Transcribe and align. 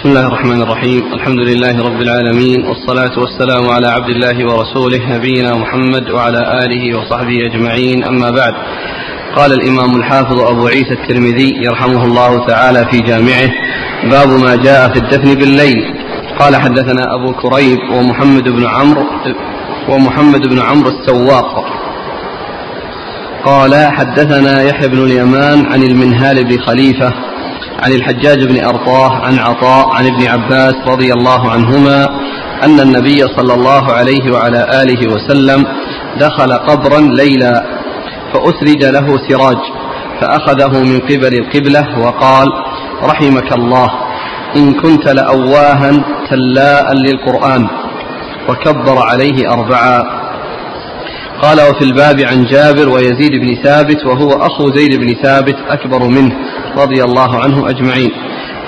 بسم 0.00 0.08
الله 0.08 0.26
الرحمن 0.26 0.62
الرحيم. 0.62 1.12
الحمد 1.12 1.38
لله 1.38 1.84
رب 1.88 2.00
العالمين 2.00 2.66
والصلاة 2.66 3.18
والسلام 3.18 3.70
على 3.70 3.88
عبد 3.88 4.10
الله 4.10 4.36
ورسوله 4.46 5.16
نبينا 5.16 5.54
محمد 5.54 6.10
وعلى 6.10 6.38
آله 6.64 6.98
وصحبه 6.98 7.36
أجمعين. 7.46 8.04
أما 8.04 8.30
بعد 8.30 8.54
قال 9.36 9.52
الإمام 9.52 9.96
الحافظ 9.96 10.40
أبو 10.40 10.66
عيسى 10.66 10.92
الترمذي 10.92 11.50
يرحمه 11.66 12.04
الله 12.04 12.46
تعالى 12.46 12.86
في 12.90 12.98
جامعه 13.00 13.50
باب 14.10 14.28
ما 14.28 14.56
جاء 14.56 14.92
في 14.92 14.98
الدفن 14.98 15.34
بالليل 15.34 15.94
قال 16.38 16.56
حدثنا 16.56 17.14
أبو 17.14 17.32
كريب 17.32 17.78
ومحمد 17.92 18.48
بن 18.48 18.66
عمرو 18.66 19.06
ومحمد 19.88 20.46
بن 20.48 20.58
عمرو 20.58 20.90
السواق. 20.90 21.64
قال 23.44 23.74
حدثنا 23.74 24.62
يحيى 24.62 24.88
بن 24.88 24.98
اليمان 24.98 25.66
عن 25.66 25.82
المنهال 25.82 26.44
بن 26.44 26.58
خليفة 26.58 27.12
عن 27.80 27.92
الحجاج 27.92 28.44
بن 28.44 28.64
أرطاه 28.64 29.10
عن 29.26 29.38
عطاء 29.38 29.88
عن 29.88 30.06
ابن 30.06 30.26
عباس 30.28 30.74
رضي 30.86 31.12
الله 31.12 31.50
عنهما 31.50 32.04
أن 32.64 32.80
النبي 32.80 33.18
صلى 33.18 33.54
الله 33.54 33.92
عليه 33.92 34.32
وعلى 34.32 34.82
آله 34.82 35.14
وسلم 35.14 35.66
دخل 36.20 36.52
قبرا 36.52 37.00
ليلا 37.00 37.64
فأسرج 38.32 38.84
له 38.84 39.06
سراج 39.28 39.58
فأخذه 40.20 40.82
من 40.84 40.98
قبل 40.98 41.34
القبلة 41.34 41.98
وقال 41.98 42.48
رحمك 43.02 43.52
الله 43.52 43.88
إن 44.56 44.72
كنت 44.72 45.08
لأواها 45.08 45.90
تلاء 46.30 46.94
للقرآن. 46.94 47.68
وكبر 48.48 48.98
عليه 48.98 49.50
أربعا 49.52 50.19
قال 51.42 51.60
وفي 51.60 51.84
الباب 51.84 52.20
عن 52.20 52.44
جابر 52.44 52.88
ويزيد 52.88 53.32
بن 53.32 53.62
ثابت 53.64 54.06
وهو 54.06 54.28
أخو 54.28 54.70
زيد 54.74 55.00
بن 55.00 55.14
ثابت 55.22 55.56
أكبر 55.68 56.08
منه 56.08 56.36
رضي 56.76 57.04
الله 57.04 57.42
عنه 57.42 57.70
أجمعين. 57.70 58.10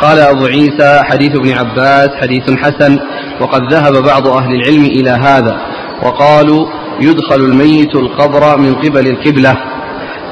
قال 0.01 0.19
أبو 0.19 0.45
عيسى 0.45 1.01
حديث 1.05 1.31
ابن 1.37 1.53
عباس 1.53 2.09
حديث 2.21 2.51
حسن 2.51 2.99
وقد 3.41 3.73
ذهب 3.73 3.93
بعض 4.03 4.29
أهل 4.29 4.55
العلم 4.55 4.85
إلى 4.85 5.11
هذا 5.11 5.57
وقالوا 6.03 6.67
يدخل 7.01 7.41
الميت 7.41 7.95
القبر 7.95 8.59
من 8.59 8.75
قبل 8.75 9.07
القبلة. 9.07 9.57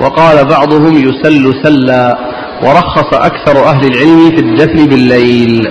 وقال 0.01 0.45
بعضهم 0.45 0.97
يسل 0.97 1.55
سلا 1.63 2.19
ورخص 2.63 3.15
أكثر 3.15 3.65
أهل 3.65 3.87
العلم 3.87 4.31
في 4.31 4.41
الدفن 4.41 4.87
بالليل. 4.87 5.69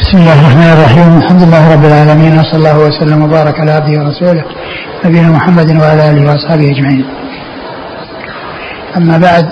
بسم 0.00 0.18
الله 0.18 0.40
الرحمن 0.40 0.72
الرحيم. 0.72 1.18
الحمد 1.18 1.42
لله 1.42 1.72
رب 1.74 1.84
العالمين 1.84 2.38
وصلى 2.38 2.56
الله 2.56 2.78
وسلم 2.78 3.22
وبارك 3.22 3.60
على 3.60 3.70
عبده 3.72 3.98
ورسوله 4.00 4.44
نبينا 5.04 5.28
محمد 5.28 5.76
وعلى 5.82 6.10
آله 6.10 6.22
وأصحابه 6.30 6.70
أجمعين. 6.70 7.04
أما 8.96 9.18
بعد 9.18 9.46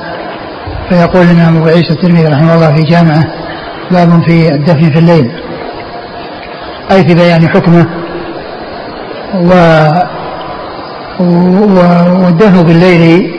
فيقول 0.89 1.22
الإمام 1.22 1.56
أبو 1.56 1.67
عيسى 1.69 1.91
الترمذي 1.91 2.27
رحمه 2.27 2.55
الله 2.55 2.75
في 2.75 2.83
جامعه 2.83 3.25
باب 3.91 4.22
في 4.27 4.48
الدفن 4.48 4.91
في 4.91 4.98
الليل 4.98 5.33
أي 6.91 7.05
في 7.05 7.15
بيان 7.15 7.48
حكمه 7.48 7.87
و 9.34 9.50
والدفن 12.25 12.62
بالليل 12.62 13.34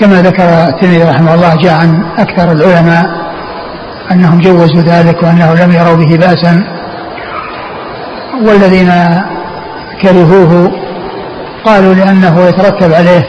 كما 0.00 0.22
ذكر 0.22 0.42
الترمذي 0.42 1.02
رحمه 1.02 1.34
الله 1.34 1.56
جاء 1.56 1.74
عن 1.74 2.02
أكثر 2.18 2.52
العلماء 2.52 3.21
أنهم 4.12 4.40
جوزوا 4.40 4.82
ذلك 4.82 5.22
وأنه 5.22 5.54
لم 5.54 5.72
يروا 5.72 5.94
به 5.96 6.16
بأسا 6.16 6.64
والذين 8.46 8.92
كرهوه 10.02 10.72
قالوا 11.64 11.94
لأنه 11.94 12.46
يترتب 12.48 12.92
عليه 12.92 13.26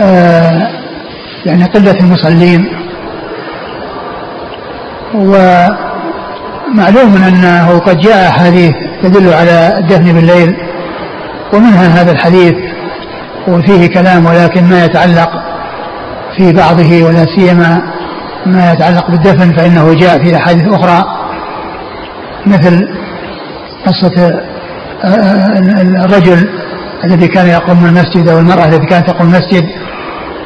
آه 0.00 0.62
يعني 1.46 1.64
قلة 1.64 1.96
المصلين. 2.00 2.66
ومعلوم 5.14 5.76
أنه 7.28 7.78
قد 7.78 7.98
جاء 7.98 8.28
أحاديث 8.28 8.74
تدل 9.02 9.32
على 9.32 9.74
الدفن 9.78 10.12
بالليل 10.12 10.56
ومنها 11.52 12.02
هذا 12.02 12.12
الحديث 12.12 12.54
وفيه 13.48 13.86
كلام 13.86 14.26
ولكن 14.26 14.64
ما 14.64 14.84
يتعلق 14.84 15.30
في 16.36 16.52
بعضه 16.52 17.02
ولا 17.02 17.26
سيما 17.36 17.82
ما 18.46 18.72
يتعلق 18.72 19.10
بالدفن 19.10 19.56
فإنه 19.56 19.94
جاء 19.94 20.18
في 20.18 20.36
أحاديث 20.36 20.74
أخرى 20.74 21.04
مثل 22.46 22.88
قصة 23.86 24.40
آه، 25.04 25.06
آه، 25.06 26.04
الرجل 26.04 26.48
الذي 27.04 27.28
كان 27.28 27.46
يقوم 27.46 27.86
المسجد 27.86 28.28
أو 28.28 28.38
المرأة 28.38 28.64
التي 28.64 28.86
كانت 28.86 29.10
تقوم 29.10 29.26
المسجد 29.26 29.64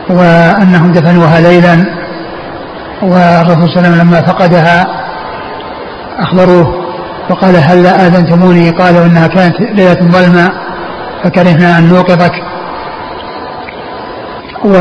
وأنهم 0.08 0.92
دفنوها 0.92 1.40
ليلا 1.40 1.84
والرسول 3.02 3.68
صلى 3.68 3.76
الله 3.76 3.76
عليه 3.76 3.88
وسلم 3.88 4.00
لما 4.00 4.20
فقدها 4.20 4.86
أخبروه 6.18 6.80
وقال 7.30 7.56
هل 7.56 7.86
آذنتموني؟ 7.86 8.70
قالوا 8.70 9.06
إنها 9.06 9.26
كانت 9.26 9.60
ليلة 9.60 10.00
ظلمة 10.00 10.50
فكرهنا 11.24 11.78
أن 11.78 11.88
نوقظك 11.88 12.32
و 14.64 14.74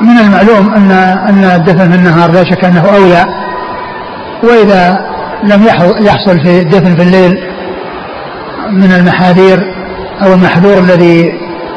من 0.00 0.18
المعلوم 0.18 0.74
أن 0.74 0.90
أن 1.28 1.44
الدفن 1.44 1.90
في 1.90 1.96
النهار 1.96 2.30
لا 2.30 2.44
شك 2.44 2.64
أنه 2.64 2.84
أولى 2.96 3.24
وإذا 4.42 4.98
لم 5.44 5.62
يحصل 6.00 6.40
في 6.40 6.60
الدفن 6.60 6.94
في 6.96 7.02
الليل 7.02 7.38
من 8.70 8.92
المحاذير 8.92 9.74
أو 10.22 10.34
المحذور 10.34 10.78
الذي 10.78 11.32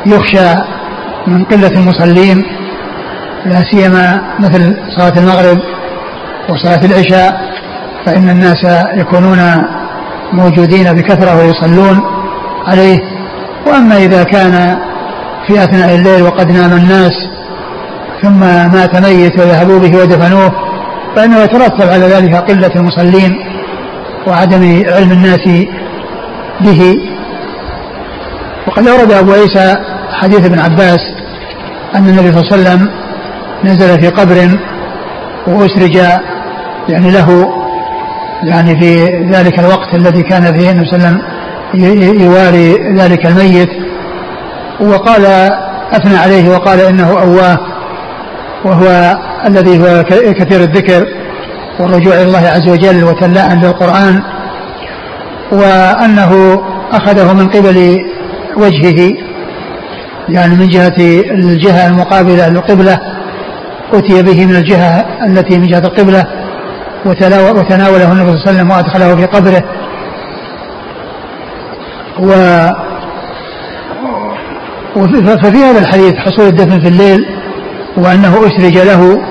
يخشى 0.05 0.55
من 1.27 1.43
قلة 1.43 1.67
المصلين 1.67 2.45
لا 3.45 3.63
سيما 3.71 4.21
مثل 4.39 4.77
صلاة 4.97 5.13
المغرب 5.17 5.59
وصلاة 6.49 6.85
العشاء 6.85 7.41
فإن 8.05 8.29
الناس 8.29 8.87
يكونون 8.93 9.39
موجودين 10.33 10.93
بكثرة 10.93 11.37
ويصلون 11.37 12.01
عليه. 12.67 12.99
وأما 13.67 13.97
إذا 13.97 14.23
كان 14.23 14.77
في 15.47 15.63
أثناء 15.63 15.95
الليل 15.95 16.23
وقد 16.23 16.51
نام 16.51 16.71
الناس 16.73 17.26
ثم 18.21 18.39
مات 18.73 18.95
ميت 18.95 19.39
وذهبوا 19.39 19.79
به 19.79 19.97
ودفنوه 20.01 20.51
فإنه 21.15 21.39
يترتب 21.39 21.89
على 21.89 22.05
ذلك 22.05 22.35
قلة 22.35 22.71
المصلين 22.75 23.35
وعدم 24.27 24.83
علم 24.87 25.11
الناس 25.11 25.65
به. 26.61 26.95
وقد 28.67 28.87
أورد 28.87 29.11
أبو 29.11 29.31
عيسى 29.31 29.75
حديث 30.11 30.45
ابن 30.45 30.59
عباس 30.59 30.99
أن 31.95 32.09
النبي 32.09 32.31
صلى 32.31 32.41
الله 32.41 32.51
عليه 32.51 32.61
وسلم 32.61 32.89
نزل 33.63 33.99
في 34.01 34.09
قبر 34.09 34.59
وأسرج 35.47 35.95
يعني 36.89 37.11
له 37.11 37.49
يعني 38.43 38.79
في 38.79 39.05
ذلك 39.31 39.59
الوقت 39.59 39.93
الذي 39.93 40.21
كان 40.23 40.53
فيه 40.59 40.71
النبي 40.71 40.89
صلى 40.89 40.97
الله 40.97 41.07
عليه 41.07 41.17
وسلم 41.17 42.21
يواري 42.21 42.93
ذلك 42.93 43.25
الميت. 43.25 43.69
وقال 44.81 45.25
أثنى 45.91 46.17
عليه 46.17 46.49
وقال 46.49 46.79
إنه 46.79 47.09
أواه. 47.21 47.59
وهو 48.65 49.17
الذي 49.47 49.79
هو 49.79 50.03
كثير 50.33 50.61
الذكر 50.61 51.07
والرجوع 51.79 52.13
إلى 52.13 52.23
الله 52.23 52.47
عز 52.47 52.69
وجل 52.69 53.03
وتلاء 53.03 53.53
للقران 53.53 54.21
وأنه 55.51 56.61
أخذه 56.91 57.33
من 57.33 57.47
قبل 57.47 57.97
وجهه 58.57 59.13
يعني 60.29 60.55
من 60.55 60.67
جهة 60.67 60.95
الجهة 61.31 61.87
المقابلة 61.87 62.49
للقبلة 62.49 62.99
أتي 63.93 64.23
به 64.23 64.45
من 64.45 64.55
الجهة 64.55 65.05
التي 65.27 65.59
من 65.59 65.67
جهة 65.67 65.79
القبلة 65.79 66.25
وتناوله 67.05 68.11
النبي 68.11 68.31
صلى 68.31 68.35
الله 68.35 68.41
عليه 68.47 68.51
وسلم 68.51 68.69
وأدخله 68.71 69.15
في 69.15 69.25
قبره. 69.25 69.63
و 72.19 72.31
ففي 75.43 75.57
هذا 75.57 75.79
الحديث 75.79 76.13
حصول 76.15 76.47
الدفن 76.47 76.79
في 76.79 76.87
الليل 76.87 77.36
وأنه 77.97 78.37
أسرج 78.47 78.77
له 78.77 79.21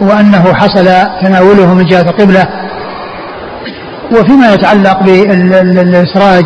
وأنه 0.00 0.54
حصل 0.54 0.88
تناوله 1.22 1.74
من 1.74 1.84
جهة 1.84 2.00
القبلة. 2.00 2.48
وفيما 4.12 4.54
يتعلق 4.54 5.02
بالإسراج 5.02 6.44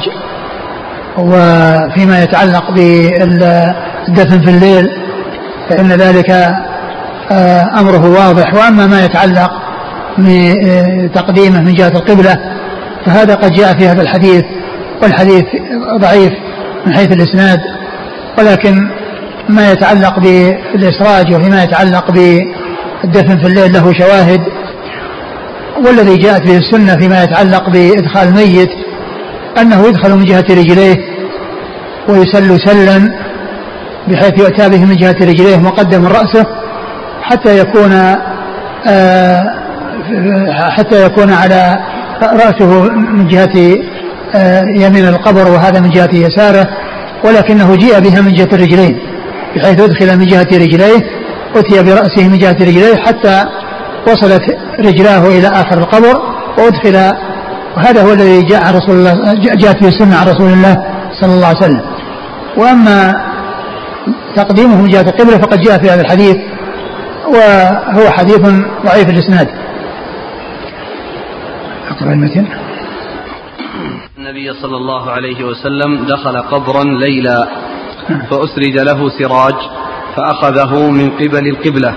وفيما 1.18 2.22
يتعلق 2.22 2.70
بالدفن 2.70 4.40
في 4.40 4.50
الليل 4.50 4.88
فإن 5.70 5.92
ذلك 5.92 6.30
آه، 7.30 7.80
أمره 7.80 8.08
واضح. 8.10 8.54
وأما 8.54 8.86
ما 8.86 9.04
يتعلق 9.04 9.50
بتقديمه 10.18 11.60
من 11.60 11.74
جهة 11.74 11.88
القبلة 11.88 12.36
فهذا 13.06 13.34
قد 13.34 13.52
جاء 13.52 13.78
في 13.78 13.88
هذا 13.88 14.02
الحديث 14.02 14.44
والحديث 15.02 15.44
ضعيف 15.96 16.32
من 16.86 16.94
حيث 16.94 17.12
الإسناد 17.12 17.60
ولكن 18.38 18.90
ما 19.48 19.72
يتعلق 19.72 20.18
بالإسراج 20.18 21.34
وفيما 21.34 21.62
يتعلق 21.64 22.10
بالدفن 22.10 23.38
في 23.38 23.46
الليل 23.46 23.72
له 23.72 23.92
شواهد 23.92 24.40
والذي 25.86 26.16
جاءت 26.16 26.42
به 26.42 26.56
السنة 26.56 26.96
فيما 26.96 27.22
يتعلق 27.24 27.70
بإدخال 27.70 28.28
الميت 28.28 28.70
أنه 29.60 29.88
يدخل 29.88 30.16
من 30.16 30.24
جهة 30.24 30.44
رجليه 30.50 30.96
ويسل 32.08 32.60
سلا 32.60 33.12
بحيث 34.08 34.38
يؤتى 34.38 34.68
به 34.68 34.84
من 34.84 34.96
جهة 34.96 35.16
رجليه 35.20 35.56
مقدم 35.56 36.06
رأسه 36.06 36.46
حتى 37.22 37.58
يكون 37.58 37.92
آه 38.86 39.42
حتى 40.70 41.06
يكون 41.06 41.32
على 41.32 41.78
رأسه 42.22 42.82
من 42.90 43.28
جهة 43.28 43.78
آه، 44.34 44.62
يمين 44.76 45.08
القبر 45.08 45.50
وهذا 45.50 45.80
من 45.80 45.90
جهة 45.90 46.08
يساره 46.12 46.68
ولكنه 47.24 47.76
جيء 47.76 47.98
بها 48.00 48.20
من 48.20 48.34
جهة 48.34 48.48
الرجلين 48.52 48.98
بحيث 49.56 49.80
أدخل 49.80 50.18
من 50.18 50.26
جهة 50.26 50.48
رجليه 50.52 51.00
أتي 51.56 51.82
برأسه 51.82 52.28
من 52.28 52.38
جهة 52.38 52.56
رجليه 52.60 52.96
حتى 52.96 53.44
وصلت 54.08 54.42
رجلاه 54.78 55.26
إلى 55.26 55.48
آخر 55.48 55.78
القبر 55.78 56.22
وأدخل. 56.58 57.12
وهذا 57.76 58.02
هو 58.02 58.12
الذي 58.12 58.42
جاء 58.42 58.76
رسول 58.76 58.94
الله 58.94 59.34
جاءت 59.34 59.80
به 59.80 59.88
السنة 59.88 60.16
عن 60.16 60.26
رسول 60.26 60.52
الله 60.52 60.84
صلى 61.20 61.34
الله 61.34 61.46
عليه 61.46 61.58
وسلم. 61.58 61.80
وأما 62.56 63.14
تقديمه 64.36 64.82
من 64.82 64.88
جهة 64.88 65.00
القبلة 65.00 65.38
فقد 65.38 65.60
جاء 65.60 65.78
في 65.78 65.90
هذا 65.90 66.00
الحديث 66.00 66.36
وهو 67.26 68.10
حديث 68.10 68.40
ضعيف 68.86 69.08
الإسناد. 69.08 69.48
أقرأ 71.90 72.12
المتن. 72.12 72.46
النبي 74.18 74.54
صلى 74.62 74.76
الله 74.76 75.10
عليه 75.10 75.44
وسلم 75.44 76.04
دخل 76.04 76.36
قبرا 76.42 76.84
ليلا. 76.84 77.48
فأسرج 78.30 78.78
له 78.78 79.08
سراج 79.18 79.54
فأخذه 80.16 80.90
من 80.90 81.10
قبل 81.10 81.48
القبلة. 81.48 81.94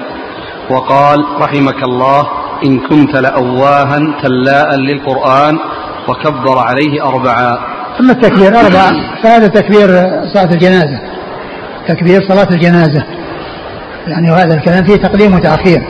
وقال 0.70 1.26
رحمك 1.40 1.84
الله 1.84 2.28
إن 2.64 2.80
كنت 2.80 3.16
لأواها 3.16 4.00
تلاء 4.24 4.76
للقرآن 4.76 5.58
وكبر 6.08 6.58
عليه 6.58 7.04
أربعا 7.04 7.58
أما 8.00 8.12
التكبير 8.12 8.48
أربعة 8.48 9.22
فهذا 9.24 9.48
تكبير 9.48 9.88
صلاة 10.34 10.54
الجنازة. 10.54 11.00
تكبير 11.88 12.22
صلاة 12.30 12.48
الجنازة. 12.52 13.04
يعني 14.08 14.32
وهذا 14.32 14.54
الكلام 14.54 14.84
فيه 14.84 14.96
تقديم 14.96 15.34
وتأخير. 15.34 15.82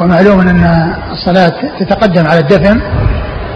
ومعلوم 0.00 0.40
أن 0.40 0.94
الصلاة 1.12 1.52
تتقدم 1.80 2.26
على 2.26 2.40
الدفن. 2.40 2.80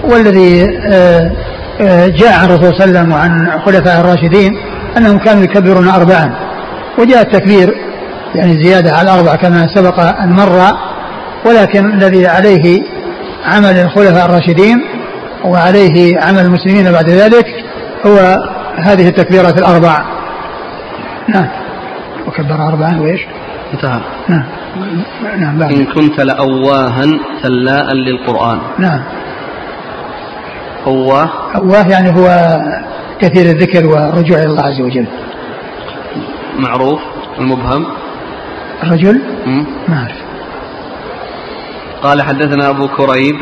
والذي 0.04 0.64
آه، 0.86 1.32
آه، 1.80 2.06
جاء 2.06 2.32
عن 2.32 2.44
الرسول 2.44 2.74
صلى 2.74 2.84
الله 2.84 2.98
عليه 2.98 3.00
وسلم 3.00 3.12
وعن 3.12 3.60
خلفاء 3.66 4.00
الراشدين 4.00 4.52
أنهم 4.96 5.18
كانوا 5.18 5.42
يكبرون 5.42 5.88
أربعا 5.88 6.34
وجاء 6.98 7.22
التكبير 7.22 7.74
يعني 8.34 8.64
زيادة 8.64 8.90
على 8.96 9.12
الأربع 9.12 9.36
كما 9.36 9.66
سبق 9.74 10.00
أن 10.00 10.32
مر 10.32 10.60
ولكن 11.46 11.92
الذي 11.92 12.26
عليه 12.26 12.82
عمل 13.44 13.76
الخلفاء 13.76 14.26
الراشدين 14.26 14.76
وعليه 15.44 16.20
عمل 16.20 16.38
المسلمين 16.38 16.92
بعد 16.92 17.08
ذلك 17.08 17.46
هو 18.06 18.36
هذه 18.76 19.08
التكبيرات 19.08 19.58
الأربع 19.58 20.04
نعم. 21.28 21.48
وكبر 22.26 22.68
أربعا 22.68 23.00
وإيش؟ 23.00 23.20
انتهى. 23.74 24.00
نعم. 24.28 24.44
نعم 25.40 25.58
بعد. 25.58 25.72
إن 25.72 25.86
كنت 25.86 26.20
لأواها 26.20 27.04
تلاء 27.42 27.94
للقرآن. 27.94 28.58
نعم. 28.78 29.00
أواه 30.86 31.30
أواه 31.56 31.88
يعني 31.88 32.10
هو 32.10 32.58
كثير 33.20 33.46
الذكر 33.46 33.86
والرجوع 33.86 34.38
إلى 34.38 34.46
الله 34.46 34.62
عز 34.62 34.80
وجل. 34.80 35.06
معروف 36.58 37.00
المبهم. 37.38 37.86
الرجل؟ 38.82 39.20
ما 39.88 39.96
أعرف. 39.96 40.16
قال 42.02 42.22
حدثنا 42.22 42.70
أبو 42.70 42.88
كريب. 42.88 43.36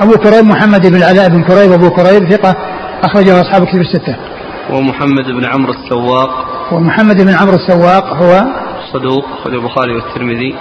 أبو 0.00 0.12
كريب 0.12 0.44
محمد 0.44 0.86
بن 0.86 0.96
العلاء 0.96 1.28
بن 1.28 1.42
كريب 1.42 1.72
أبو 1.72 1.90
كريب 1.90 2.32
ثقة 2.32 2.56
أخرجه 3.02 3.40
أصحاب 3.40 3.66
كتب 3.66 3.80
الستة. 3.80 4.16
ومحمد 4.70 5.24
بن 5.24 5.44
عمرو 5.44 5.72
السواق. 5.72 6.30
ومحمد 6.72 7.22
بن 7.22 7.34
عمرو 7.34 7.56
السواق 7.56 8.04
هو 8.04 8.44
صدوق 8.92 9.24
أخرجه 9.40 9.54
البخاري 9.54 9.94
والترمذي. 9.94 10.54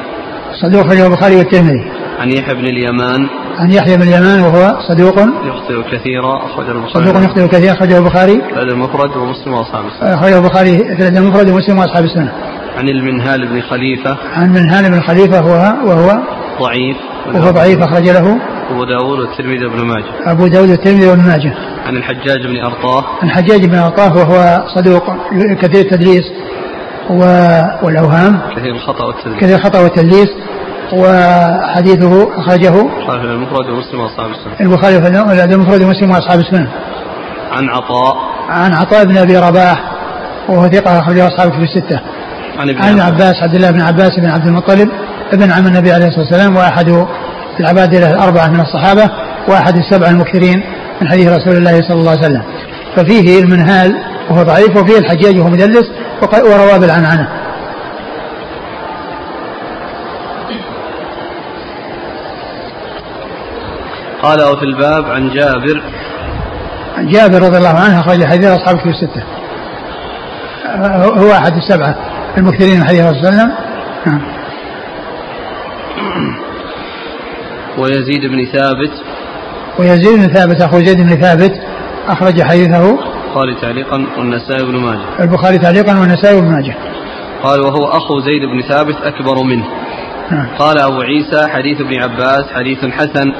صدوق 0.62 0.86
أخرجه 0.86 1.08
البخاري 1.08 1.36
والترمذي. 1.36 1.92
عن 2.20 2.32
يحيى 2.32 2.54
بن 2.56 2.66
اليمان. 2.66 3.30
عن 3.60 3.72
يحيى 3.72 3.98
بن 3.98 4.04
اليمان 4.04 4.40
وهو 4.40 4.80
صدوق. 4.90 5.20
يخطئ 5.20 5.98
كثيرا 5.98 6.46
أخرجه 6.46 6.72
البخاري. 6.72 7.06
صدوق 7.06 7.24
يخطئ 7.24 7.48
كثيرا 7.48 7.74
أخرجه 7.74 7.98
البخاري. 7.98 8.42
في 8.54 8.60
المفرد 8.62 9.18
ومسلم 9.18 9.54
وأصحاب 9.54 9.86
السنة. 9.86 10.14
أخرجه 10.14 10.38
البخاري 10.38 10.78
في 10.78 11.08
المفرد 11.08 11.50
ومسلم 11.50 11.78
وأصحاب 11.78 12.04
السنة. 12.04 12.32
عن 12.78 12.90
المنهال 12.90 13.48
بن 13.48 13.62
خليفة. 13.62 14.18
عن 14.34 14.46
المنهال 14.46 14.92
بن 14.92 15.02
خليفة 15.02 15.46
وهو 15.46 15.74
وهو 15.86 16.20
ضعيف. 16.62 16.98
وهو 17.34 17.52
ضعيف 17.52 17.82
أخرج 17.82 18.10
له. 18.10 18.40
أبو 18.72 18.84
داود 18.84 19.20
والترمذي 19.20 19.66
وابن 19.66 19.86
ماجه. 19.86 20.32
أبو 20.32 20.48
داود 20.48 20.70
والترمذي 20.70 21.08
وابن 21.08 21.24
ماجه. 21.24 21.54
عن 21.86 21.96
الحجاج 21.98 22.48
بن 22.48 22.58
أرطاه. 22.58 23.04
عن 23.22 23.28
الحجاج 23.28 23.66
بن 23.66 23.76
أرطاه 23.76 24.18
وهو 24.18 24.64
صدوق 24.76 25.04
كثير 25.62 25.82
التدليس 25.86 26.24
و... 27.10 27.24
والأوهام. 27.84 28.40
كثير 28.56 28.76
الخطأ 28.76 29.06
والتدليس. 29.06 29.40
كثير 29.42 29.56
الخطأ 29.56 29.80
والتدليس. 29.80 30.30
وحديثه 30.94 32.40
أخرجه 32.40 32.74
البخاري 32.82 33.22
المفرد 33.22 33.70
ومسلم 33.70 34.00
وأصحاب 34.00 34.32
السنة. 34.32 34.54
البخاري 34.62 35.02
في 35.02 35.08
المفرد 35.54 35.84
ومسلم 35.84 36.12
وأصحاب 36.12 36.40
السنة. 36.40 36.68
عن 37.52 37.70
عطاء. 37.70 38.16
عن 38.50 38.74
عطاء 38.74 39.06
بن 39.06 39.18
أبي 39.18 39.38
رباح 39.38 39.92
وهو 40.50 40.68
ثقة 40.68 41.00
أخرجه 41.00 41.28
أصحابه 41.28 41.52
في 41.52 41.64
الستة. 41.64 42.00
عن 42.58 42.70
ابن 42.70 42.82
عن 42.82 43.00
عباس. 43.00 43.36
عبد 43.44 43.56
الله 43.56 43.72
بن 43.72 43.82
عباس 43.82 44.20
بن 44.20 44.30
عبد 44.30 44.48
المطلب 44.48 44.90
ابن 45.34 45.52
عم 45.52 45.68
النبي 45.68 45.92
عليه 45.92 46.08
الصلاة 46.08 46.22
والسلام 46.22 46.56
وأحد 46.56 47.06
العبادلة 47.60 48.12
الأربعة 48.12 48.48
من 48.48 48.60
الصحابة 48.60 49.10
وأحد 49.48 49.78
السبع 49.78 50.08
المكثرين 50.08 50.64
من 51.02 51.08
حديث 51.08 51.28
رسول 51.28 51.58
الله 51.58 51.82
صلى 51.82 52.00
الله 52.00 52.12
عليه 52.12 52.22
وسلم. 52.22 52.44
ففيه 52.96 53.40
المنهال 53.40 53.96
وهو 54.30 54.44
ضعيف 54.44 54.78
وفيه 54.78 54.98
الحجاج 54.98 55.40
وهو 55.40 55.50
مدلس 55.50 55.86
وروى 56.34 56.80
بالعنعنة. 56.80 57.28
قال 64.24 64.42
وفي 64.42 64.66
الباب 64.66 65.06
عن 65.06 65.30
جابر. 65.30 65.82
عن 66.98 67.08
جابر 67.08 67.42
رضي 67.42 67.58
الله 67.58 67.80
عنه 67.80 68.00
أخرج 68.00 68.26
حديث 68.26 68.48
أصحاب 68.48 68.80
في 68.80 68.90
الستة. 68.90 69.24
هو 71.22 71.32
أحد 71.32 71.54
السبعة 71.56 71.96
المكثرين 72.38 72.80
من 72.80 72.86
حديث 72.86 73.00
الرسول 73.00 73.22
صلى 73.22 73.30
الله 73.30 73.42
عليه 73.42 73.54
وسلم. 73.54 73.64
نعم. 74.06 74.22
ويزيد 77.78 78.22
بن 78.26 78.46
ثابت. 78.46 78.92
ويزيد 79.80 80.20
بن 80.20 80.34
ثابت 80.34 80.62
أخو 80.62 80.80
زيد 80.80 80.98
بن 80.98 81.16
ثابت 81.16 81.54
أخرج 82.08 82.42
حديثه. 82.42 82.90
البخاري 82.90 83.56
تعليقا 83.62 84.06
والنسائي 84.18 84.66
بن 84.66 84.78
ماجه. 84.78 85.06
البخاري 85.20 85.58
تعليقا 85.58 86.00
والنسائي 86.00 86.42
بن 86.42 86.48
ماجه. 86.48 86.76
قال 87.44 87.60
وهو 87.60 87.86
أخو 87.86 88.20
زيد 88.20 88.42
بن 88.42 88.62
ثابت 88.70 88.96
أكبر 89.04 89.44
منه. 89.44 89.66
نعم. 90.32 90.48
قال 90.60 90.80
أبو 90.80 91.02
عيسى 91.02 91.48
حديث 91.48 91.82
ابن 91.82 91.94
عباس 92.04 92.44
حديث 92.54 92.86
حسن 92.86 93.34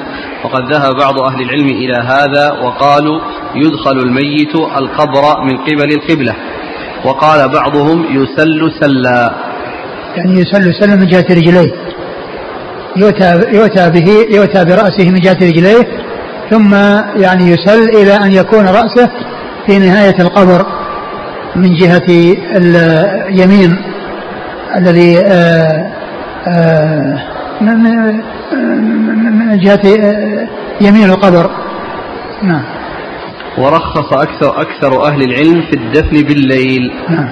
وقد 0.44 0.72
ذهب 0.72 0.94
بعض 0.94 1.20
أهل 1.20 1.42
العلم 1.42 1.68
إلى 1.68 1.94
هذا 1.94 2.52
وقالوا 2.52 3.20
يدخل 3.54 3.98
الميت 3.98 4.54
القبر 4.54 5.44
من 5.44 5.56
قبل 5.56 5.92
القبلة. 5.92 6.34
وقال 7.04 7.48
بعضهم 7.48 8.04
يسل 8.10 8.72
سلا. 8.80 9.34
يعني 10.16 10.40
يسل 10.40 10.74
سلا 10.80 10.96
من 10.96 11.06
جهة 11.06 11.26
رجليه. 11.30 11.72
يؤتى 12.96 13.40
يؤتى 13.52 13.90
به 13.90 14.36
يؤتى 14.36 14.64
برأسه 14.64 15.10
من 15.10 15.20
جهة 15.20 15.38
رجليه 15.42 15.86
ثم 16.50 16.74
يعني 17.16 17.50
يسل 17.50 17.88
إلى 17.88 18.16
أن 18.16 18.32
يكون 18.32 18.66
رأسه 18.66 19.10
في 19.66 19.78
نهاية 19.78 20.14
القبر 20.20 20.66
من 21.56 21.74
جهة 21.74 22.36
اليمين 22.56 23.76
الذي 24.76 25.18
آه، 25.18 25.92
آه، 26.48 27.22
من 28.52 29.58
جهة 29.58 29.80
آه، 29.84 30.48
يمين 30.80 31.10
القبر. 31.10 31.50
نعم. 32.42 32.62
ورخص 33.58 34.12
أكثر 34.12 34.60
أكثر 34.60 35.06
أهل 35.06 35.22
العلم 35.22 35.62
في 35.70 35.76
الدفن 35.76 36.22
بالليل. 36.22 36.92
نعم. 37.08 37.28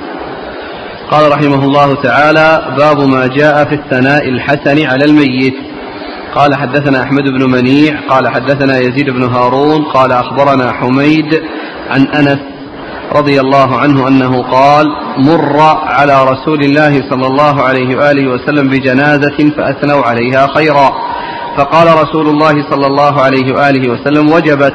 قال 1.11 1.33
رحمه 1.33 1.65
الله 1.65 2.03
تعالى 2.03 2.75
باب 2.77 3.09
ما 3.09 3.27
جاء 3.27 3.65
في 3.65 3.75
الثناء 3.75 4.29
الحسن 4.29 4.87
على 4.87 5.05
الميت. 5.05 5.55
قال 6.35 6.55
حدثنا 6.55 7.03
أحمد 7.03 7.23
بن 7.23 7.51
منيع 7.51 8.01
قال 8.09 8.29
حدثنا 8.29 8.79
يزيد 8.79 9.11
بن 9.11 9.23
هارون 9.23 9.85
قال 9.85 10.13
أخبرنا 10.13 10.73
حميد 10.73 11.43
عن 11.91 12.07
أنس 12.07 12.52
رضي 13.13 13.41
الله 13.41 13.77
عنه 13.79 14.09
أنه 14.09 14.43
قال 14.43 14.87
مر 15.19 15.61
على 15.87 16.25
رسول 16.25 16.61
الله 16.65 17.11
صلى 17.11 17.27
الله 17.27 17.63
عليه 17.63 17.97
وآله 17.97 18.31
وسلم 18.31 18.69
بجنازة 18.69 19.51
فأثنوا 19.57 20.03
عليها 20.05 20.47
خيرا. 20.47 20.93
فقال 21.57 21.87
رسول 22.03 22.29
الله 22.29 22.71
صلى 22.71 22.87
الله 22.87 23.23
عليه 23.23 23.55
وآله 23.55 23.91
وسلم 23.91 24.33
وجبت. 24.33 24.75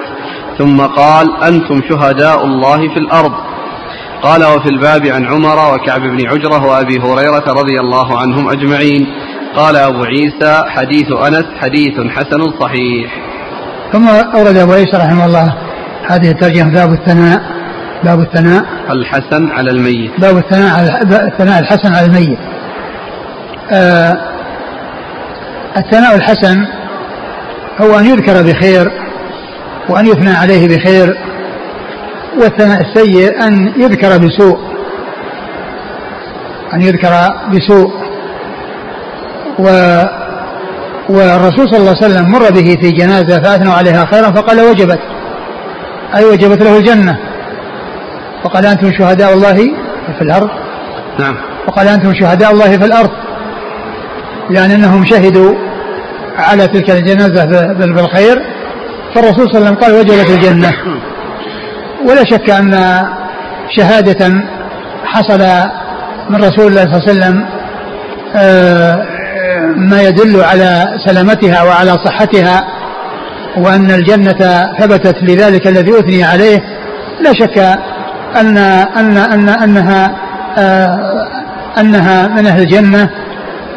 ثم 0.57 0.81
قال 0.81 1.43
أنتم 1.43 1.81
شهداء 1.89 2.45
الله 2.45 2.77
في 2.77 2.99
الأرض. 2.99 3.31
قال 4.21 4.43
وفي 4.43 4.69
الباب 4.69 5.05
عن 5.05 5.25
عمر 5.25 5.73
وكعب 5.73 6.01
بن 6.01 6.27
عجرة 6.27 6.65
وأبي 6.65 6.99
هريرة 6.99 7.43
رضي 7.47 7.79
الله 7.79 8.19
عنهم 8.19 8.49
أجمعين. 8.49 9.07
قال 9.55 9.75
أبو 9.75 10.03
عيسى 10.03 10.63
حديث 10.67 11.11
أنس 11.11 11.45
حديث 11.61 11.93
حسن 12.09 12.41
صحيح. 12.59 13.11
ثم 13.93 14.07
أورد 14.09 14.57
أبو 14.57 14.71
عيسى 14.71 14.97
رحمه 14.97 15.25
الله 15.25 15.53
هذه 16.07 16.31
الترجمة 16.31 16.73
باب 16.73 16.93
الثناء. 16.93 17.56
باب 18.03 18.19
الثناء. 18.19 18.65
الحسن 18.89 19.51
على 19.51 19.71
الميت. 19.71 20.11
باب 20.19 20.37
الثناء 20.37 20.73
على 20.73 21.01
الثناء 21.27 21.59
الحسن 21.59 21.95
على 21.95 22.05
الميت. 22.05 22.39
آه 23.71 24.13
الثناء 25.77 26.15
الحسن 26.15 26.65
هو 27.81 27.99
أن 27.99 28.05
يذكر 28.05 28.41
بخير 28.41 28.91
وأن 29.89 30.05
يثنى 30.05 30.29
عليه 30.29 30.67
بخير 30.67 31.17
والثناء 32.41 32.81
السيء 32.81 33.43
أن 33.43 33.73
يذكر 33.77 34.17
بسوء 34.17 34.57
أن 36.73 36.81
يذكر 36.81 37.09
بسوء. 37.53 37.91
و 39.59 39.63
والرسول 41.09 41.69
صلى 41.69 41.77
الله 41.79 41.95
عليه 41.95 42.05
وسلم 42.05 42.31
مر 42.31 42.51
به 42.51 42.77
في 42.81 42.91
جنازة 42.91 43.43
فأثنوا 43.43 43.73
عليها 43.73 44.05
خيرا 44.05 44.31
فقال 44.31 44.61
وجبت 44.61 44.99
أي 46.15 46.25
وجبت 46.25 46.63
له 46.63 46.77
الجنة. 46.77 47.17
وقال 48.45 48.65
أنتم 48.65 48.91
شهداء 48.99 49.33
الله 49.33 49.55
في 50.17 50.21
الأرض. 50.21 50.49
نعم. 51.19 51.35
وقال 51.67 51.87
أنتم 51.87 52.13
شهداء 52.13 52.51
الله 52.51 52.77
في 52.77 52.85
الأرض. 52.85 53.09
يعني 54.49 54.75
أنهم 54.75 55.05
شهدوا 55.05 55.53
على 56.37 56.67
تلك 56.67 56.89
الجنازة 56.89 57.45
بالخير. 57.73 58.41
فالرسول 59.15 59.49
صلى 59.49 59.57
الله 59.57 59.67
عليه 59.67 59.67
وسلم 59.67 59.75
قال 59.75 59.93
وجبت 59.93 60.29
الجنة. 60.29 60.73
ولا 62.05 62.23
شك 62.23 62.49
أن 62.49 63.03
شهادة 63.77 64.43
حصل 65.05 65.41
من 66.29 66.43
رسول 66.43 66.67
الله 66.67 66.83
صلى 66.83 66.97
الله 66.97 67.03
عليه 67.07 67.11
وسلم 67.11 67.45
آه، 68.35 69.05
ما 69.75 70.01
يدل 70.01 70.43
على 70.43 70.85
سلامتها 71.05 71.63
وعلى 71.63 71.97
صحتها 72.05 72.67
وأن 73.57 73.91
الجنة 73.91 74.73
ثبتت 74.79 75.15
لذلك 75.23 75.67
الذي 75.67 75.99
أثني 75.99 76.23
عليه. 76.23 76.63
لا 77.21 77.33
شك 77.33 77.79
أن 78.35 78.57
أن 78.97 79.17
أن 79.17 79.49
أنها 79.49 80.15
آه، 80.57 81.27
أنها 81.77 82.27
من 82.27 82.47
أهل 82.47 82.61
الجنة 82.61 83.09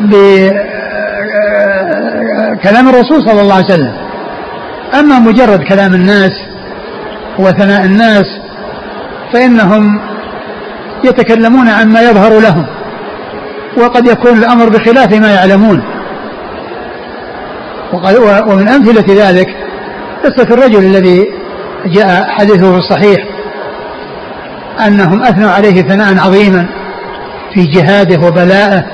بكلام 0.01 0.57
آه، 2.87 2.91
الرسول 2.91 3.23
صلى 3.23 3.41
الله 3.41 3.55
عليه 3.55 3.65
وسلم. 3.65 3.93
أما 5.01 5.19
مجرد 5.19 5.63
كلام 5.63 5.95
الناس 5.95 6.33
وثناء 7.39 7.85
الناس 7.85 8.27
فإنهم 9.33 10.01
يتكلمون 11.05 11.69
عما 11.69 12.03
يظهر 12.03 12.41
لهم 12.41 12.67
وقد 13.77 14.07
يكون 14.07 14.39
الأمر 14.39 14.69
بخلاف 14.69 15.13
ما 15.13 15.35
يعلمون. 15.35 15.83
ومن 18.47 18.69
أمثلة 18.69 19.29
ذلك 19.29 19.47
قصة 20.25 20.55
الرجل 20.55 20.79
الذي 20.79 21.25
جاء 21.87 22.25
حديثه 22.29 22.79
الصحيح 22.79 23.40
أنهم 24.87 25.23
أثنوا 25.23 25.51
عليه 25.51 25.83
ثناء 25.83 26.19
عظيما 26.19 26.67
في 27.55 27.67
جهاده 27.67 28.27
وبلائه 28.27 28.85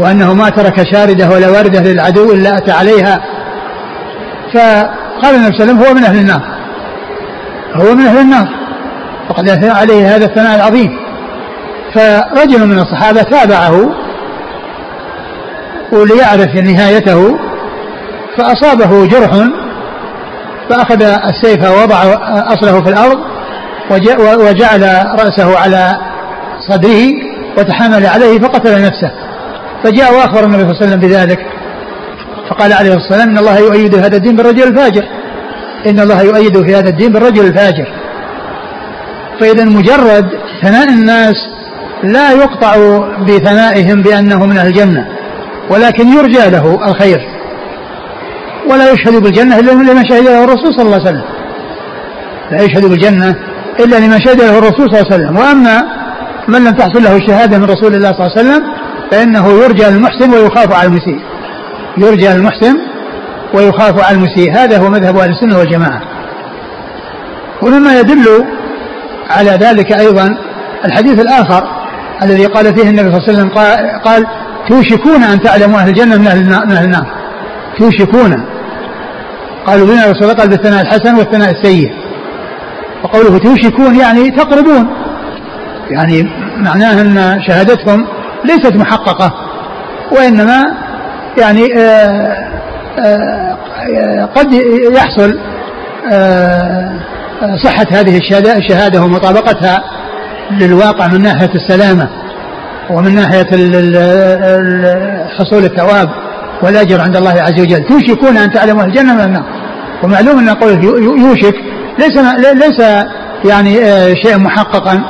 وأنه 0.00 0.34
ما 0.34 0.48
ترك 0.48 0.82
شاردة 0.92 1.30
ولا 1.30 1.48
واردة 1.48 1.80
للعدو 1.80 2.32
إلا 2.32 2.56
أتى 2.56 2.72
عليها. 2.72 3.20
فقال 4.54 5.34
النبي 5.34 5.56
صلى 5.56 5.64
الله 5.64 5.72
عليه 5.72 5.72
وسلم 5.72 5.78
هو 5.78 5.94
من 5.94 6.04
أهل 6.04 6.18
النار. 6.18 6.42
هو 7.74 7.94
من 7.94 8.06
أهل 8.06 8.18
النار. 8.18 8.48
وقد 9.30 9.48
أثنى 9.48 9.70
عليه 9.70 10.16
هذا 10.16 10.24
الثناء 10.24 10.56
العظيم. 10.56 10.98
فرجل 11.94 12.66
من 12.66 12.78
الصحابة 12.78 13.22
تابعه 13.22 13.90
وليعرف 15.92 16.54
نهايته 16.54 17.38
فأصابه 18.36 19.06
جرح 19.06 19.30
فأخذ 20.70 21.02
السيف 21.02 21.70
ووضع 21.70 22.02
أصله 22.46 22.82
في 22.82 22.88
الأرض 22.88 23.18
وجعل 23.90 24.82
رأسه 25.18 25.58
على 25.58 25.96
صدره 26.68 27.02
وتحامل 27.58 28.06
عليه 28.06 28.38
فقتل 28.38 28.82
نفسه. 28.82 29.10
فجاء 29.84 30.14
وأخبر 30.14 30.44
النبي 30.44 30.62
صلى 30.62 30.70
الله 30.70 30.82
عليه 30.82 30.86
وسلم 30.86 31.00
بذلك. 31.00 31.38
فقال 32.50 32.72
عليه 32.72 32.94
الصلاة 32.94 33.18
والسلام 33.18 33.30
إن 33.30 33.38
الله 33.38 33.58
يؤيد 33.58 33.94
هذا 33.94 34.16
الدين 34.16 34.36
بالرجل 34.36 34.62
الفاجر. 34.62 35.04
إن 35.86 36.00
الله 36.00 36.22
يؤيد 36.22 36.62
في 36.62 36.74
هذا 36.76 36.88
الدين 36.88 37.12
بالرجل 37.12 37.46
الفاجر. 37.46 37.88
فإذا 39.40 39.64
مجرد 39.64 40.28
ثناء 40.62 40.88
الناس 40.88 41.34
لا 42.02 42.32
يقطع 42.32 42.76
بثنائهم 43.28 44.02
بأنه 44.02 44.46
من 44.46 44.56
أهل 44.56 44.66
الجنة 44.66 45.06
ولكن 45.70 46.08
يرجى 46.08 46.50
له 46.50 46.88
الخير. 46.88 47.20
ولا 48.70 48.92
يشهد 48.92 49.22
بالجنة 49.22 49.58
إلا 49.58 49.70
لمن 49.70 50.04
شهد 50.08 50.24
له 50.24 50.44
الرسول 50.44 50.74
صلى 50.76 50.82
الله 50.82 51.00
عليه 51.00 51.10
وسلم. 51.10 51.24
لا 52.50 52.62
يشهد 52.62 52.84
بالجنة 52.84 53.34
إلا 53.78 53.96
لمن 53.96 54.20
شهد 54.20 54.40
له 54.40 54.58
الرسول 54.58 54.90
صلى 54.90 55.00
الله 55.00 55.12
عليه 55.12 55.14
وسلم. 55.14 55.36
وأما 55.36 55.82
من 56.48 56.64
لم 56.64 56.70
تحصل 56.70 57.02
له 57.02 57.16
الشهادة 57.16 57.58
من 57.58 57.64
رسول 57.64 57.94
الله 57.94 58.12
صلى 58.12 58.26
الله 58.26 58.38
عليه 58.38 58.40
وسلم 58.40 58.62
فإنه 59.10 59.48
يرجى 59.48 59.88
المحسن 59.88 60.30
ويخاف 60.30 60.72
على 60.72 60.88
المسيء. 60.88 61.20
يرجى 61.98 62.32
المحسن 62.32 62.76
ويخاف 63.54 64.04
على 64.04 64.16
المسيء. 64.16 64.52
هذا 64.54 64.78
هو 64.78 64.90
مذهب 64.90 65.16
أهل 65.16 65.30
السنة 65.30 65.58
والجماعة. 65.58 66.02
ومما 67.62 68.00
يدل 68.00 68.44
على 69.30 69.50
ذلك 69.50 69.92
أيضا 69.92 70.38
الحديث 70.84 71.20
الآخر 71.20 71.62
الذي 72.22 72.46
قال 72.46 72.74
فيه 72.74 72.90
النبي 72.90 73.10
صلى 73.10 73.18
الله 73.18 73.28
عليه 73.28 73.32
وسلم 73.32 73.48
قال, 73.48 74.02
قال 74.04 74.26
توشكون 74.68 75.22
أن 75.22 75.40
تعلموا 75.40 75.78
أهل 75.78 75.88
الجنة 75.88 76.16
من 76.16 76.26
أهل 76.26 76.84
النار. 76.84 77.06
توشكون. 77.78 78.44
قالوا 79.66 79.86
بنا 79.86 80.02
رسول 80.04 80.22
الله 80.22 80.34
قال 80.34 80.48
بالثناء 80.48 80.82
الحسن 80.82 81.14
والثناء 81.14 81.50
السيء. 81.50 81.99
وقوله 83.04 83.38
توشكون 83.38 83.96
يعني 83.96 84.30
تقربون. 84.30 84.88
يعني 85.90 86.28
معناه 86.56 87.00
أن 87.00 87.42
شهادتهم 87.42 88.06
ليست 88.44 88.76
محققة 88.76 89.32
وإنما 90.12 90.64
يعني 91.38 91.78
آآ 91.78 92.50
آآ 92.98 93.56
قد 94.36 94.52
يحصل 94.92 95.38
صحة 97.64 97.86
هذه 97.90 98.18
الشهادة 98.58 99.02
ومطابقتها 99.02 99.84
للواقع 100.50 101.06
من 101.06 101.22
ناحية 101.22 101.50
السلامة 101.54 102.08
ومن 102.90 103.14
ناحية 103.14 103.46
حصول 105.38 105.64
الثواب 105.64 106.08
والأجر 106.62 107.00
عند 107.00 107.16
الله 107.16 107.42
عز 107.42 107.60
وجل. 107.60 107.84
توشكون 107.84 108.36
أن 108.36 108.52
تعلموا 108.52 108.84
الجنة 108.84 109.14
من 109.14 109.20
النار 109.20 109.44
ومعلوم 110.02 110.38
أن 110.38 110.48
قوله 110.48 110.82
يوشك 111.20 111.54
ليس 112.00 112.16
ليس 112.54 112.80
يعني 113.44 113.84
آه، 113.84 114.14
شيء 114.14 114.38
محققا 114.38 115.04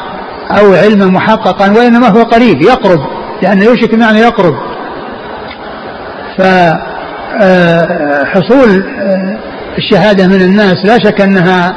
أو 0.50 0.74
علما 0.74 1.06
محققا 1.06 1.70
وإنما 1.70 2.08
هو 2.08 2.22
قريب 2.22 2.62
يقرب 2.62 3.00
لأن 3.42 3.62
يوشك 3.62 3.94
معنى 3.94 4.18
يقرب. 4.18 4.54
فحصول 6.38 6.60
آه، 7.40 9.00
آه، 9.00 9.38
الشهادة 9.78 10.26
من 10.26 10.42
الناس 10.42 10.76
لا 10.84 10.98
شك 10.98 11.20
أنها 11.20 11.74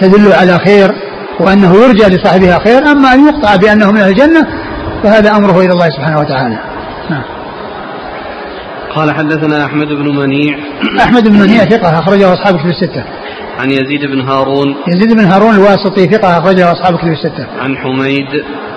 تدل 0.00 0.32
على 0.32 0.58
خير 0.58 0.94
وأنه 1.40 1.74
يرجى 1.76 2.16
لصاحبها 2.16 2.58
خير 2.58 2.78
أما 2.78 3.14
أن 3.14 3.26
يقطع 3.26 3.56
بأنه 3.56 3.92
من 3.92 4.00
الجنة 4.00 4.46
فهذا 5.02 5.36
أمره 5.36 5.60
إلى 5.60 5.72
الله 5.72 5.90
سبحانه 5.90 6.20
وتعالى. 6.20 6.58
نعم. 7.10 7.22
قال 8.94 9.14
حدثنا 9.14 9.64
أحمد 9.64 9.86
بن 9.86 10.16
منيع. 10.16 10.58
أحمد 11.00 11.28
بن 11.28 11.38
منيع 11.40 11.64
ثقة 11.64 11.98
أخرجه 11.98 12.34
أصحاب 12.34 12.56
كتب 12.58 12.66
الستة. 12.66 13.04
عن 13.60 13.70
يزيد 13.70 14.00
بن 14.12 14.20
هارون. 14.20 14.74
يزيد 14.88 15.12
بن 15.12 15.24
هارون 15.24 15.54
الواسطي 15.54 16.06
ثقة 16.06 16.38
أخرجه 16.38 16.72
أصحاب 16.72 16.98
كتب 16.98 17.08
الستة. 17.08 17.46
عن 17.60 17.76
حميد. 17.76 18.26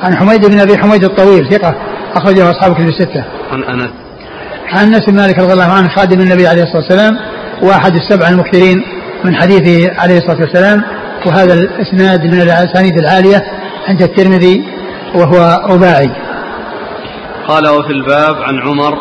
عن 0.03 0.15
حميد 0.15 0.45
بن 0.45 0.59
أبي 0.59 0.77
حميد 0.77 1.03
الطويل 1.03 1.49
ثقة 1.49 1.75
أخرجه 2.15 2.51
أصحاب 2.51 2.73
كتب 2.73 2.87
الستة. 2.87 3.23
عن 3.51 3.63
أنس. 3.63 3.89
عن 4.73 4.93
أنس 4.93 5.05
بن 5.09 5.15
مالك 5.15 5.39
رضي 5.39 5.53
الله 5.53 5.71
عنه 5.71 5.87
خادم 5.87 6.21
النبي 6.21 6.47
عليه 6.47 6.63
الصلاة 6.63 6.81
والسلام 6.81 7.17
وأحد 7.61 7.95
السبع 7.95 8.27
المكثرين 8.27 8.83
من 9.23 9.35
حديثه 9.35 10.01
عليه 10.01 10.17
الصلاة 10.17 10.41
والسلام 10.41 10.83
وهذا 11.25 11.53
الإسناد 11.53 12.23
من 12.23 12.41
الأسانيد 12.41 12.97
العالية 12.97 13.43
عند 13.87 14.01
الترمذي 14.01 14.63
وهو 15.15 15.61
رباعي. 15.69 16.09
قال 17.47 17.67
وفي 17.69 17.91
الباب 17.91 18.35
عن 18.35 18.59
عمر. 18.59 18.97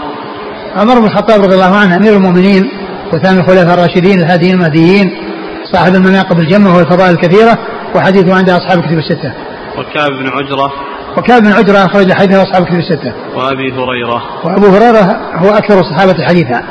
عمر 0.77 0.99
بن 1.01 1.07
الخطاب 1.07 1.43
رضي 1.43 1.55
الله 1.55 1.77
عنه 1.77 1.97
أمير 1.97 2.17
المؤمنين 2.17 2.71
وثاني 3.13 3.41
الخلفاء 3.41 3.75
الراشدين 3.75 4.19
الهاديين 4.19 4.55
المهديين 4.55 5.32
صاحب 5.73 5.95
المناقب 5.95 6.39
الجمة 6.39 6.77
والفضائل 6.77 7.15
الكثيرة 7.15 7.59
وحديثه 7.95 8.35
عند 8.35 8.51
أصحاب 8.51 8.79
الكتب 8.79 8.99
الستة. 8.99 9.33
وكعب 9.79 10.11
بن 10.11 10.29
عجرة. 10.29 10.73
وكعب 11.17 11.43
بن 11.43 11.53
عجرة 11.53 11.85
أخرج 11.85 12.13
حديثه 12.13 12.43
أصحاب 12.43 12.63
الكتب 12.63 12.79
الستة. 12.79 13.13
وأبي 13.35 13.73
هريرة. 13.73 14.23
وأبو 14.45 14.67
هريرة 14.67 15.21
هو 15.35 15.51
أكثر 15.51 15.81
الصحابة 15.81 16.25
حديثا. 16.25 16.63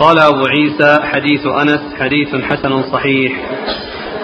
قال 0.00 0.18
أبو 0.18 0.42
عيسى 0.46 0.98
حديث 1.02 1.46
أنس 1.46 1.80
حديث 2.00 2.44
حسن 2.44 2.82
صحيح. 2.92 3.32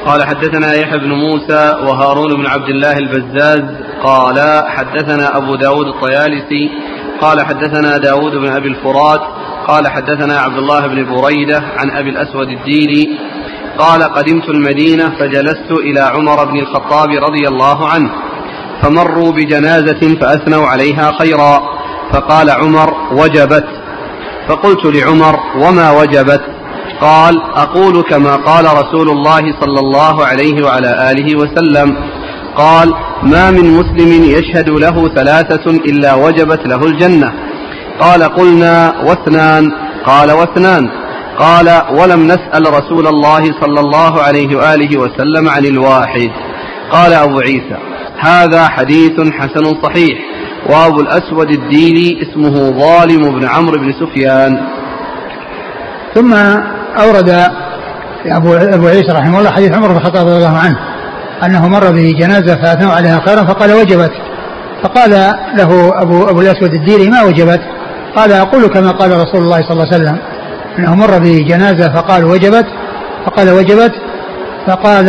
قال 0.06 0.22
حدثنا 0.22 0.74
يحيى 0.74 0.98
بن 0.98 1.12
موسى 1.12 1.76
وهارون 1.82 2.36
بن 2.36 2.46
عبد 2.46 2.68
الله 2.68 2.98
البزاز. 2.98 3.62
قال 4.02 4.64
حدثنا 4.68 5.36
أبو 5.36 5.54
داود 5.54 5.86
الطيالسي. 5.86 6.70
قال 7.20 7.46
حدثنا 7.46 7.96
داود 7.96 8.32
بن 8.32 8.48
أبي 8.48 8.68
الفرات. 8.68 9.20
قال 9.68 9.88
حدثنا 9.88 10.38
عبد 10.38 10.58
الله 10.58 10.86
بن 10.86 11.14
بريدة 11.14 11.62
عن 11.78 11.90
أبي 11.90 12.10
الأسود 12.10 12.48
الديني. 12.48 13.18
قال 13.78 14.02
قدمت 14.02 14.48
المدينة 14.48 15.18
فجلست 15.18 15.70
إلى 15.70 16.00
عمر 16.00 16.44
بن 16.44 16.58
الخطاب 16.58 17.08
رضي 17.10 17.48
الله 17.48 17.88
عنه 17.88 18.10
فمروا 18.82 19.32
بجنازة 19.32 20.16
فأثنوا 20.20 20.66
عليها 20.66 21.12
خيرا 21.18 21.62
فقال 22.12 22.50
عمر 22.50 22.94
وجبت 23.12 23.66
فقلت 24.48 24.84
لعمر 24.84 25.40
وما 25.56 25.90
وجبت؟ 25.90 26.40
قال 27.00 27.42
أقول 27.54 28.02
كما 28.02 28.36
قال 28.36 28.64
رسول 28.64 29.08
الله 29.10 29.42
صلى 29.60 29.80
الله 29.80 30.24
عليه 30.26 30.64
وعلى 30.64 31.10
آله 31.10 31.36
وسلم 31.36 31.96
قال 32.56 32.94
ما 33.22 33.50
من 33.50 33.70
مسلم 33.70 34.24
يشهد 34.24 34.68
له 34.70 35.08
ثلاثة 35.08 35.70
إلا 35.70 36.14
وجبت 36.14 36.66
له 36.66 36.86
الجنة 36.86 37.32
قال 38.00 38.22
قلنا 38.22 38.94
واثنان 39.04 39.72
قال 40.04 40.32
واثنان 40.32 40.90
قال 41.40 41.82
ولم 41.98 42.26
نسأل 42.26 42.74
رسول 42.78 43.06
الله 43.06 43.42
صلى 43.60 43.80
الله 43.80 44.22
عليه 44.22 44.56
وآله 44.56 44.98
وسلم 44.98 45.48
عن 45.48 45.64
الواحد. 45.64 46.30
قال 46.90 47.12
أبو 47.12 47.38
عيسى 47.40 47.78
هذا 48.20 48.68
حديث 48.68 49.20
حسن 49.32 49.82
صحيح. 49.82 50.18
وأبو 50.70 51.00
الأسود 51.00 51.50
الديلي 51.50 52.22
اسمه 52.22 52.70
ظالم 52.70 53.38
بن 53.38 53.48
عمرو 53.48 53.78
بن 53.78 53.92
سفيان. 53.92 54.52
ثم 56.14 56.34
أورد 57.04 57.30
أبو 58.26 58.54
أبو 58.54 58.86
عيسى 58.86 59.12
رحمه 59.12 59.38
الله 59.38 59.50
حديث 59.50 59.72
عمر 59.72 59.88
بن 59.88 59.96
الخطاب 59.96 60.26
رضي 60.26 60.36
الله 60.36 60.58
عنه 60.58 60.78
أنه 61.44 61.68
مر 61.68 61.90
به 61.90 62.14
جنازة 62.20 62.54
فأثنوا 62.62 62.92
عليها 62.92 63.20
خيرا 63.26 63.44
فقال 63.44 63.72
وجبت. 63.72 64.12
فقال 64.82 65.10
له 65.54 66.02
أبو 66.02 66.24
أبو 66.24 66.40
الأسود 66.40 66.74
الديلي 66.74 67.10
ما 67.10 67.22
وجبت؟ 67.22 67.60
قال 68.16 68.32
أقول 68.32 68.66
كما 68.66 68.90
قال 68.90 69.10
رسول 69.10 69.42
الله 69.42 69.56
صلى 69.56 69.72
الله 69.72 69.86
عليه 69.92 70.04
وسلم. 70.04 70.18
أنه 70.78 70.94
مر 70.94 71.18
به 71.18 71.44
جنازة 71.48 71.92
فقال 71.94 72.24
وجبت 72.24 72.66
فقال 73.26 73.50
وجبت 73.50 73.92
فقال 74.66 75.06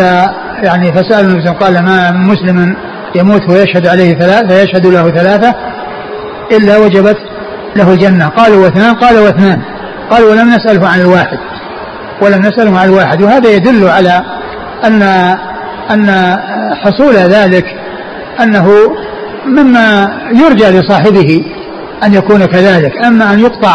يعني 0.63 0.94
فسأل 0.94 1.25
النبي 1.25 1.50
قال 1.50 1.84
ما 1.84 2.12
مسلم 2.12 2.75
يموت 3.15 3.50
ويشهد 3.50 3.88
عليه 3.88 4.13
ثلاثة 4.13 4.48
فيشهد 4.48 4.88
له 4.88 5.10
ثلاثة 5.10 5.56
إلا 6.51 6.77
وجبت 6.77 7.18
له 7.75 7.94
الجنة. 7.94 8.27
قالوا 8.27 8.63
واثنان 8.63 8.96
قال 8.96 9.20
واثنان. 9.20 9.62
قال 10.12 10.24
ولم 10.24 10.50
نسأله 10.50 10.88
عن 10.88 11.01
الواحد 11.01 11.38
ولم 12.22 12.41
نسأله 12.41 12.80
عن 12.80 12.88
الواحد. 12.89 13.22
وهذا 13.22 13.50
يدل 13.50 13.88
على 13.88 14.22
أن 14.86 15.01
أن 15.91 16.36
حصول 16.84 17.13
ذلك 17.13 17.65
أنه 18.44 18.68
مما 19.46 20.08
يرجى 20.34 20.80
لصاحبه 20.80 21.46
أن 22.03 22.13
يكون 22.13 22.46
كذلك. 22.46 23.06
أما 23.06 23.34
أن 23.34 23.39
يقطع 23.39 23.72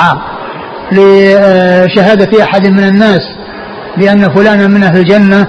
لشهادة 0.93 2.43
أحد 2.43 2.67
من 2.67 2.85
الناس 2.85 3.21
بأن 3.97 4.35
فلانا 4.35 4.67
من 4.67 4.83
أهل 4.83 4.99
الجنة 4.99 5.47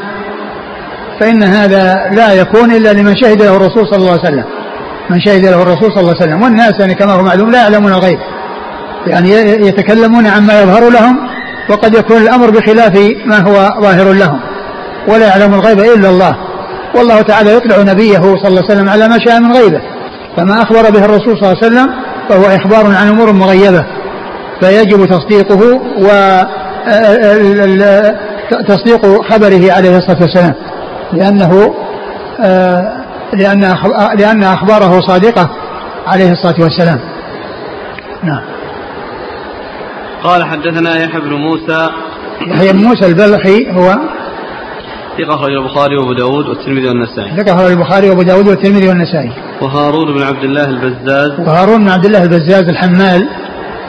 فإن 1.19 1.43
هذا 1.43 2.09
لا 2.11 2.33
يكون 2.33 2.71
إلا 2.71 2.93
لمن 2.93 3.15
شهد 3.15 3.41
له 3.41 3.55
الرسول 3.55 3.87
صلى 3.87 3.99
الله 3.99 4.11
عليه 4.11 4.21
وسلم. 4.21 4.43
من 5.09 5.21
شهد 5.21 5.45
له 5.45 5.61
الرسول 5.61 5.91
صلى 5.91 5.99
الله 5.99 6.13
عليه 6.13 6.25
وسلم. 6.25 6.41
والناس 6.43 6.73
يعني 6.79 6.95
كما 6.95 7.13
هو 7.13 7.23
معلوم 7.23 7.51
لا 7.51 7.61
يعلمون 7.61 7.91
الغيب. 7.93 8.19
يعني 9.07 9.29
يتكلمون 9.67 10.27
عما 10.27 10.61
يظهر 10.61 10.89
لهم 10.89 11.17
وقد 11.69 11.95
يكون 11.95 12.17
الأمر 12.17 12.49
بخلاف 12.49 12.97
ما 13.25 13.39
هو 13.39 13.81
ظاهر 13.81 14.13
لهم. 14.13 14.39
ولا 15.07 15.27
يعلم 15.27 15.53
الغيب 15.53 15.79
إلا 15.79 16.09
الله. 16.09 16.35
والله 16.95 17.21
تعالى 17.21 17.53
يطلع 17.53 17.81
نبيه 17.81 18.19
صلى 18.19 18.47
الله 18.47 18.63
عليه 18.63 18.73
وسلم 18.73 18.89
على 18.89 19.07
ما 19.07 19.17
شاء 19.25 19.39
من 19.39 19.51
غيبه. 19.51 19.81
فما 20.37 20.61
أخبر 20.61 20.89
به 20.89 21.05
الرسول 21.05 21.37
صلى 21.37 21.51
الله 21.51 21.57
عليه 21.63 21.67
وسلم 21.67 21.87
فهو 22.29 22.55
إخبار 22.55 22.85
عن 22.95 23.07
أمور 23.07 23.31
مغيبة. 23.31 23.85
فيجب 24.59 25.05
تصديقه 25.05 25.79
و 25.99 26.41
تصديق 28.67 29.21
خبره 29.31 29.71
عليه 29.71 29.97
الصلاة 29.97 30.21
والسلام. 30.21 30.53
لأنه 31.13 31.73
لأن 33.33 33.75
لأن 34.17 34.43
أخباره 34.43 35.01
صادقة 35.01 35.49
عليه 36.07 36.31
الصلاة 36.31 36.63
والسلام. 36.63 36.99
نعم. 38.23 38.41
قال 40.23 40.43
حدثنا 40.43 40.97
يحيى 40.97 41.21
بن 41.21 41.33
موسى. 41.33 41.89
يحيى 42.47 42.73
بن 42.73 42.79
موسى 42.79 43.05
البلخي 43.05 43.71
هو؟ 43.71 43.95
ثقة 45.17 45.35
أخرج 45.35 45.51
البخاري 45.51 45.97
وأبو 45.97 46.13
داود 46.13 46.47
والترمذي 46.47 46.87
والنسائي. 46.87 47.37
ثقة 47.37 47.55
أخرج 47.55 47.71
البخاري 47.71 48.09
وأبو 48.09 48.21
داود 48.21 48.47
والترمذي 48.47 48.87
والنسائي. 48.89 49.31
وهارون 49.61 50.13
بن 50.13 50.23
عبد 50.23 50.43
الله 50.43 50.65
البزاز. 50.65 51.39
وهارون 51.39 51.83
بن 51.83 51.89
عبد 51.89 52.05
الله 52.05 52.23
البزاز 52.23 52.69
الحمال. 52.69 53.27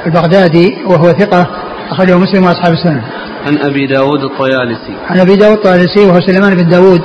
البغدادي 0.09 0.77
وهو 0.87 1.13
ثقة 1.13 1.47
أخرجه 1.91 2.19
مسلم 2.19 2.45
وأصحاب 2.45 2.73
السنة. 2.73 3.05
عن 3.47 3.59
أبي 3.59 3.87
داود 3.87 4.21
الطيالسي. 4.25 4.95
عن 5.11 5.19
أبي 5.19 5.37
داود 5.37 5.57
الطيالسي 5.57 6.01
وهو 6.07 6.21
سليمان 6.21 6.55
بن 6.55 6.69
داود 6.69 7.01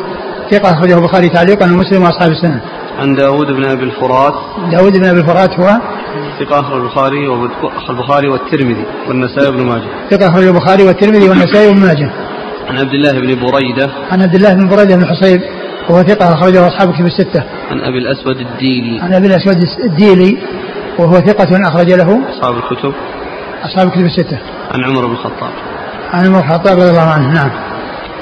ثقة 0.51 0.71
أخرجه 0.71 0.97
البخاري 0.97 1.29
تعليقا 1.29 1.65
ومسلم 1.65 2.03
وأصحاب 2.03 2.31
السنة. 2.31 2.61
عن 2.99 3.15
داود 3.15 3.47
بن 3.47 3.65
أبي 3.65 3.83
الفرات. 3.83 4.33
داود 4.71 4.97
بن 4.97 5.05
أبي 5.05 5.19
الفرات 5.19 5.59
هو؟ 5.59 5.79
ثقة 6.39 6.59
أخرج 6.59 6.81
البخاري 6.81 7.27
البخاري 7.89 8.27
والترمذي 8.27 8.85
والنسائي 9.07 9.51
بن 9.51 9.63
ماجه. 9.65 9.87
ثقة 10.11 10.27
أخرج 10.27 10.43
البخاري 10.43 10.83
والترمذي 10.83 11.29
والنسائي 11.29 11.73
بن 11.73 11.79
ماجه. 11.79 12.11
عن 12.67 12.77
عبد 12.77 12.93
الله 12.93 13.11
بن 13.11 13.35
بريدة. 13.45 13.89
عن 14.11 14.21
عبد 14.21 14.35
الله 14.35 14.53
بن 14.53 14.67
بريدة 14.67 14.95
بن 14.95 15.05
حصيب 15.05 15.41
وهو 15.89 16.03
ثقة 16.03 16.33
أخرجه 16.33 16.67
أصحاب 16.67 16.93
كتب 16.93 17.05
الستة. 17.05 17.43
عن 17.71 17.79
أبي 17.79 17.97
الأسود 17.97 18.37
الديلي. 18.37 18.99
عن 19.01 19.13
أبي 19.13 19.27
الأسود 19.27 19.57
الديلي 19.83 20.37
وهو 20.99 21.13
ثقة 21.13 21.67
أخرج 21.67 21.91
له 21.91 22.21
أصحاب 22.29 22.55
الكتب. 22.57 22.93
أصحاب 23.63 23.87
الكتب 23.87 24.05
الستة. 24.05 24.39
عن 24.71 24.83
عمر 24.83 25.05
بن 25.05 25.13
الخطاب. 25.13 25.51
عن 26.13 26.25
عمر 26.25 26.39
بن 26.39 26.47
الخطاب 26.47 26.77
رضي 26.77 26.89
الله 26.89 27.09
عنه 27.09 27.33
نعم. 27.33 27.49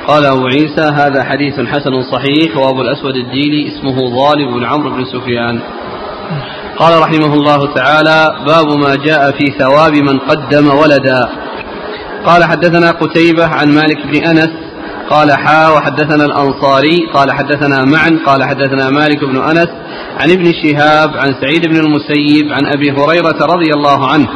قال 0.07 0.25
أبو 0.25 0.45
عيسى 0.45 0.81
هذا 0.81 1.23
حديث 1.23 1.59
حسن 1.59 2.03
صحيح 2.11 2.57
وأبو 2.57 2.81
الأسود 2.81 3.15
الديلي 3.15 3.67
اسمه 3.67 3.95
ظالم 4.15 4.59
بن 4.59 4.65
عمرو 4.65 4.89
بن 4.89 5.05
سفيان. 5.05 5.59
قال 6.77 7.01
رحمه 7.01 7.33
الله 7.33 7.73
تعالى 7.73 8.45
باب 8.47 8.67
ما 8.79 8.95
جاء 8.95 9.31
في 9.31 9.45
ثواب 9.59 9.93
من 9.93 10.19
قدم 10.19 10.67
ولدا. 10.67 11.29
قال 12.25 12.43
حدثنا 12.43 12.91
قتيبة 12.91 13.45
عن 13.45 13.67
مالك 13.75 13.97
بن 14.07 14.27
أنس 14.27 14.49
قال 15.11 15.31
حا 15.31 15.69
وحدثنا 15.69 16.25
الأنصاري 16.25 16.97
قال 17.13 17.31
حدثنا 17.31 17.85
معا 17.85 18.19
قال 18.25 18.43
حدثنا 18.43 18.89
مالك 18.89 19.23
بن 19.23 19.37
أنس 19.37 19.69
عن 20.19 20.31
ابن 20.31 20.51
شهاب 20.63 21.09
عن 21.17 21.35
سعيد 21.41 21.65
بن 21.65 21.75
المسيب 21.75 22.51
عن 22.51 22.65
أبي 22.65 22.91
هريرة 22.91 23.45
رضي 23.45 23.73
الله 23.73 24.11
عنه 24.11 24.27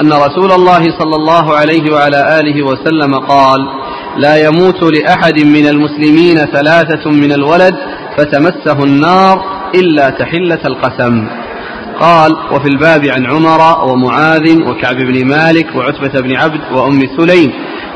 أن 0.00 0.12
رسول 0.12 0.52
الله 0.52 0.84
صلى 0.98 1.16
الله 1.16 1.56
عليه 1.56 1.92
وعلى 1.92 2.40
آله 2.40 2.62
وسلم 2.62 3.14
قال 3.14 3.58
لا 4.16 4.46
يموت 4.46 4.82
لأحد 4.82 5.40
من 5.44 5.66
المسلمين 5.66 6.36
ثلاثة 6.36 7.10
من 7.10 7.32
الولد 7.32 7.74
فتمسه 8.16 8.84
النار 8.84 9.44
إلا 9.74 10.10
تحلة 10.10 10.60
القسم. 10.64 11.26
قال 12.00 12.32
وفي 12.52 12.68
الباب 12.68 13.06
عن 13.06 13.26
عمر 13.26 13.84
ومعاذ 13.84 14.62
وكعب 14.62 14.96
بن 14.96 15.26
مالك 15.26 15.66
وعتبة 15.76 16.20
بن 16.20 16.36
عبد 16.36 16.60
وأم 16.72 17.00
سليم 17.16 17.52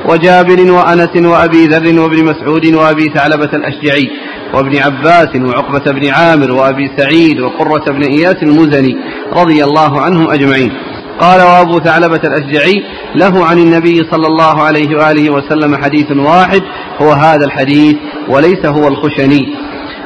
وجابر 0.09 0.73
وأنس 0.73 1.17
وأبي 1.17 1.67
ذر 1.67 2.01
وابن 2.01 2.25
مسعود 2.25 2.75
وأبي 2.75 3.13
ثعلبة 3.15 3.51
الأشجعي 3.55 4.11
وابن 4.55 4.79
عباس 4.79 5.29
وعقبة 5.37 5.93
بن 5.93 6.11
عامر 6.11 6.53
وأبي 6.53 6.91
سعيد 6.97 7.41
وقرة 7.41 7.93
بن 7.93 8.03
إياس 8.03 8.37
المزني 8.43 8.97
رضي 9.33 9.65
الله 9.65 10.01
عنهم 10.01 10.31
أجمعين. 10.31 10.73
قال 11.21 11.43
وأبو 11.43 11.79
ثعلبة 11.79 12.21
الأشجعي 12.25 12.83
له 13.15 13.47
عن 13.47 13.59
النبي 13.59 13.97
صلى 14.11 14.27
الله 14.27 14.63
عليه 14.63 14.97
وآله 14.97 15.31
وسلم 15.31 15.77
حديث 15.77 16.11
واحد 16.11 16.63
هو 17.03 17.13
هذا 17.13 17.45
الحديث 17.45 17.97
وليس 18.29 18.67
هو 18.67 18.89
الخشني. 18.89 19.55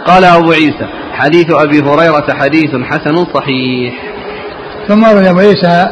قال 0.06 0.24
أبو 0.24 0.52
عيسى 0.52 0.88
حديث 1.12 1.50
أبي 1.50 1.80
هريرة 1.80 2.34
حديث 2.34 2.70
حسن 2.90 3.16
صحيح. 3.34 3.94
ثم 4.88 5.04
أبو 5.04 5.38
عيسى 5.38 5.86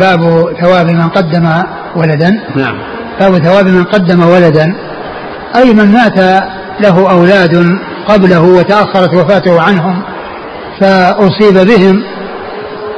باب 0.00 0.20
ثواب 0.60 0.86
من 0.86 1.08
قدم 1.08 1.62
ولدا. 1.96 2.30
نعم. 2.56 2.97
باب 3.20 3.38
ثواب 3.44 3.66
من 3.66 3.84
قدم 3.84 4.28
ولدا. 4.28 4.74
أي 5.56 5.74
من 5.74 5.92
مات 5.92 6.18
له 6.80 7.10
أولاد 7.10 7.78
قبله 8.08 8.40
وتأخرت 8.40 9.14
وفاته 9.14 9.62
عنهم 9.62 10.02
فأصيب 10.80 11.54
بهم 11.54 12.02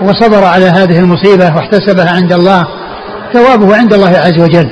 وصبر 0.03 0.45
على 0.45 0.65
هذه 0.65 0.99
المصيبة 0.99 1.57
واحتسبها 1.57 2.11
عند 2.11 2.33
الله. 2.33 2.67
ثوابه 3.33 3.77
عند 3.77 3.95
الله 3.95 4.19
عز 4.19 4.41
وجل. 4.41 4.71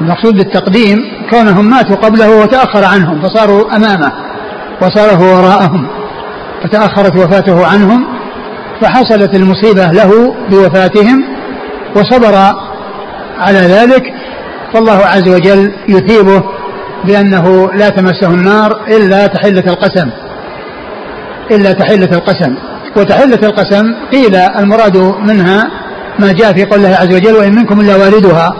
المقصود 0.00 0.34
بالتقديم 0.34 0.98
كونهم 1.30 1.70
ماتوا 1.70 1.96
قبله 1.96 2.42
وتأخر 2.42 2.84
عنهم 2.84 3.22
فصاروا 3.22 3.76
أمامه 3.76 4.12
وصار 4.82 5.10
هو 5.10 5.38
وراءهم 5.38 5.86
فتأخرت 6.62 7.16
وفاته 7.16 7.66
عنهم 7.66 8.06
فحصلت 8.80 9.34
المصيبة 9.34 9.86
له 9.86 10.34
بوفاتهم 10.50 11.24
وصبر 11.96 12.34
على 13.38 13.58
ذلك 13.58 14.02
فالله 14.74 15.06
عز 15.06 15.28
وجل 15.28 15.72
يثيبه 15.88 16.42
بأنه 17.04 17.72
لا 17.72 17.88
تمسه 17.88 18.30
النار 18.30 18.86
إلا 18.88 19.26
تحلة 19.26 19.64
القسم. 19.66 20.10
إلا 21.50 21.72
تحلة 21.72 22.08
القسم. 22.12 22.54
وتحلة 22.96 23.38
القسم 23.42 23.84
قيل 24.12 24.34
المراد 24.36 24.96
منها 24.96 25.70
ما 26.18 26.32
جاء 26.32 26.52
في 26.52 26.64
قول 26.64 26.78
الله 26.78 26.96
عز 26.96 27.14
وجل 27.14 27.34
وإن 27.34 27.54
منكم 27.54 27.80
إلا 27.80 27.96
واردها. 27.96 28.50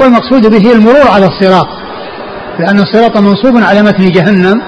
والمقصود 0.00 0.46
به 0.46 0.72
المرور 0.72 1.08
على 1.14 1.26
الصراط 1.26 1.66
لأن 2.58 2.80
الصراط 2.80 3.16
منصوب 3.16 3.62
على 3.62 3.82
متن 3.82 4.10
جهنم 4.10 4.62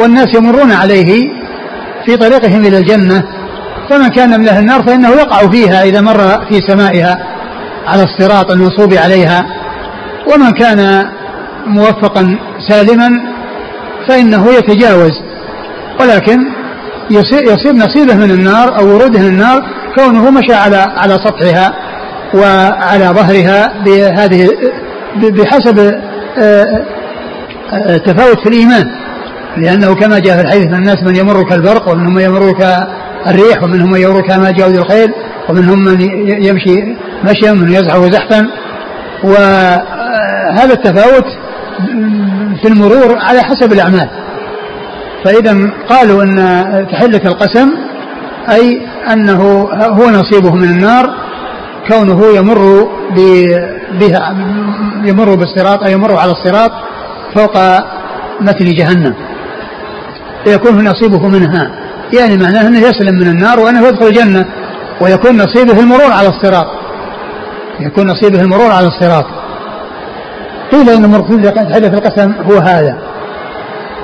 والناس 0.00 0.34
يمرون 0.34 0.72
عليه 0.72 1.22
في 2.06 2.16
طريقهم 2.16 2.64
إلى 2.64 2.78
الجنة. 2.78 3.22
فمن 3.90 4.08
كان 4.08 4.40
من 4.40 4.48
أهل 4.48 4.58
النار 4.62 4.82
فإنه 4.82 5.08
يقع 5.08 5.50
فيها 5.50 5.82
إذا 5.82 6.00
مر 6.00 6.46
في 6.48 6.60
سمائها 6.68 7.18
على 7.86 8.02
الصراط 8.02 8.50
المنصوب 8.50 8.94
عليها. 8.94 9.46
ومن 10.34 10.50
كان 10.50 11.06
موفقا 11.66 12.38
سالما 12.68 13.10
فإنه 14.08 14.52
يتجاوز. 14.52 15.12
ولكن 16.00 16.38
يصيب 17.10 17.76
نصيبه 17.76 18.14
من 18.14 18.30
النار 18.30 18.78
أو 18.78 18.86
وروده 18.86 19.18
من 19.20 19.26
النار 19.26 19.62
كونه 19.96 20.30
مشى 20.30 20.54
على 20.54 20.76
على 20.76 21.14
سطحها 21.14 21.72
وعلى 22.34 23.04
ظهرها 23.04 23.82
بهذه 23.84 24.48
بحسب 25.16 25.78
آه، 26.38 26.84
آه، 27.72 27.96
تفاوت 27.96 28.38
في 28.40 28.48
الإيمان. 28.48 28.84
لأنه 29.56 29.94
كما 29.94 30.18
جاء 30.18 30.36
في 30.36 30.42
الحديث 30.42 30.66
من 30.66 30.74
الناس 30.74 31.02
من 31.02 31.16
يمر 31.16 31.42
كالبرق 31.42 31.88
ومنهم 31.88 32.14
من 32.14 32.22
يمر 32.22 32.52
كالريح 32.52 33.62
ومنهم 33.62 33.90
من 33.90 34.00
يمر 34.00 34.20
كما 34.20 34.50
جاء 34.50 34.68
الخيل 34.68 35.12
ومنهم 35.48 35.84
من 35.84 36.00
يمشي 36.44 36.76
مشيا 37.24 37.52
ومن 37.52 37.72
يزحف 37.72 38.12
زحفا. 38.12 38.46
وهذا 40.50 40.72
التفاوت 40.72 41.24
في 42.62 42.68
المرور 42.68 43.18
على 43.18 43.42
حسب 43.42 43.72
الأعمال. 43.72 44.08
فإذا 45.24 45.70
قالوا 45.88 46.22
أن 46.22 46.36
تحلة 46.92 47.20
القسم 47.24 47.68
أي 48.50 48.86
أنه 49.12 49.68
هو 49.82 50.10
نصيبه 50.10 50.54
من 50.54 50.64
النار 50.64 51.14
كونه 51.88 52.26
يمر 52.36 52.88
بها 54.00 54.34
يمر 55.04 55.34
بالصراط 55.34 55.82
أي 55.82 55.92
يمر 55.92 56.16
على 56.16 56.32
الصراط 56.32 56.70
فوق 57.34 57.56
متن 58.40 58.74
جهنم. 58.74 59.14
فيكون 60.44 60.88
نصيبه 60.88 61.28
منها. 61.28 61.70
يعني 62.18 62.36
معناه 62.36 62.66
أنه 62.66 62.78
يسلم 62.78 63.14
من 63.14 63.28
النار 63.28 63.60
وأنه 63.60 63.88
يدخل 63.88 64.06
الجنة 64.06 64.46
ويكون 65.00 65.36
نصيبه 65.36 65.80
المرور 65.80 66.12
على 66.12 66.28
الصراط. 66.28 66.66
يكون 67.80 68.06
نصيبه 68.06 68.40
المرور 68.40 68.70
على 68.70 68.86
الصراط. 68.86 69.26
قيل 70.72 70.90
إن 70.90 71.06
مركوز 71.10 71.48
حدث 71.48 71.94
القسم 71.94 72.32
هو 72.50 72.58
هذا. 72.58 72.98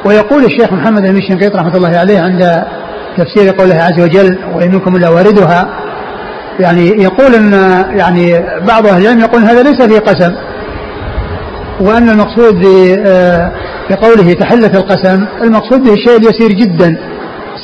ويقول 0.05 0.45
الشيخ 0.45 0.73
محمد 0.73 1.03
بن 1.03 1.17
الشنقيط 1.17 1.57
رحمة 1.57 1.77
الله 1.77 1.99
عليه 1.99 2.21
عند 2.21 2.65
تفسير 3.17 3.55
قوله 3.59 3.75
عز 3.75 4.01
وجل 4.01 4.39
وان 4.55 4.73
منكم 4.73 4.97
إلا 4.97 5.09
واردها. 5.09 5.69
يعني 6.61 6.89
يقول 6.89 7.35
ان 7.35 7.53
يعني 7.99 8.45
بعض 8.69 8.87
أهل 8.87 9.03
العلم 9.03 9.21
يقول 9.21 9.43
هذا 9.43 9.63
ليس 9.63 9.83
في 9.83 9.99
قسم. 9.99 10.33
وأن 11.81 12.09
المقصود 12.09 12.55
بقوله 13.91 14.31
آه، 14.31 14.35
تحلت 14.41 14.77
القسم 14.77 15.27
المقصود 15.43 15.85
به 15.85 15.93
الشيء 15.93 16.17
اليسير 16.17 16.53
جدا 16.53 16.97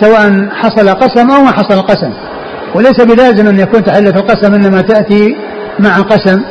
سواء 0.00 0.48
حصل 0.52 0.88
قسم 0.88 1.30
أو 1.30 1.42
ما 1.42 1.50
حصل 1.50 1.80
قسم. 1.80 2.12
وليس 2.74 3.00
بلازم 3.00 3.46
أن 3.46 3.61
يكون 3.61 3.84
تحلت 3.84 4.16
القسم 4.16 4.54
إنما 4.54 4.80
تأتي 4.80 5.37
مع 5.78 6.00
قسم. 6.00 6.42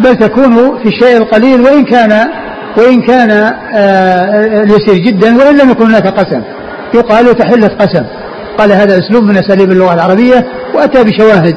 بل 0.00 0.16
تكون 0.16 0.78
في 0.82 0.88
الشيء 0.88 1.16
القليل 1.16 1.60
وإن 1.60 1.84
كان 1.84 2.28
وإن 2.76 3.02
كان 3.02 3.30
آه، 3.74 4.62
يسير 4.64 4.96
جدا 4.96 5.36
وإن 5.36 5.58
لم 5.58 5.70
يكن 5.70 5.86
هناك 5.86 6.06
قسم. 6.06 6.42
يقال 6.94 7.34
تحلة 7.34 7.68
قسم. 7.68 8.04
قال 8.58 8.72
هذا 8.72 8.98
أسلوب 8.98 9.24
من 9.24 9.36
أساليب 9.36 9.70
اللغة 9.70 9.94
العربية 9.94 10.46
وأتى 10.74 11.04
بشواهد. 11.04 11.56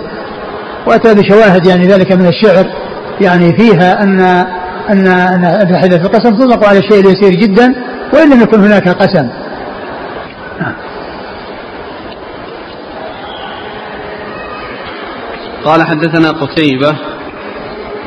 وأتى 0.87 1.13
بشواهد 1.13 1.67
يعني 1.67 1.87
ذلك 1.87 2.11
من 2.11 2.27
الشعر. 2.27 2.65
يعني 3.21 3.57
فيها 3.57 4.03
أن 4.03 4.19
أن 4.89 5.07
أن 5.07 5.67
تحلة 5.71 5.95
القسم 5.95 6.35
تطلق 6.35 6.67
على 6.67 6.77
الشيء 6.79 6.99
اليسير 6.99 7.31
جدا 7.31 7.75
وإن 8.13 8.29
لم 8.29 8.41
يكن 8.41 8.59
هناك 8.59 8.89
قسم. 8.89 9.29
قال 15.65 15.83
حدثنا 15.83 16.31
قتيبة 16.31 16.95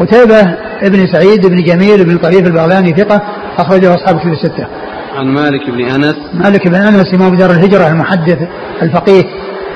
قتيبة 0.00 0.40
ابن 0.82 1.06
سعيد 1.12 1.46
بن 1.46 1.62
جميل 1.62 2.04
بن 2.04 2.18
طريف 2.18 2.46
البغلاني 2.46 2.90
ثقة 2.90 3.22
أخرجه 3.58 3.94
أصحاب 3.94 4.18
كتب 4.18 4.32
الستة. 4.32 4.66
عن 5.16 5.26
مالك 5.26 5.70
بن 5.70 5.80
أنس 5.80 6.16
مالك 6.34 6.68
بن 6.68 6.74
أنس 6.74 7.14
إمام 7.14 7.36
دار 7.36 7.50
الهجرة 7.50 7.88
المحدث 7.88 8.38
الفقيه 8.82 9.24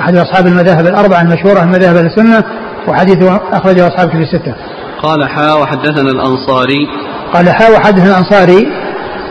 أحد 0.00 0.16
أصحاب 0.16 0.46
المذاهب 0.46 0.86
الأربعة 0.86 1.20
المشهورة 1.20 1.64
من 1.64 1.68
مذاهب 1.68 1.96
السنة 1.96 2.44
وحديثه 2.88 3.40
أخرجه 3.52 3.88
أصحاب 3.88 4.08
كتب 4.08 4.20
الستة. 4.20 4.54
قال 5.02 5.28
حا 5.28 5.52
وحدثنا 5.54 6.10
الأنصاري 6.10 6.88
قال 7.32 7.50
حا 7.50 7.70
وحدثنا 7.70 8.10
الأنصاري 8.10 8.66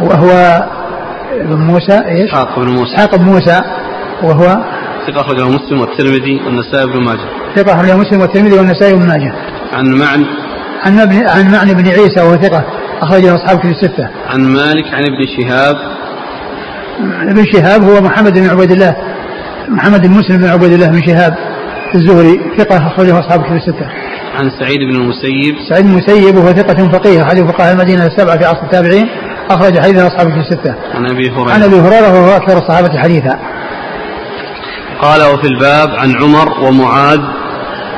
وهو 0.02 0.64
ابن 1.32 1.56
موسى 1.56 2.02
إيش؟ 2.06 2.30
إسحاق 2.34 2.60
بن 2.60 2.70
موسى 2.70 2.94
إسحاق 2.94 3.16
بن 3.16 3.26
موسى 3.26 3.62
وهو 4.24 4.58
ثقة 5.08 5.22
أخرجه 5.22 5.48
مسلم 5.48 5.80
والترمذي 5.80 6.42
والنسائي 6.46 6.86
بن 6.86 7.04
ماجه. 7.04 7.56
ثقة 7.56 7.74
أخرجه 7.74 7.98
مسلم 7.98 8.22
والترمذي 8.22 8.58
والنسائي 8.58 8.94
بن 8.94 9.08
ماجه. 9.08 9.34
عن 9.74 9.86
معن 9.86 10.26
عن 10.86 11.00
ابن 11.00 11.28
عن 11.28 11.52
معنى 11.52 11.74
بن 11.74 11.88
عيسى 11.88 12.22
وهو 12.22 12.36
ثقة 12.36 12.64
أخرجه 13.02 13.36
أصحاب 13.36 13.60
كتب 13.60 13.70
الستة. 13.70 14.10
عن 14.30 14.40
مالك 14.40 14.86
عن 14.94 15.04
ابن 15.04 15.26
شهاب 15.38 15.76
ابن 17.30 17.46
شهاب 17.54 17.84
هو 17.84 18.02
محمد 18.02 18.40
بن 18.40 18.50
عبيد 18.50 18.72
الله 18.72 18.96
محمد 19.68 20.08
بن 20.08 20.14
مسلم 20.14 20.38
بن 20.38 20.48
عبيد 20.48 20.72
الله 20.72 20.88
بن 20.88 21.02
شهاب 21.08 21.36
الزهري 21.96 22.40
ثقة 22.58 22.88
أخرجه 22.88 23.20
أصحاب 23.20 23.44
كتب 23.44 23.56
الستة. 23.56 23.86
عن 24.36 24.50
سعيد 24.60 24.80
بن 24.80 24.96
المسيب 24.96 25.56
سعيد 25.70 25.86
بن 25.86 25.92
المسيب 25.92 26.36
وهو 26.36 26.48
ثقة 26.54 26.90
فقيه 26.92 27.24
أحد 27.24 27.38
فقهاء 27.38 27.74
المدينة 27.74 28.06
السبعة 28.06 28.38
في 28.38 28.46
عصر 28.46 28.64
التابعين 28.64 29.06
أخرج 29.50 29.80
حديث 29.80 30.02
أصحاب 30.02 30.28
كتب 30.28 30.40
الستة. 30.40 30.76
عن 30.96 31.06
أبي 31.06 31.30
هريرة 31.30 31.52
عن 31.52 31.64
أبي 31.64 31.76
هريرة 31.76 32.14
وهو 32.14 32.36
أكثر 32.36 32.58
الصحابة 32.58 33.00
حديثا. 33.00 33.40
قال 35.02 35.22
وفي 35.22 35.48
الباب 35.48 35.90
عن 35.90 36.16
عمر 36.16 36.60
ومعاذ 36.64 37.20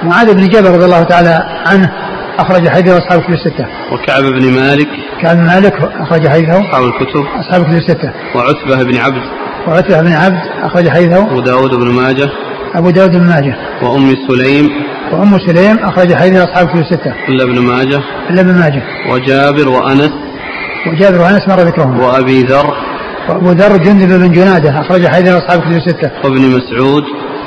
معاذ 0.04 0.34
بن 0.34 0.48
جبل 0.48 0.72
رضي 0.72 0.86
الله 0.86 1.04
تعالى 1.04 1.44
عنه 1.66 2.07
أخرج 2.40 2.70
حديث 2.70 2.94
أصحاب 2.94 3.20
الكتب 3.20 3.34
الستة. 3.34 3.66
وكعب 3.94 4.24
بن 4.24 4.54
مالك 4.54 4.88
كعب 5.22 5.38
بن 5.38 5.44
مالك 5.44 5.74
أخرج 5.74 6.28
حديثه 6.28 6.60
أصحاب 6.60 6.84
الكتب 6.84 7.26
أصحاب 7.40 7.62
الكتب 7.62 7.78
الستة. 7.78 8.12
وعتبة 8.36 8.84
بن 8.84 8.98
عبد 8.98 9.24
وعتبة 9.68 10.02
بن 10.02 10.14
عبد 10.14 10.42
أخرج 10.64 10.90
حديثه 10.90 11.22
أبو 11.22 11.40
داود 11.40 11.76
بن 11.76 11.92
ماجه 11.92 12.30
أبو 12.76 12.90
داود 12.90 13.12
بن 13.12 13.28
ماجه 13.28 13.56
وأم 13.82 14.16
سليم 14.28 14.70
وأم 15.12 15.40
سليم 15.40 15.80
أخرج 15.80 16.14
حديث 16.14 16.42
أصحاب 16.42 16.66
الكتب 16.68 16.80
الستة. 16.80 17.14
إلا 17.30 17.44
ابن 17.44 17.60
ماجه 17.60 18.02
إلا 18.30 18.42
ابن 18.42 18.54
ماجه. 18.54 18.84
وجابر 19.12 19.70
وأنس 19.70 20.12
وجابر 20.88 21.22
وأنس 21.22 21.48
مر 21.48 21.60
ذكرهم. 21.60 22.00
وأبي 22.00 22.42
ذر 22.42 22.74
وأبو 23.30 23.52
ذر 23.52 23.78
جندب 23.78 24.20
بن 24.20 24.32
جنادة 24.32 24.82
أخرج 24.82 25.08
حديث 25.08 25.34
أصحاب 25.34 25.60
الكتب 25.60 25.78
الستة. 25.78 26.12
وابن 26.24 26.42
مسعود 26.42 27.04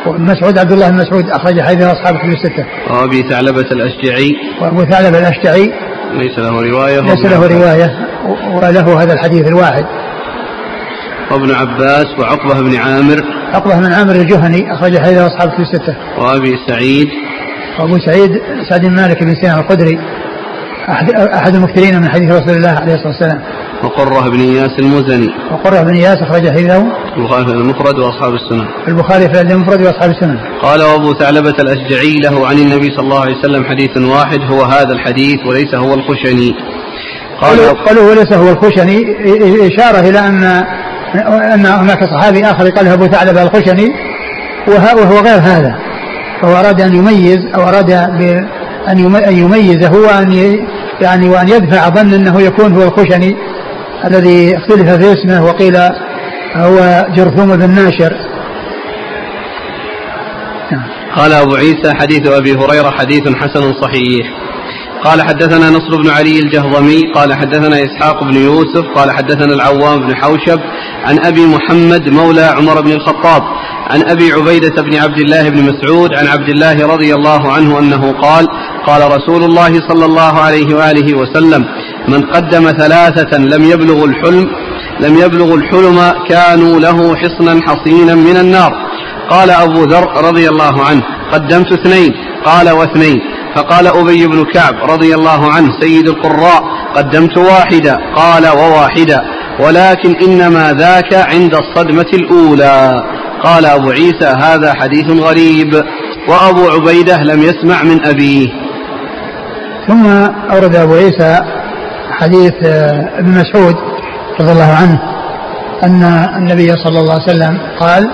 مسعود 0.07 0.59
عبد 0.59 0.73
الله 0.73 0.91
بن 0.91 0.97
مسعود 0.97 1.31
أخرج 1.31 1.61
حديث 1.61 1.87
أصحاب 1.87 2.15
الكتب 2.15 2.31
الستة. 2.31 2.67
وأبي 2.91 3.23
ثعلبة 3.23 3.61
الأشجعي 3.61 4.37
وأبو 4.63 4.85
ثعلبة 4.85 5.19
الأشجعي 5.19 5.73
ليس 6.13 6.39
له 6.39 6.61
رواية 6.61 7.01
ليس 7.01 7.25
له 7.25 7.47
رواية 7.47 7.97
وله 8.55 9.03
هذا 9.03 9.13
الحديث 9.13 9.49
الواحد. 9.49 9.85
وابن 11.31 11.55
عباس 11.55 12.07
وعقبة 12.19 12.61
بن 12.61 12.77
عامر 12.77 13.25
عقبة 13.53 13.79
بن 13.81 13.93
عامر 13.93 14.15
الجهني 14.15 14.75
أخرج 14.75 14.99
حديث 14.99 15.19
أصحاب 15.19 15.49
الكتب 15.49 15.61
الستة. 15.61 15.97
وأبي 16.19 16.57
سعيد 16.69 17.09
وأبو 17.79 17.99
سعيد 17.99 18.31
سعد 18.71 18.81
بن 18.81 18.95
مالك 18.95 19.23
بن 19.23 19.35
سنان 19.35 19.59
الخدري 19.59 19.99
أحد, 20.90 21.11
أحد 21.11 21.55
المكثرين 21.55 22.00
من 22.00 22.09
حديث 22.09 22.31
رسول 22.31 22.57
الله 22.57 22.68
عليه 22.68 22.94
الصلاة 22.94 23.09
والسلام. 23.09 23.42
وقرة 23.85 24.29
بن 24.29 24.40
إياس 24.40 24.70
المزني. 24.79 25.29
وقرة 25.53 25.81
بن 25.81 25.94
إياس 25.94 26.16
أخرج 26.22 26.50
حديثه. 26.50 26.87
البخاري 27.16 27.44
في 27.46 27.53
المفرد 27.53 27.98
وأصحاب 27.98 28.35
السنن. 28.35 28.66
البخاري 28.88 29.35
في 29.35 29.40
المفرد 29.40 29.81
وأصحاب 29.81 30.11
السنن. 30.11 30.38
قال 30.62 30.83
وأبو 30.83 31.14
ثعلبة 31.14 31.55
الأشجعي 31.61 32.16
له 32.24 32.46
عن 32.46 32.59
النبي 32.59 32.90
صلى 32.90 33.05
الله 33.05 33.20
عليه 33.20 33.38
وسلم 33.38 33.64
حديث 33.64 33.96
واحد 33.96 34.38
هو 34.50 34.62
هذا 34.62 34.92
الحديث 34.92 35.38
وليس 35.46 35.74
هو 35.74 35.94
الخشني. 35.94 36.55
قالوا 37.40 37.72
قالوا 37.87 38.11
وليس 38.11 38.33
هو 38.33 38.50
الخشني. 38.50 39.03
إشارة 39.66 40.00
إلى 40.09 40.18
أن 40.18 40.42
أن 41.55 41.66
هناك 41.66 42.05
صحابي 42.05 42.44
آخر 42.44 42.70
قال 42.70 42.88
أبو 42.88 43.07
ثعلبة 43.07 43.42
الخشني 43.42 43.88
وهو 44.68 45.18
غير 45.18 45.38
هذا. 45.38 45.74
فهو 46.42 46.61
أراد 46.61 46.81
أن 46.81 46.94
يميز 46.94 47.38
أو 47.55 47.68
أراد 47.68 47.90
أن 48.88 48.99
يميزه 49.38 49.93
وأن 49.93 50.33
يعني 51.01 51.29
وأن 51.29 51.49
يدفع 51.49 51.88
ظن 51.88 52.14
أنه 52.14 52.40
يكون 52.40 52.73
هو 52.73 52.83
الخشني 52.83 53.37
الذي 54.05 54.57
اختلف 54.57 54.90
في 54.90 55.12
اسمه 55.12 55.45
وقيل 55.45 55.77
هو 56.57 57.07
جرثوم 57.16 57.57
بن 57.57 57.71
ناشر. 57.71 58.16
قال 61.16 61.33
أبو 61.33 61.55
عيسى 61.55 61.95
حديث 61.95 62.29
أبي 62.29 62.53
هريرة 62.53 62.90
حديث 62.90 63.29
حسن 63.29 63.73
صحيح. 63.83 64.27
قال 65.05 65.23
حدثنا 65.23 65.71
نصر 65.71 66.03
بن 66.03 66.11
علي 66.11 66.39
الجهضمي 66.39 67.13
قال 67.15 67.35
حدثنا 67.35 67.77
إسحاق 67.85 68.25
بن 68.25 68.37
يوسف 68.37 68.85
قال 68.97 69.11
حدثنا 69.11 69.55
العوام 69.55 70.01
بن 70.07 70.17
حوشب 70.17 70.61
عن 71.05 71.19
أبي 71.25 71.47
محمد 71.47 72.09
مولى 72.09 72.43
عمر 72.43 72.81
بن 72.81 72.93
الخطاب 72.93 73.43
عن 73.91 74.03
أبي 74.03 74.33
عبيدة 74.33 74.83
بن 74.83 74.97
عبد 74.97 75.19
الله 75.19 75.49
بن 75.49 75.63
مسعود 75.63 76.15
عن 76.15 76.27
عبد 76.27 76.49
الله 76.49 76.87
رضي 76.87 77.15
الله 77.15 77.53
عنه 77.53 77.79
أنه 77.79 78.13
قال 78.13 78.47
قال 78.87 79.13
رسول 79.17 79.45
الله 79.45 79.73
صلى 79.89 80.05
الله 80.05 80.41
عليه 80.41 80.75
وآله 80.75 81.15
وسلم 81.15 81.65
من 82.09 82.23
قدم 82.23 82.71
ثلاثة 82.71 83.39
لم 83.39 83.65
يبلغ 83.65 84.05
الحلم 84.05 84.47
لم 85.01 85.19
يبلغ 85.19 85.55
الحلم 85.55 86.13
كانوا 86.29 86.81
له 86.81 87.17
حصنا 87.17 87.61
حصينا 87.67 88.15
من 88.15 88.37
النار. 88.37 88.73
قال 89.31 89.51
أبو 89.51 89.85
ذر 89.85 90.29
رضي 90.29 90.49
الله 90.49 90.85
عنه 90.85 91.03
قدمت 91.33 91.73
اثنين. 91.73 92.13
قال 92.45 92.71
واثنين. 92.71 93.21
فقال 93.57 93.87
أبي 93.87 94.27
بن 94.27 94.45
كعب 94.45 94.75
رضي 94.91 95.15
الله 95.15 95.53
عنه 95.53 95.81
سيد 95.81 96.09
القراء 96.09 96.63
قدمت 96.95 97.39
واحدة 97.39 97.99
قال 98.17 98.47
وواحدة 98.47 99.23
ولكن 99.61 100.17
إنما 100.17 100.73
ذاك 100.73 101.15
عند 101.15 101.55
الصدمة 101.55 102.07
الأولى. 102.15 103.05
قال 103.45 103.67
أبو 103.67 103.91
عيسى 103.91 104.35
هذا 104.39 104.75
حديث 104.75 105.11
غريب. 105.11 105.75
وأبو 106.29 106.69
عبيدة 106.69 107.17
لم 107.17 107.43
يسمع 107.43 107.83
من 107.83 108.07
أبيه. 108.07 108.49
ثم 109.89 110.07
أورد 110.53 110.77
أبو 110.77 110.95
عيسى 110.95 111.41
حديث 112.11 112.53
آه، 112.65 113.19
ابن 113.19 113.31
مسعود 113.31 113.77
رضي 114.41 114.53
الله 114.53 114.77
عنه 114.81 114.99
أن 115.85 116.03
النبي 116.37 116.77
صلى 116.77 117.01
الله 117.01 117.13
عليه 117.13 117.23
وسلم 117.23 117.59
قال 117.81 118.11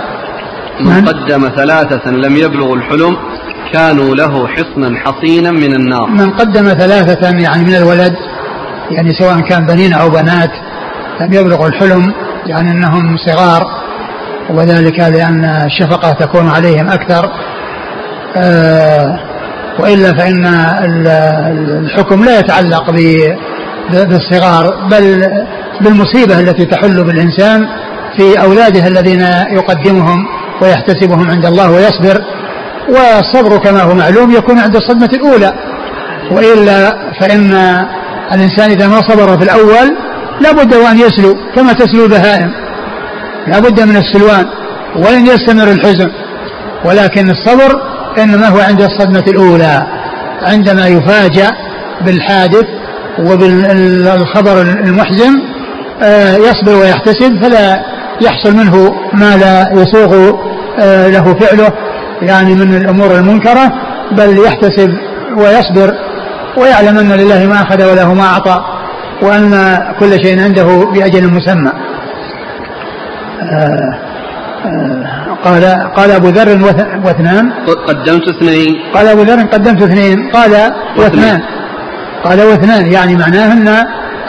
من 0.80 1.04
قدم 1.04 1.48
ثلاثة 1.56 2.10
لم 2.10 2.36
يبلغوا 2.36 2.76
الحلم 2.76 3.16
كانوا 3.76 4.14
له 4.14 4.46
حصنا 4.48 4.98
حصينا 5.04 5.50
من 5.50 5.74
النار. 5.74 6.06
من 6.10 6.30
قدم 6.30 6.68
ثلاثة 6.68 7.28
يعني 7.38 7.64
من 7.64 7.74
الولد 7.74 8.14
يعني 8.90 9.12
سواء 9.14 9.40
كان 9.40 9.66
بنين 9.66 9.92
أو 9.92 10.10
بنات 10.10 10.50
لم 11.20 11.32
يبلغوا 11.32 11.68
الحلم 11.68 12.12
يعني 12.46 12.70
أنهم 12.70 13.16
صغار 13.16 13.62
وذلك 14.50 14.98
لأن 14.98 15.44
الشفقة 15.44 16.12
تكون 16.12 16.48
عليهم 16.48 16.88
أكثر. 16.88 17.30
آه 18.36 19.18
وإلا 19.78 20.12
فإن 20.12 20.46
الحكم 21.84 22.24
لا 22.24 22.38
يتعلق 22.38 22.90
بالصغار 23.92 24.88
بل 24.90 25.30
بالمصيبة 25.80 26.40
التي 26.40 26.64
تحل 26.64 27.04
بالإنسان 27.04 27.66
في 28.16 28.42
أولاده 28.42 28.86
الذين 28.86 29.20
يقدمهم 29.50 30.18
ويحتسبهم 30.62 31.30
عند 31.30 31.46
الله 31.46 31.70
ويصبر. 31.70 32.22
والصبر 32.88 33.58
كما 33.58 33.82
هو 33.82 33.94
معلوم 33.94 34.30
يكون 34.30 34.58
عند 34.58 34.76
الصدمة 34.76 35.08
الأولى. 35.12 35.52
وإلا 36.30 36.96
فإن 37.20 37.52
الإنسان 38.32 38.70
إذا 38.70 38.88
ما 38.88 39.00
صبر 39.08 39.38
في 39.38 39.44
الأول 39.44 39.96
لا 40.40 40.52
بد 40.52 40.74
وأن 40.74 40.98
يسلو 40.98 41.34
كما 41.56 41.72
تسلو 41.72 42.04
البهائم. 42.04 42.52
لا 43.46 43.58
بد 43.58 43.80
من 43.80 43.96
السلوان 43.96 44.46
ولن 44.96 45.26
يستمر 45.26 45.70
الحزن. 45.70 46.10
ولكن 46.84 47.30
الصبر 47.30 47.82
إنما 48.18 48.48
هو 48.48 48.60
عند 48.60 48.82
الصدمة 48.82 49.24
الأولى 49.28 49.86
عندما 50.42 50.86
يفاجأ 50.86 51.50
بالحادث 52.00 52.66
وبالخبر 53.18 54.60
المحزن 54.62 55.42
آه، 56.02 56.36
يصبر 56.36 56.74
ويحتسب 56.74 57.42
فلا 57.42 57.84
يحصل 58.20 58.56
منه 58.56 58.94
ما 59.12 59.36
لا 59.36 59.82
يسوغ 59.82 60.32
آه، 60.78 61.08
له 61.08 61.34
فعله. 61.34 61.72
يعني 62.22 62.54
من 62.54 62.74
الأمور 62.74 63.14
المنكرة 63.14 63.72
بل 64.12 64.38
يحتسب 64.38 64.90
ويصبر 65.36 65.94
ويعلم 66.56 66.98
أن 66.98 67.12
لله 67.12 67.46
ما 67.46 67.62
أخذ 67.62 67.90
وله 67.92 68.14
ما 68.14 68.24
أعطى 68.24 68.64
وأن 69.22 69.78
كل 70.00 70.12
شيء 70.24 70.42
عنده 70.42 70.84
بأجل 70.94 71.32
مسمى. 71.32 71.72
آه، 73.42 73.98
قال 75.44 75.64
قال 75.96 76.10
أبو 76.10 76.28
ذر 76.28 76.48
واثنان 77.04 77.52
قدمت 77.88 78.28
اثنين. 78.28 78.76
قال 78.94 79.06
أبو 79.08 79.22
ذر 79.22 79.42
قدمت 79.42 79.82
اثنين. 79.82 80.30
قال 80.30 80.72
واثنان 80.98 81.40
قال 82.24 82.42
واثنان 82.42 82.92
يعني 82.92 83.16
معناه 83.16 83.52
أن 83.52 83.68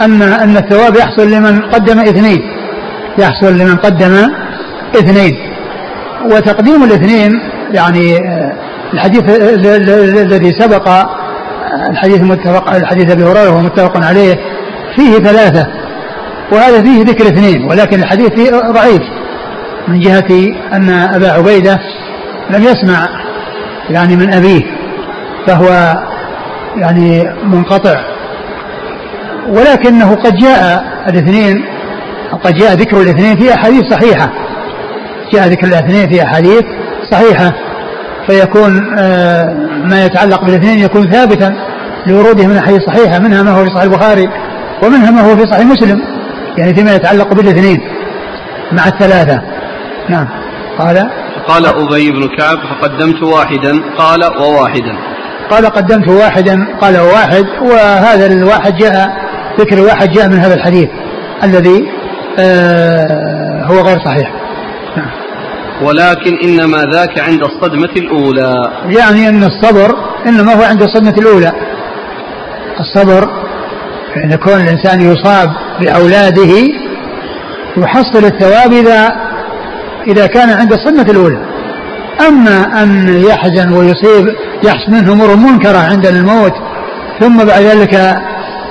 أن 0.02 0.22
أن 0.22 0.58
الثواب 0.58 0.96
يحصل 0.96 1.32
لمن 1.32 1.62
قدم 1.62 2.00
اثنين. 2.00 2.40
يحصل 3.18 3.58
لمن 3.58 3.76
قدم 3.76 4.14
اثنين. 4.96 5.36
وتقديم 6.32 6.84
الاثنين 6.84 7.32
يعني 7.72 8.18
آه، 8.18 8.54
الحديث 8.94 9.24
الذي 10.20 10.54
سبق 10.60 10.90
الحديث 11.90 12.22
المتفق 12.22 12.76
الحديث 12.76 13.12
أبي 13.12 13.24
هريرة 13.24 13.50
وهو 13.50 13.62
متفق 13.62 14.06
عليه 14.06 14.36
فيه 14.96 15.14
ثلاثة 15.14 15.68
وهذا 16.52 16.84
فيه 16.84 17.04
ذكر 17.04 17.28
اثنين 17.28 17.66
ولكن 17.70 18.00
الحديث 18.00 18.32
ضعيف 18.52 19.02
من 19.88 20.00
جهة 20.00 20.56
أن 20.74 20.90
أبا 20.90 21.32
عبيدة 21.32 21.80
لم 22.50 22.64
يسمع 22.64 23.08
يعني 23.90 24.16
من 24.16 24.34
أبيه 24.34 24.62
فهو 25.48 25.98
يعني 26.76 27.24
منقطع 27.44 27.96
ولكنه 29.50 30.16
قد 30.16 30.36
جاء 30.36 30.86
الاثنين 31.10 31.66
قد 32.44 32.54
جاء 32.54 32.74
ذكر 32.74 33.02
الاثنين 33.02 33.40
في 33.40 33.54
أحاديث 33.54 33.84
صحيحة 33.92 34.30
جاء 35.34 35.48
ذكر 35.48 35.68
الاثنين 35.68 36.10
في 36.10 36.24
أحاديث 36.24 36.64
صحيحة 37.12 37.54
فيكون 38.28 39.00
آه، 39.00 39.54
ما 39.84 40.06
يتعلق 40.06 40.46
بالاثنين 40.46 40.80
يكون 40.80 41.12
ثابتا 41.12 41.54
لوروده 42.08 42.48
من 42.48 42.58
أحاديث 42.58 42.82
صحيحة 42.82 43.20
منها 43.20 43.44
ما 43.44 43.52
هو 43.52 43.66
في 43.66 43.70
صحيح 43.70 43.84
البخاري 43.84 44.30
ومنها 44.84 45.12
ما 45.12 45.22
هو 45.22 45.36
في 45.36 45.48
صحيح 45.52 45.66
مسلم 45.66 46.02
يعني 46.58 46.76
فيما 46.76 46.96
يتعلق 46.96 47.34
بالاثنين 47.34 47.78
مع 48.72 48.88
الثلاثة. 48.88 49.42
نعم. 50.10 50.28
قال؟ 50.80 51.10
قال 51.48 51.66
أبي 51.66 52.12
بن 52.12 52.28
كعب 52.38 52.58
فقدمت 52.58 53.24
واحدا 53.24 53.72
قال 53.98 54.20
وواحدا. 54.42 54.96
قال 55.50 55.66
قدمت 55.66 56.08
واحدا 56.08 56.68
قال 56.82 57.00
وواحد 57.00 57.46
وهذا 57.62 58.26
الواحد 58.26 58.76
جاء 58.78 59.10
ذكر 59.60 59.82
واحد 59.82 60.10
جاء 60.10 60.28
من 60.28 60.40
هذا 60.40 60.54
الحديث 60.54 60.90
الذي 61.44 61.88
آه 62.40 63.64
هو 63.66 63.82
غير 63.82 64.00
صحيح. 64.06 64.32
نعم. 64.98 65.27
ولكن 65.82 66.38
إنما 66.44 66.78
ذاك 66.94 67.20
عند 67.20 67.44
الصدمة 67.44 67.90
الأولى. 67.98 68.72
يعني 68.86 69.30
أن 69.30 69.44
الصبر 69.44 69.96
إنما 70.28 70.54
هو 70.54 70.64
عند 70.64 70.82
الصدمة 70.82 71.14
الأولى. 71.18 71.52
الصبر 72.80 73.30
أن 74.24 74.32
يكون 74.32 74.54
الإنسان 74.54 75.02
يصاب 75.02 75.50
بأولاده 75.80 76.54
يحصل 77.78 78.26
الثواب 78.26 78.74
إذا 78.74 79.16
إذا 80.08 80.28
كان 80.28 80.50
عند 80.50 80.74
الصدمة 80.74 81.12
الأولى. 81.12 81.38
أما 82.28 82.84
أن 82.84 83.08
يحزن 83.30 83.74
ويصيب 83.74 84.36
يحصل 84.64 84.92
منه 84.92 85.14
أمور 85.14 85.36
منكرة 85.36 85.78
عند 85.78 86.06
الموت 86.06 86.54
ثم 87.20 87.38
بعد 87.38 87.62
ذلك 87.62 87.94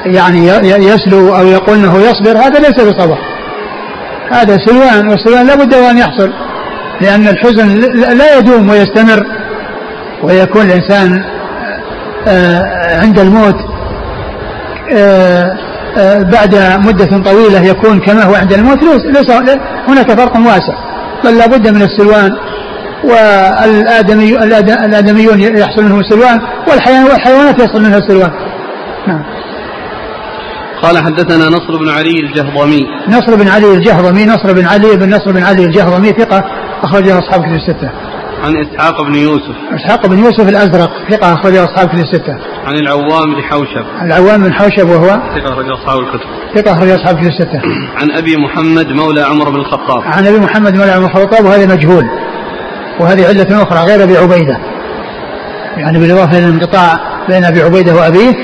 يعني 0.06 0.48
يسلو 0.86 1.36
أو 1.36 1.46
يقول 1.46 1.76
أنه 1.76 1.98
يصبر 1.98 2.38
هذا 2.38 2.58
ليس 2.58 2.80
بصبر. 2.80 3.18
هذا 4.30 4.58
سلوان 4.66 5.08
والسلوان 5.08 5.46
لا 5.46 5.54
بد 5.54 5.74
أن 5.74 5.98
يحصل. 5.98 6.32
لأن 7.00 7.28
الحزن 7.28 7.68
لا 8.18 8.38
يدوم 8.38 8.70
ويستمر 8.70 9.26
ويكون 10.22 10.62
الإنسان 10.62 11.24
آه، 12.28 13.00
عند 13.00 13.18
الموت 13.18 13.56
آه، 14.96 15.56
آه، 15.98 16.22
بعد 16.22 16.54
مدة 16.86 17.18
طويلة 17.30 17.60
يكون 17.60 18.00
كما 18.00 18.22
هو 18.24 18.34
عند 18.34 18.52
الموت. 18.52 18.78
ليس 18.82 19.30
هناك 19.88 20.12
فرق 20.12 20.36
واسع 20.36 20.74
بل 21.24 21.38
لابد 21.38 21.68
من 21.68 21.82
السلوان 21.82 22.36
والآدمي 23.04 24.44
الآدميون 24.84 25.40
يحصل 25.40 25.84
منهم 25.84 26.00
السلوان 26.00 26.40
والحيوانات 26.68 27.58
يحصل 27.62 27.82
منها 27.82 27.98
السلوان 27.98 28.30
نعم. 29.06 29.22
قال 30.82 30.98
حدثنا 30.98 31.48
نصر 31.48 31.76
بن 31.80 31.88
علي 31.88 32.20
الجهضمي. 32.20 32.86
نصر 33.08 33.34
بن 33.34 33.48
علي 33.48 33.74
الجهضمي 33.74 34.26
نصر 34.26 34.52
بن 34.52 34.66
علي 34.66 34.96
بن 34.96 35.14
نصر 35.14 35.32
بن 35.32 35.42
علي 35.42 35.64
الجهضمي 35.64 36.08
ثقة 36.08 36.44
أخرجه 36.82 37.18
أصحاب 37.18 37.42
كتب 37.42 37.54
الستة. 37.54 37.90
عن 38.44 38.56
إسحاق 38.56 39.02
بن 39.02 39.14
يوسف. 39.14 39.56
إسحاق 39.74 40.06
بن 40.06 40.18
يوسف 40.18 40.48
الأزرق 40.48 40.90
ثقة 41.10 41.34
أخرجه 41.34 41.64
أصحاب 41.64 41.88
كتب 41.88 41.98
الستة. 41.98 42.36
عن 42.66 42.74
العوام 42.74 43.34
بن 43.34 43.42
حوشب. 43.42 43.84
العوام 44.02 44.42
بن 44.42 44.52
حوشب 44.52 44.88
وهو؟ 44.88 45.06
ثقة 45.06 45.52
أخرجه 45.52 45.74
أصحاب 45.74 45.98
الكتب. 45.98 46.26
ثقة 46.54 46.72
أخرجه 46.72 46.94
أصحاب 46.94 47.16
كتب 47.16 47.26
الستة. 47.26 47.60
عن 48.00 48.10
أبي 48.10 48.36
محمد 48.36 48.86
مولى 48.86 49.22
عمر 49.22 49.50
بن 49.50 49.56
الخطاب. 49.56 50.02
عن 50.04 50.26
أبي 50.26 50.38
محمد 50.38 50.76
مولى 50.76 50.90
عمر 50.90 51.06
بن 51.06 51.20
الخطاب 51.20 51.44
وهذا 51.44 51.74
مجهول. 51.74 52.04
وهذه 53.00 53.28
علة 53.28 53.62
أخرى 53.62 53.78
غير 53.78 54.02
أبي 54.02 54.16
عبيدة. 54.16 54.58
يعني 55.76 55.98
بالإضافة 55.98 56.38
إلى 56.38 56.46
الانقطاع 56.46 57.00
بين 57.28 57.44
أبي 57.44 57.62
عبيدة 57.62 57.94
وأبيه 57.94 58.34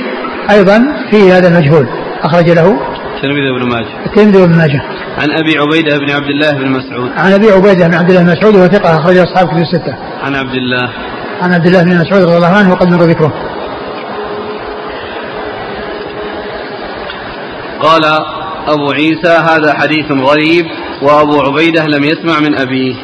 أيضا 0.51 0.83
في 1.11 1.33
هذا 1.33 1.49
المجهول. 1.49 1.87
أخرج 2.23 2.51
له 2.51 2.77
الترمذي 3.16 3.53
بن 3.61 3.68
ماجه. 3.68 4.07
الترمذي 4.07 4.47
بن 4.47 4.59
ماجه. 4.59 4.83
عن 5.18 5.31
أبي 5.31 5.59
عبيدة 5.59 5.98
بن 5.98 6.11
عبد 6.11 6.29
الله 6.29 6.51
بن 6.51 6.70
مسعود. 6.70 7.11
عن 7.16 7.33
أبي 7.33 7.51
عبيدة 7.51 7.88
بن 7.88 7.94
عبد 7.94 8.11
الله 8.11 8.22
بن 8.22 8.31
مسعود 8.33 8.57
وهو 8.57 8.66
ثقة 8.66 9.01
أخرج 9.01 9.16
اصحاب 9.16 9.48
كتب 9.48 9.59
الستة. 9.59 9.94
عن 10.22 10.35
عبد 10.35 10.55
الله. 10.55 10.88
عن 11.42 11.55
عبد 11.55 11.66
الله 11.66 11.83
بن 11.83 12.01
مسعود 12.01 12.22
رضي 12.22 12.37
الله 12.37 12.48
عنه 12.48 12.72
وقد 12.72 12.88
مر 12.88 13.03
ذكره. 13.03 13.33
قال 17.81 18.05
أبو 18.68 18.90
عيسى 18.92 19.38
هذا 19.51 19.75
حديث 19.75 20.11
غريب 20.11 20.66
وأبو 21.03 21.40
عبيدة 21.40 21.87
لم 21.87 22.05
يسمع 22.05 22.40
من 22.40 22.55
أبيه. 22.55 22.94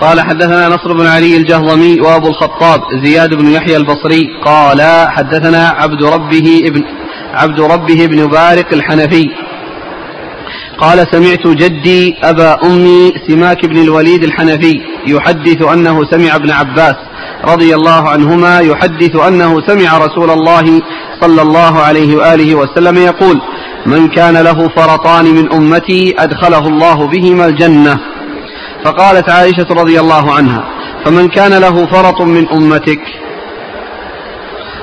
قال 0.00 0.20
حدثنا 0.20 0.68
نصر 0.68 0.92
بن 0.92 1.06
علي 1.06 1.36
الجهضمي 1.36 2.00
وابو 2.00 2.28
الخطاب 2.28 2.80
زياد 3.04 3.34
بن 3.34 3.46
يحيى 3.50 3.76
البصري 3.76 4.26
قال 4.44 4.80
حدثنا 5.08 5.68
عبد 5.68 6.02
ربه 6.02 6.60
ابن 6.64 6.82
عبد 7.34 7.60
ربه 7.60 8.06
بن 8.06 8.26
بارق 8.26 8.72
الحنفي. 8.72 9.26
قال 10.78 11.06
سمعت 11.12 11.46
جدي 11.46 12.14
أبا 12.22 12.66
أمي 12.66 13.12
سماك 13.28 13.66
بن 13.66 13.82
الوليد 13.82 14.24
الحنفي 14.24 14.80
يحدث 15.06 15.62
أنه 15.62 16.04
سمع 16.10 16.36
ابن 16.36 16.50
عباس 16.50 16.94
رضي 17.44 17.74
الله 17.74 18.08
عنهما 18.08 18.60
يحدث 18.60 19.16
أنه 19.16 19.66
سمع 19.66 19.98
رسول 19.98 20.30
الله 20.30 20.82
صلى 21.20 21.42
الله 21.42 21.80
عليه 21.80 22.16
وآله 22.16 22.54
وسلم 22.54 22.96
يقول 22.96 23.40
من 23.86 24.08
كان 24.08 24.36
له 24.36 24.68
فرطان 24.68 25.24
من 25.24 25.52
أمتي 25.52 26.14
أدخله 26.18 26.68
الله 26.68 27.06
بهما 27.06 27.46
الجنة. 27.46 28.00
فقالت 28.88 29.30
عائشة 29.30 29.66
رضي 29.70 30.00
الله 30.00 30.32
عنها 30.32 30.64
فمن 31.04 31.28
كان 31.28 31.52
له 31.54 31.86
فرط 31.86 32.20
من 32.20 32.48
أمتك؟ 32.48 33.00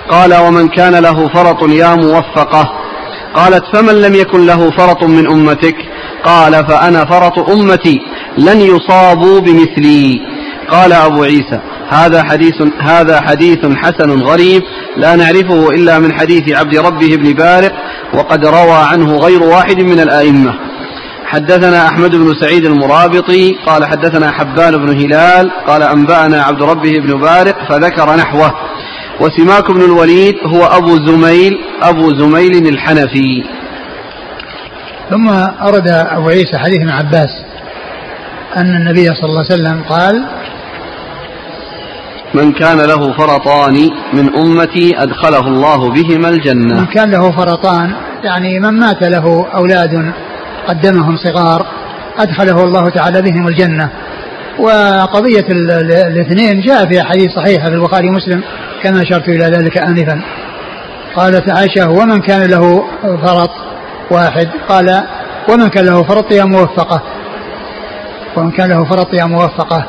قال 0.09 0.35
ومن 0.35 0.67
كان 0.67 0.95
له 0.95 1.27
فرط 1.27 1.69
يا 1.69 1.95
موفقة. 1.95 2.69
قالت 3.33 3.63
فمن 3.73 4.01
لم 4.01 4.15
يكن 4.15 4.45
له 4.45 4.71
فرط 4.71 5.03
من 5.03 5.31
أمتك؟ 5.31 5.75
قال 6.23 6.53
فأنا 6.67 7.05
فرط 7.05 7.49
أمتي 7.49 7.99
لن 8.37 8.61
يصابوا 8.61 9.39
بمثلي. 9.39 10.19
قال 10.69 10.93
أبو 10.93 11.23
عيسى 11.23 11.59
هذا 11.89 12.23
حديث 12.23 12.61
هذا 12.81 13.21
حديث 13.21 13.65
حسن 13.75 14.21
غريب 14.21 14.61
لا 14.97 15.15
نعرفه 15.15 15.69
إلا 15.69 15.99
من 15.99 16.13
حديث 16.13 16.57
عبد 16.59 16.77
ربه 16.77 17.15
بن 17.15 17.33
بارق 17.33 17.71
وقد 18.13 18.45
روى 18.45 18.77
عنه 18.91 19.17
غير 19.17 19.43
واحد 19.43 19.79
من 19.79 19.99
الآئمة. 19.99 20.53
حدثنا 21.25 21.87
أحمد 21.87 22.15
بن 22.15 22.33
سعيد 22.41 22.65
المرابطي 22.65 23.55
قال 23.65 23.85
حدثنا 23.85 24.31
حبان 24.31 24.77
بن 24.77 24.89
هلال 24.89 25.51
قال 25.67 25.83
أنبأنا 25.83 26.43
عبد 26.43 26.61
ربه 26.61 26.99
بن 26.99 27.19
بارق 27.19 27.55
فذكر 27.69 28.15
نحوه. 28.15 28.51
وسماك 29.19 29.71
بن 29.71 29.81
الوليد 29.81 30.35
هو 30.45 30.65
أبو 30.65 30.95
زميل 31.05 31.57
أبو 31.81 32.13
زميل 32.13 32.67
الحنفي. 32.67 33.43
ثم 35.09 35.29
أرد 35.67 35.87
أبو 35.87 36.29
عيسى 36.29 36.57
حديث 36.57 36.77
ابن 36.81 36.89
عباس 36.89 37.29
أن 38.57 38.75
النبي 38.75 39.05
صلى 39.05 39.29
الله 39.29 39.45
عليه 39.49 39.53
وسلم 39.53 39.83
قال 39.89 40.25
من 42.33 42.51
كان 42.51 42.77
له 42.77 43.13
فرطان 43.13 43.89
من 44.13 44.35
أمتي 44.35 45.03
أدخله 45.03 45.47
الله 45.47 45.89
بهما 45.89 46.29
الجنة. 46.29 46.79
من 46.79 46.85
كان 46.85 47.11
له 47.11 47.31
فرطان 47.31 47.95
يعني 48.23 48.59
من 48.59 48.79
مات 48.79 49.03
له 49.03 49.47
أولاد 49.55 50.13
قدمهم 50.67 51.17
صغار 51.17 51.65
أدخله 52.19 52.63
الله 52.63 52.89
تعالى 52.89 53.21
بهم 53.21 53.47
الجنة. 53.47 53.89
وقضية 54.59 55.45
الاثنين 55.49 56.61
جاء 56.61 56.85
في 56.85 57.01
أحاديث 57.01 57.31
صحيحة 57.31 57.65
في 57.65 57.75
البخاري 57.75 58.09
ومسلم 58.09 58.43
كما 58.83 59.01
أشرت 59.01 59.29
إلى 59.29 59.45
ذلك 59.45 59.77
آنفا. 59.77 60.21
قالت 61.15 61.49
عائشة 61.49 61.89
ومن 61.89 62.21
كان 62.21 62.49
له 62.49 62.83
فرط 63.03 63.51
واحد؟ 64.11 64.49
قال 64.69 65.03
ومن 65.49 65.67
كان 65.67 65.85
له 65.85 66.03
فرط 66.03 66.31
يا 66.31 66.43
موفقة. 66.43 67.01
ومن 68.37 68.51
كان 68.51 68.69
له 68.69 68.85
فرط 68.85 69.13
يا 69.13 69.25
موفقة. 69.25 69.85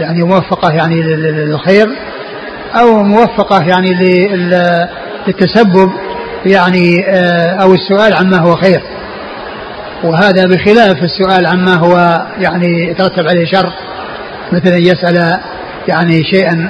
يعني 0.00 0.22
موفقة 0.22 0.72
يعني 0.72 1.02
للخير 1.02 1.88
أو 2.80 3.02
موفقة 3.02 3.62
يعني 3.62 3.94
للتسبب 5.26 5.90
يعني 6.46 7.04
آه، 7.08 7.62
أو 7.62 7.74
السؤال 7.74 8.14
عما 8.14 8.38
هو 8.38 8.56
خير. 8.56 8.82
وهذا 10.04 10.46
بخلاف 10.46 10.96
السؤال 11.02 11.46
عما 11.46 11.74
هو 11.74 12.26
يعني 12.38 12.90
يترتب 12.90 13.28
عليه 13.28 13.44
شر. 13.44 13.72
مثل 14.52 14.68
أن 14.68 14.82
يسأل 14.82 15.38
يعني 15.88 16.24
شيئا 16.24 16.68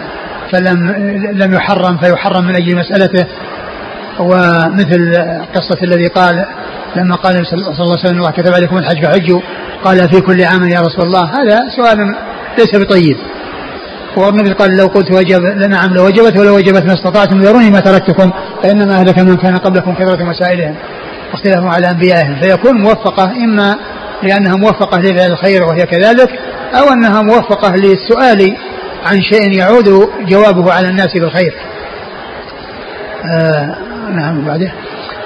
فلم 0.53 0.91
لم 1.33 1.55
يحرم 1.55 1.99
فيحرم 1.99 2.45
من 2.45 2.57
أجل 2.57 2.77
مسألته. 2.77 3.27
ومثل 4.19 5.17
قصة 5.55 5.83
الذي 5.83 6.07
قال 6.07 6.45
لما 6.97 7.17
قال 7.17 7.47
صلى 7.47 7.59
الله 7.59 7.99
عليه 7.99 8.07
وسلم 8.07 8.19
الله 8.19 8.31
كتب 8.31 8.55
عليكم 8.55 8.79
الحج 8.79 9.05
فحجوا. 9.05 9.41
قال 9.85 10.09
في 10.09 10.21
كل 10.21 10.45
عام 10.45 10.69
يا 10.69 10.81
رسول 10.81 11.05
الله. 11.05 11.25
هذا 11.25 11.61
سؤال 11.77 12.15
ليس 12.59 12.77
بطيب. 12.77 13.17
والنبي 14.17 14.53
قال 14.53 14.77
لو 14.77 14.87
قلت 14.87 15.13
وجب 15.13 15.43
نعم 15.43 15.95
لو 15.95 16.07
وجبت 16.07 16.37
ولو 16.37 16.57
وجبت 16.57 16.85
ما 16.85 16.95
استطعتم 16.95 17.41
ذروني 17.41 17.71
ما 17.71 17.81
تركتكم 17.81 18.31
فإنما 18.63 19.01
أهلك 19.01 19.19
من 19.19 19.37
كان 19.37 19.57
قبلكم 19.57 19.95
كثره 19.95 20.25
مسائلهم 20.25 20.75
واختلافهم 21.33 21.69
على 21.69 21.91
أنبيائهم 21.91 22.41
فيكون 22.41 22.83
موفقة 22.83 23.25
إما 23.25 23.77
لأنها 24.23 24.57
موفقة 24.57 24.99
لفعل 24.99 25.33
الخير 25.33 25.63
وهي 25.63 25.87
كذلك 25.87 26.29
أو 26.75 26.93
أنها 26.93 27.23
موفقة 27.23 27.77
للسؤال 27.77 28.57
عن 29.05 29.23
شيء 29.23 29.53
يعود 29.53 30.11
جوابه 30.29 30.73
على 30.73 30.89
الناس 30.89 31.13
بالخير. 31.15 31.55
آه 33.25 33.77
نعم 34.11 34.45
بعده. 34.45 34.73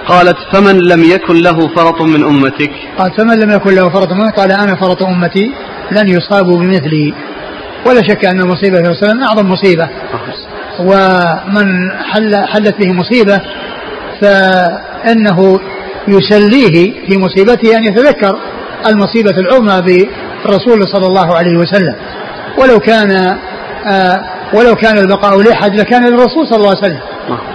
قالت 0.08 0.36
فمن 0.52 0.78
لم 0.78 1.04
يكن 1.04 1.34
له 1.34 1.74
فرط 1.74 2.02
من 2.02 2.24
أمتك؟ 2.24 2.70
قال 2.98 3.12
فمن 3.18 3.38
لم 3.40 3.50
يكن 3.50 3.74
له 3.74 3.88
فرط 3.88 4.12
من 4.12 4.20
أمتك 4.20 4.36
قال 4.36 4.52
أنا 4.52 4.76
فرط 4.76 5.02
أمتي 5.02 5.52
لن 5.90 6.08
يصابوا 6.08 6.58
بمثلي. 6.58 7.14
ولا 7.86 8.00
شك 8.08 8.24
أن 8.24 8.48
مصيبه 8.48 8.82
في 8.82 8.88
وسلم 8.88 9.22
أعظم 9.22 9.46
مصيبة. 9.50 9.88
ومن 10.80 11.90
حل 12.12 12.36
حلت 12.36 12.78
به 12.78 12.92
مصيبة 12.92 13.40
فإنه 14.20 15.60
يسليه 16.08 17.06
في 17.06 17.18
مصيبته 17.18 17.76
أن 17.76 17.84
يتذكر 17.84 18.38
المصيبة 18.86 19.30
العظمى 19.30 19.82
بالرسول 19.82 20.82
صلى 20.92 21.06
الله 21.06 21.36
عليه 21.36 21.56
وسلم. 21.56 21.94
ولو 22.58 22.80
كان 22.80 23.38
آه 23.86 24.20
ولو 24.54 24.74
كان 24.74 24.98
البقاء 24.98 25.42
لأحد 25.42 25.74
لكان 25.74 26.06
للرسول 26.06 26.46
صلى 26.46 26.56
الله 26.56 26.68
عليه 26.68 26.78
وسلم. 26.78 27.00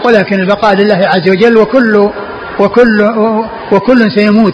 ولكن 0.05 0.39
البقاء 0.39 0.75
لله 0.75 1.07
عز 1.07 1.29
وجل 1.29 1.57
وكل 1.57 2.09
وكل 2.59 3.01
وكل 3.71 4.11
سيموت. 4.11 4.53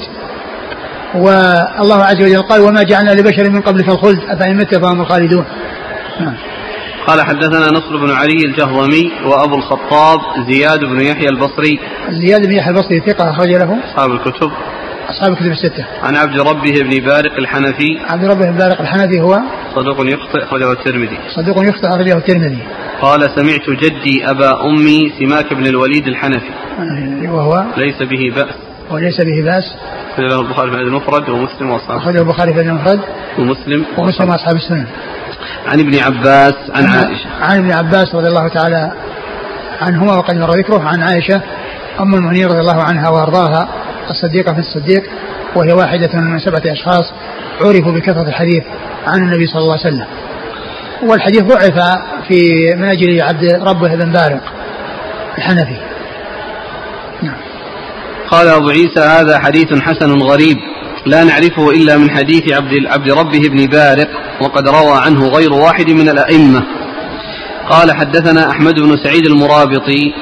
والله 1.16 2.04
عز 2.04 2.22
وجل 2.22 2.42
قال 2.42 2.62
وما 2.62 2.84
جعلنا 2.84 3.12
لبشر 3.12 3.50
من 3.50 3.62
قبلك 3.62 3.90
الخلد. 3.90 4.20
أفإن 4.30 4.58
مت 4.58 4.76
فهم 4.76 5.02
الخالدون. 5.02 5.46
نعم. 6.20 6.34
قال 7.08 7.22
حدثنا 7.22 7.68
نصر 7.72 7.98
بن 7.98 8.12
علي 8.12 8.46
الجهضمي 8.46 9.12
وأبو 9.26 9.56
الخطاب 9.56 10.20
زياد 10.50 10.80
بن 10.80 11.02
يحيى 11.02 11.30
البصري. 11.30 11.80
زياد 12.10 12.48
بن 12.48 12.54
يحيى 12.54 12.70
البصري 12.70 13.00
ثقة 13.00 13.32
أخرج 13.32 13.48
له. 13.48 13.78
أصحاب 13.86 14.12
الكتب. 14.12 14.52
أصحاب 15.10 15.32
الكتب 15.32 15.52
الستة. 15.52 15.86
عن 16.04 16.16
عبد 16.16 16.40
ربه 16.40 16.74
بن 16.82 17.06
بارق 17.06 17.34
الحنفي. 17.38 18.00
عبد 18.10 18.26
ربه 18.26 18.52
بن 18.52 18.58
بارق 18.58 18.82
الحنفي 18.82 19.22
هو؟ 19.22 19.40
صدوق 19.76 20.06
يخطئ 20.06 20.44
أخرجه 20.44 20.72
الترمذي. 20.72 21.18
صدوق 21.36 21.58
يخطئ 21.70 21.88
أخرجه 21.88 22.18
الترمذي. 22.18 22.64
قال 23.02 23.22
سمعت 23.36 23.70
جدي 23.70 24.30
أبا 24.30 24.66
أمي 24.66 25.12
سماك 25.20 25.54
بن 25.54 25.68
الوليد 25.68 26.08
الحنفي. 26.08 26.52
وهو؟ 27.28 27.64
ليس 27.78 28.04
به 28.04 28.34
بأس. 28.36 28.56
وليس 28.92 29.22
به 29.22 29.44
بأس. 29.44 29.64
أخرج 30.14 30.26
له 30.26 30.42
البخاري 30.42 30.72
في 30.72 30.78
المفرد 30.78 31.30
ومسلم 31.30 31.70
وأصحاب 31.70 31.98
أخرجه 31.98 32.20
البخاري 32.20 32.54
في 32.54 32.62
المفرد. 32.62 33.00
ومسلم. 33.40 33.86
ومسلم 33.98 34.30
وأصحاب 34.30 34.56
السنن. 34.56 34.86
عن 35.68 35.80
ابن 35.80 36.00
عباس 36.00 36.54
عن 36.76 36.86
عائشة. 36.86 37.30
عن 37.42 37.58
ابن 37.58 37.72
عباس 37.72 38.16
رضي 38.16 38.28
الله 38.28 38.48
تعالى 38.48 38.92
عنهما 39.82 40.14
وقد 40.14 40.36
مر 40.36 40.52
ذكره 40.52 40.84
عن 40.84 41.04
عائشة 41.04 41.42
أم 42.00 42.16
المؤمنين 42.16 42.46
رضي 42.46 42.60
الله 42.60 42.84
عنها 42.84 43.10
وأرضاها 43.10 43.70
الصديقة 44.10 44.54
في 44.54 44.60
الصديق 44.60 45.04
وهي 45.56 45.74
واحدة 45.74 46.20
من 46.20 46.40
سبعة 46.40 46.62
أشخاص 46.66 47.14
عرفوا 47.62 47.92
بكثرة 47.92 48.28
الحديث 48.28 48.64
عن 49.08 49.20
النبي 49.20 49.48
صلى 49.48 49.62
الله 49.62 49.78
عليه 49.78 49.88
وسلم. 49.88 50.08
والحديث 51.04 51.42
ضعف 51.42 51.98
في 52.28 52.72
من 52.76 52.84
أجل 52.84 53.22
عبد 53.22 53.44
ربه 53.44 53.96
بن 53.96 54.12
بارق 54.12 54.42
الحنفي. 55.38 55.78
نعم. 57.22 57.36
قال 58.28 58.48
أبو 58.48 58.70
عيسى 58.70 59.00
هذا 59.00 59.40
حديث 59.40 59.82
حسن 59.82 60.12
غريب. 60.22 60.58
لا 61.06 61.24
نعرفه 61.24 61.70
إلا 61.70 61.98
من 61.98 62.10
حديث 62.10 62.54
عبد, 62.54 62.72
عبد 62.86 63.12
ربه 63.12 63.50
بن 63.50 63.66
بارق 63.66 64.08
وقد 64.42 64.68
روى 64.68 65.02
عنه 65.06 65.28
غير 65.28 65.54
واحد 65.54 65.90
من 65.90 66.10
الأئمة. 66.10 66.64
قال 67.70 67.92
حدثنا 67.92 68.50
أحمد 68.50 68.74
بن 68.74 68.98
سعيد 69.04 69.26
المرابطي. 69.26 70.14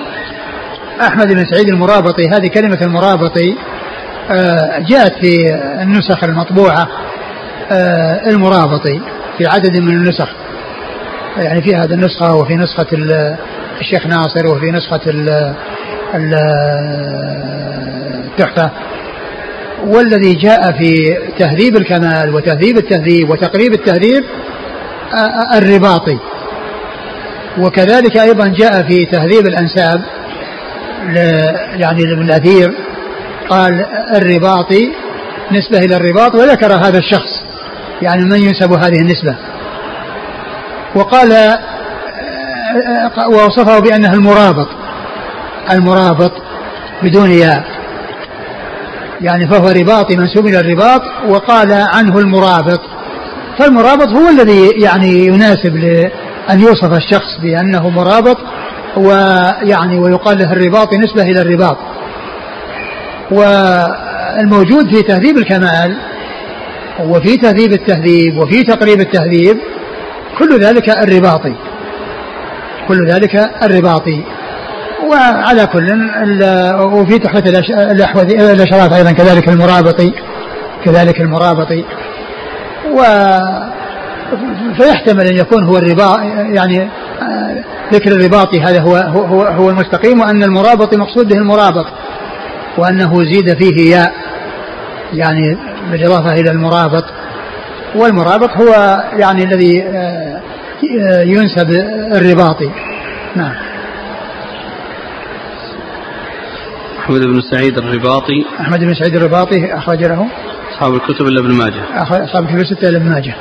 أحمد 1.01 1.27
بن 1.27 1.45
سعيد 1.45 1.69
المرابطي 1.69 2.29
هذه 2.33 2.47
كلمة 2.47 2.79
المرابطي 2.81 3.55
آه، 4.31 4.79
جاءت 4.79 5.13
في 5.21 5.35
النسخ 5.81 6.23
المطبوعة 6.23 6.87
آه، 7.71 8.29
المرابطي 8.29 9.01
في 9.37 9.45
عدد 9.45 9.77
من 9.77 9.89
النسخ. 9.89 10.29
يعني 11.37 11.61
في 11.61 11.75
هذه 11.75 11.93
النسخة 11.93 12.35
وفي 12.35 12.55
نسخة 12.55 12.87
الشيخ 13.81 14.07
ناصر 14.07 14.47
وفي 14.47 14.71
نسخة 14.71 15.01
التحفة 18.23 18.71
والذي 19.83 20.33
جاء 20.33 20.71
في 20.71 21.17
تهذيب 21.39 21.77
الكمال 21.77 22.35
وتهذيب 22.35 22.77
التهذيب 22.77 23.29
وتقريب 23.29 23.73
التهذيب 23.73 24.23
الرباطي. 25.53 26.17
وكذلك 27.59 28.17
أيضا 28.17 28.47
جاء 28.47 28.83
في 28.83 29.05
تهذيب 29.05 29.47
الأنساب 29.47 30.01
يعني 31.75 32.15
من 32.15 32.25
الأثير 32.25 32.73
قال 33.49 33.85
الرباطي 34.15 34.91
نسبة 35.51 35.77
إلى 35.77 35.95
الرباط 35.97 36.35
وذكر 36.35 36.73
هذا 36.73 36.97
الشخص 36.97 37.43
يعني 38.01 38.25
من 38.25 38.43
ينسب 38.43 38.71
هذه 38.71 39.01
النسبة. 39.01 39.35
وقال 40.95 41.57
ووصفه 43.27 43.79
بأنه 43.79 44.13
المرابط 44.13 44.67
المرابط 45.71 46.31
بدون 47.03 47.31
ياء. 47.31 47.63
يعني 49.25 49.47
فهو 49.47 49.67
رباطي 49.67 50.15
منسوب 50.15 50.47
إلى 50.47 50.59
الرباط 50.59 51.01
وقال 51.27 51.73
عنه 51.73 52.19
المرابط. 52.19 52.81
فالمرابط 53.59 54.07
هو 54.07 54.29
الذي 54.29 54.69
يعني 54.69 55.25
يناسب 55.25 55.75
لأن 55.75 56.59
يوصف 56.59 56.93
الشخص 56.93 57.39
بأنه 57.41 57.89
مرابط 57.89 58.37
ويعني 58.97 59.99
ويقال 59.99 60.37
له 60.37 60.53
الرباط 60.53 60.93
نسبة 60.93 61.21
إلى 61.21 61.41
الرباط. 61.41 61.77
والموجود 63.31 64.95
في 64.95 65.01
تهذيب 65.01 65.37
الكمال 65.37 65.97
وفي 66.99 67.37
تهذيب 67.37 67.73
التهذيب 67.73 68.37
وفي 68.37 68.63
تقريب 68.63 68.99
التهذيب 68.99 69.57
كل 70.39 70.59
ذلك 70.59 70.89
الرباطي. 70.89 71.55
كل 72.87 73.07
ذلك 73.07 73.35
الرباطي. 73.63 74.23
وعلى 75.11 75.67
كل 75.67 75.91
وفي 76.79 77.19
تحفة 77.19 77.49
الأشراف 78.53 78.93
أيضا 78.93 79.11
كذلك 79.11 79.49
المرابطي 79.49 80.13
كذلك 80.85 81.21
المرابطي. 81.21 81.85
و 82.91 83.01
فيحتمل 84.77 85.27
أن 85.27 85.37
يكون 85.37 85.63
هو 85.63 85.77
الرباط 85.77 86.19
يعني 86.53 86.89
ذكر 87.93 88.11
الرباطي 88.11 88.61
هذا 88.61 88.81
هو 88.81 88.95
هو 88.95 89.41
هو 89.41 89.69
المستقيم 89.69 90.19
وأن 90.19 90.43
المرابط 90.43 90.95
مقصود 90.95 91.27
به 91.27 91.37
المرابط 91.37 91.85
وأنه 92.77 93.23
زيد 93.23 93.53
فيه 93.57 93.95
ياء 93.95 94.13
يعني 95.13 95.57
بالإضافة 95.91 96.33
إلى 96.33 96.51
المرابط. 96.51 97.03
والمرابط 97.95 98.49
هو 98.49 99.03
يعني 99.17 99.43
الذي 99.43 99.83
آه، 99.83 100.41
ينسب 101.21 101.69
الرباطي. 102.11 102.69
نعم. 103.35 103.64
أحمد 107.05 107.21
بن 107.21 107.41
سعيد 107.51 107.77
الرباطي. 107.77 108.45
أحمد 108.59 108.79
بن 108.79 108.93
سعيد 108.93 109.15
الرباطي 109.15 109.73
أخرج 109.73 110.03
له. 110.03 110.27
أصحاب 110.71 110.95
الكتب 110.95 111.27
إلا 111.27 111.39
ابن 111.39 111.51
ماجه. 111.51 111.83
أصحاب 112.23 112.43
الكتب 112.43 112.59
الستة 112.59 112.89
إلا 112.89 112.97
ابن 112.97 113.09
ماجه. 113.09 113.35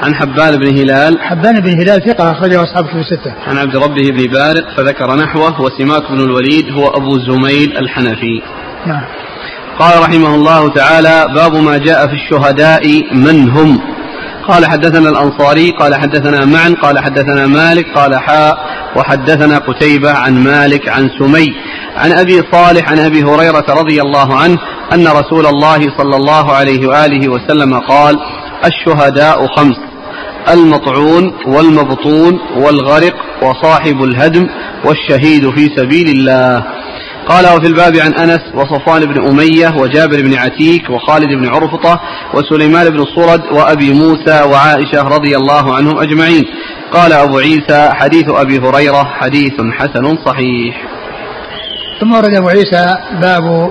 عن 0.00 0.14
حبان 0.14 0.56
بن 0.56 0.78
هلال. 0.78 1.20
حبان 1.20 1.60
بن 1.60 1.68
هلال 1.68 2.02
ثقة 2.02 2.32
أخرجه 2.32 2.62
أصحاب 2.62 2.84
الكتب 2.84 2.98
الستة. 2.98 3.34
عن 3.46 3.58
عبد 3.58 3.76
ربه 3.76 4.10
بن 4.10 4.32
بارق 4.32 4.76
فذكر 4.76 5.16
نحوه 5.16 5.60
وسماك 5.60 6.10
بن 6.10 6.20
الوليد 6.20 6.72
هو 6.72 6.88
أبو 6.88 7.18
زميل 7.18 7.78
الحنفي. 7.78 8.42
نعم. 8.86 9.04
قال 9.78 10.02
رحمه 10.02 10.34
الله 10.34 10.68
تعالى 10.68 11.34
باب 11.34 11.56
ما 11.56 11.78
جاء 11.78 12.06
في 12.06 12.14
الشهداء 12.14 13.14
من 13.14 13.50
هم. 13.50 13.80
قال 14.48 14.66
حدثنا 14.66 15.08
الأنصاري 15.10 15.70
قال 15.70 15.94
حدثنا 15.94 16.44
معن 16.44 16.74
قال 16.74 16.98
حدثنا 16.98 17.46
مالك 17.46 17.86
قال 17.96 18.14
حاء 18.18 18.54
وحدثنا 18.96 19.58
قتيبة 19.58 20.12
عن 20.12 20.44
مالك 20.44 20.88
عن 20.88 21.10
سمي 21.18 21.46
عن 21.96 22.12
أبي 22.12 22.42
صالح 22.52 22.90
عن 22.90 22.98
أبي 22.98 23.22
هريرة 23.24 23.64
رضي 23.68 24.00
الله 24.00 24.34
عنه 24.34 24.58
أن 24.92 25.06
رسول 25.06 25.46
الله 25.46 25.80
صلى 25.98 26.16
الله 26.16 26.52
عليه 26.52 26.86
وآله 26.86 27.28
وسلم 27.28 27.74
قال 27.78 28.16
الشهداء 28.64 29.46
خمس 29.56 29.76
المطعون 30.52 31.32
والمبطون 31.46 32.38
والغرق 32.56 33.14
وصاحب 33.42 34.02
الهدم 34.04 34.46
والشهيد 34.84 35.50
في 35.50 35.70
سبيل 35.76 36.08
الله. 36.08 36.64
قال 37.28 37.44
وفي 37.56 37.66
الباب 37.66 37.96
عن 37.96 38.14
أنس 38.14 38.40
وصفوان 38.54 39.04
بن 39.04 39.28
أمية 39.28 39.80
وجابر 39.80 40.22
بن 40.22 40.34
عتيك 40.34 40.90
وخالد 40.90 41.28
بن 41.28 41.48
عرفطة 41.48 42.00
وسليمان 42.34 42.90
بن 42.90 43.04
صرد 43.16 43.40
وأبي 43.52 43.92
موسى 43.92 44.42
وعائشة 44.42 45.02
رضي 45.02 45.36
الله 45.36 45.74
عنهم 45.74 45.98
أجمعين. 45.98 46.44
قال 46.92 47.12
أبو 47.12 47.38
عيسى 47.38 47.90
حديث 47.92 48.28
أبي 48.28 48.58
هريرة 48.58 49.04
حديث 49.04 49.52
حسن 49.72 50.16
صحيح. 50.26 50.82
ثم 52.00 52.12
ورد 52.12 52.34
أبو 52.34 52.48
عيسى 52.48 52.86
باب 53.20 53.70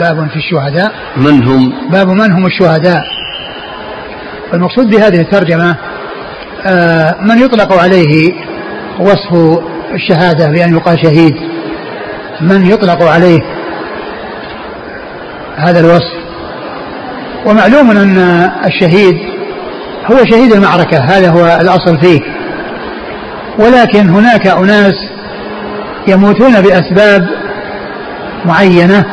باب 0.00 0.28
في 0.30 0.36
الشهداء. 0.36 0.92
من 1.16 1.44
هم؟ 1.44 1.72
باب 1.90 2.08
من 2.08 2.32
هم 2.32 2.46
الشهداء؟ 2.46 3.02
المقصود 4.54 4.90
بهذه 4.90 5.20
الترجمة 5.20 5.76
آه، 6.66 7.16
من 7.20 7.38
يطلق 7.38 7.72
عليه 7.72 8.32
وصف 9.00 9.60
الشهادة 9.94 10.50
بأن 10.50 10.76
يقال 10.76 10.98
شهيد؟ 11.04 11.51
من 12.40 12.66
يطلق 12.66 13.02
عليه 13.02 13.40
هذا 15.56 15.80
الوصف. 15.80 16.12
ومعلوم 17.46 17.90
أن 17.90 18.18
الشهيد 18.66 19.18
هو 20.10 20.16
شهيد 20.24 20.52
المعركة 20.52 20.98
هذا 20.98 21.30
هو 21.30 21.58
الأصل 21.60 21.98
فيه. 21.98 22.20
ولكن 23.58 24.08
هناك 24.08 24.46
أناس 24.46 24.94
يموتون 26.08 26.60
بأسباب 26.60 27.28
معينة. 28.44 29.04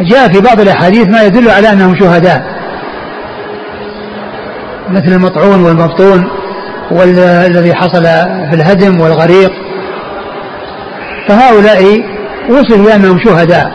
جاء 0.00 0.28
في 0.28 0.40
بعض 0.40 0.60
الأحاديث 0.60 1.08
ما 1.08 1.22
يدل 1.22 1.50
على 1.50 1.72
أنهم 1.72 1.96
شهداء 1.96 2.54
مثل 4.90 5.08
المطعون 5.08 5.64
والمبطون 5.64 6.28
والذي 6.90 7.74
حصل 7.74 8.02
في 8.50 8.54
الهدم 8.54 9.00
والغريق. 9.00 9.52
فهؤلاء 11.28 12.02
وصف 12.50 12.86
بأنهم 12.86 13.18
شهداء. 13.24 13.70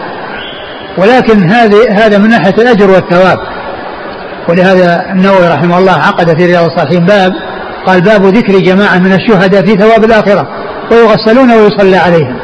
ولكن 0.98 1.50
هذه 1.50 2.06
هذا 2.06 2.18
من 2.18 2.30
ناحية 2.30 2.54
الأجر 2.58 2.92
والثواب. 2.92 3.38
ولهذا 4.50 5.06
النووي 5.12 5.48
رحمه 5.48 5.78
الله 5.78 5.92
عقد 5.92 6.38
في 6.38 6.46
رياض 6.46 6.66
الصالحين 6.66 7.06
باب 7.06 7.32
قال 7.86 8.02
باب 8.02 8.26
ذكر 8.26 8.60
جماعة 8.60 8.98
من 8.98 9.14
الشهداء 9.14 9.62
في 9.62 9.72
ثواب 9.72 10.04
الآخرة. 10.04 10.48
ويغسلون 10.92 11.52
ويصلى 11.52 11.98
عليهم. 11.98 12.40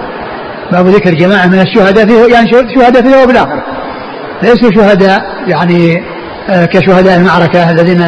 باب 0.71 0.87
ذكر 0.87 1.13
جماعة 1.13 1.45
من 1.47 1.59
الشهداء 1.59 2.05
في 2.05 2.33
يعني 2.33 2.47
شهداء 2.75 3.01
في 3.01 3.11
ثواب 3.11 3.29
الآخرة. 3.29 3.63
ليسوا 4.43 4.71
شهداء 4.71 5.21
يعني 5.47 6.03
آه، 6.49 6.65
كشهداء 6.65 7.17
المعركة 7.17 7.71
الذين 7.71 7.99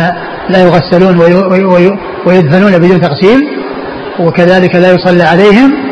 لا 0.50 0.64
يغسلون 0.64 1.20
ويدفنون 2.26 2.78
بدون 2.78 3.02
تغسيل 3.02 3.40
وكذلك 4.20 4.76
لا 4.76 4.92
يصلى 4.92 5.24
عليهم. 5.24 5.87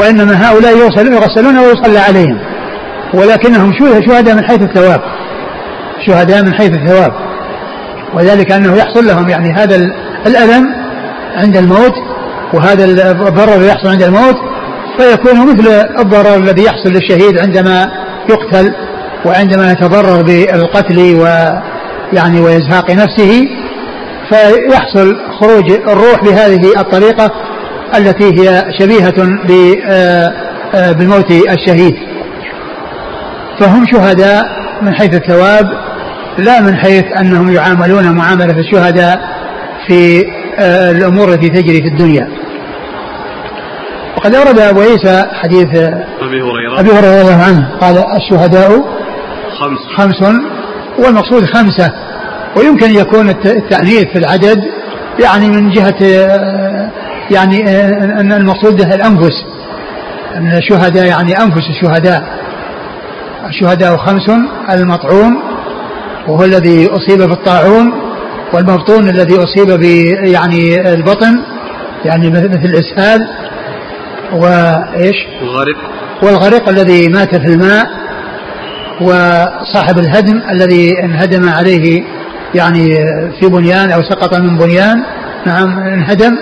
وإنما 0.00 0.50
هؤلاء 0.50 0.76
يغسلون 0.76 1.58
ويصلى 1.58 1.98
عليهم. 1.98 2.38
ولكنهم 3.14 3.72
شهداء 4.06 4.34
من 4.34 4.44
حيث 4.44 4.62
الثواب. 4.62 5.00
شهداء 6.06 6.42
من 6.42 6.54
حيث 6.54 6.70
الثواب. 6.74 7.12
وذلك 8.14 8.52
أنه 8.52 8.76
يحصل 8.76 9.06
لهم 9.06 9.28
يعني 9.28 9.52
هذا 9.52 9.76
الألم 10.26 10.66
عند 11.36 11.56
الموت 11.56 11.94
وهذا 12.54 12.84
الضرر 13.10 13.62
يحصل 13.62 13.88
عند 13.88 14.02
الموت 14.02 14.36
فيكون 14.98 15.46
مثل 15.46 15.68
الضرر 15.98 16.36
الذي 16.36 16.64
يحصل 16.64 16.88
للشهيد 16.88 17.38
عندما 17.38 17.90
يقتل 18.30 18.74
وعندما 19.24 19.72
يتضرر 19.72 20.22
بالقتل 20.22 20.98
ويعني 20.98 22.40
وإزهاق 22.40 22.90
نفسه. 22.90 23.48
فيحصل 24.30 25.16
خروج 25.40 25.70
الروح 25.72 26.24
بهذه 26.24 26.80
الطريقة 26.80 27.30
التي 27.94 28.24
هي 28.24 28.64
شبيهة 28.78 29.38
آه، 29.86 30.32
آه، 30.74 30.92
بموت 30.92 31.30
الشهيد. 31.30 31.94
فهم 33.60 33.86
شهداء 33.86 34.44
من 34.82 34.94
حيث 34.94 35.14
الثواب 35.14 35.66
لا 36.38 36.60
من 36.60 36.76
حيث 36.76 37.04
أنهم 37.20 37.54
يعاملون 37.54 38.12
معاملة 38.12 38.58
الشهداء 38.58 39.20
في 39.86 40.24
آه، 40.58 40.90
الأمور 40.90 41.28
التي 41.28 41.48
تجري 41.48 41.82
في 41.82 41.88
الدنيا. 41.88 42.28
وقد 44.16 44.34
أورد 44.34 44.58
أبو 44.58 44.80
عيسى 44.80 45.26
حديث 45.32 45.68
أبي 45.68 46.42
هريرة. 46.42 46.80
أبي 46.80 46.90
هريرة 46.90 47.20
رضي 47.20 47.20
الله 47.20 47.42
عنه 47.44 47.70
قال 47.80 48.04
الشهداء 48.16 48.70
خمس. 49.58 49.78
خمس 49.96 50.40
والمقصود 50.98 51.44
خمسة. 51.44 51.92
ويمكن 52.56 52.90
يكون 52.90 53.28
التأنيث 53.28 54.04
في 54.04 54.18
العدد 54.18 54.60
يعني 55.22 55.48
من 55.48 55.70
جهة 55.70 55.94
يعني 57.30 57.68
آه، 57.68 58.20
أن 58.20 58.32
المقصود 58.32 58.80
الأنفس. 58.80 59.44
أن 60.36 60.52
الشهداء 60.56 61.06
يعني 61.06 61.38
أنفس 61.38 61.68
الشهداء. 61.70 62.22
الشهداء 63.48 63.96
خمس 63.96 64.30
المطعون 64.70 65.40
وهو 66.28 66.44
الذي 66.44 66.88
أصيب 66.88 67.22
بالطاعون 67.22 67.92
والمبطون 68.52 69.08
الذي 69.08 69.36
أصيب 69.44 69.70
ب 69.70 69.82
يعني 70.26 70.92
البطن 70.94 71.42
يعني 72.04 72.30
مثل 72.30 72.60
الإسهال 72.64 73.28
وإيش 74.32 75.16
الغرق 75.42 75.76
والغرق 76.22 76.68
الذي 76.68 77.08
مات 77.08 77.36
في 77.36 77.46
الماء 77.46 77.86
وصاحب 79.00 79.98
الهدم 79.98 80.42
الذي 80.50 81.04
انهدم 81.04 81.48
عليه 81.48 82.02
يعني 82.54 82.86
في 83.40 83.48
بنيان 83.48 83.90
أو 83.90 84.02
سقط 84.02 84.34
من 84.34 84.58
بنيان. 84.58 85.02
نعم 85.46 85.78
انهدم. 85.78 86.36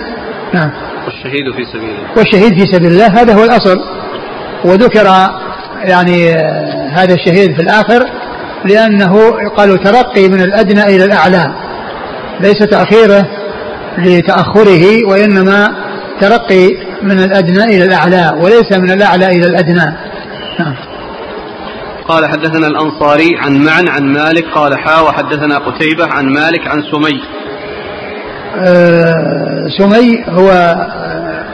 نعم. 0.53 0.71
والشهيد 1.05 1.55
في 1.55 1.65
سبيل 1.73 1.89
الله. 1.89 2.17
والشهيد 2.17 2.59
في 2.59 2.65
سبيل 2.65 2.91
الله 2.91 3.07
هذا 3.07 3.33
هو 3.33 3.43
الأصل. 3.43 3.77
وذكر 4.65 5.05
يعني 5.83 6.31
هذا 6.91 7.13
الشهيد 7.13 7.55
في 7.55 7.61
الآخر 7.61 8.05
لأنه 8.65 9.31
قالوا 9.57 9.77
ترقي 9.77 10.29
من 10.29 10.41
الأدنى 10.41 10.83
إلى 10.83 11.05
الأعلى 11.05 11.55
ليس 12.39 12.57
تأخيره 12.57 13.27
لتأخره 13.97 15.05
وإنما 15.07 15.67
ترقي 16.21 16.67
من 17.01 17.23
الأدنى 17.23 17.63
إلى 17.63 17.83
الأعلى 17.83 18.33
وليس 18.41 18.71
من 18.71 18.91
الأعلى 18.91 19.27
إلى 19.27 19.47
الأدنى. 19.47 19.95
نعم. 20.59 20.75
قال 22.07 22.25
حدثنا 22.25 22.67
الأنصاري 22.67 23.37
عن 23.37 23.63
معن 23.63 23.87
عن 23.87 24.13
مالك 24.13 24.45
قال 24.55 24.77
حا 24.77 25.01
وحدثنا 25.01 25.57
قتيبة 25.57 26.05
عن 26.05 26.25
مالك 26.25 26.67
عن 26.67 26.81
سمي. 26.81 27.21
آه 27.21 27.38
سمي 29.77 30.25
هو 30.29 30.49
آه، 30.51 31.45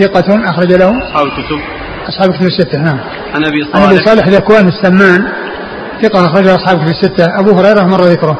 ثقة 0.00 0.50
أخرج 0.50 0.72
له. 0.72 0.88
أصحاب 1.06 1.26
الكتب. 1.26 1.60
أصحاب 2.08 2.30
الكتب 2.30 2.46
الستة 2.46 2.78
نعم. 2.78 3.00
عن 3.34 3.44
أبي 3.44 3.66
عن 3.74 3.82
أبي 3.82 3.96
صالح. 3.96 4.06
صالح 4.06 4.28
ذكوان 4.28 4.68
السمان. 4.68 5.24
ثقة 6.02 6.26
أخرج 6.26 6.44
له 6.44 6.54
أصحاب 6.54 6.76
الكتب 6.80 6.90
الستة. 6.90 7.40
أبو 7.40 7.50
هريرة 7.50 7.82
مر 7.82 8.00
ذكره. 8.00 8.38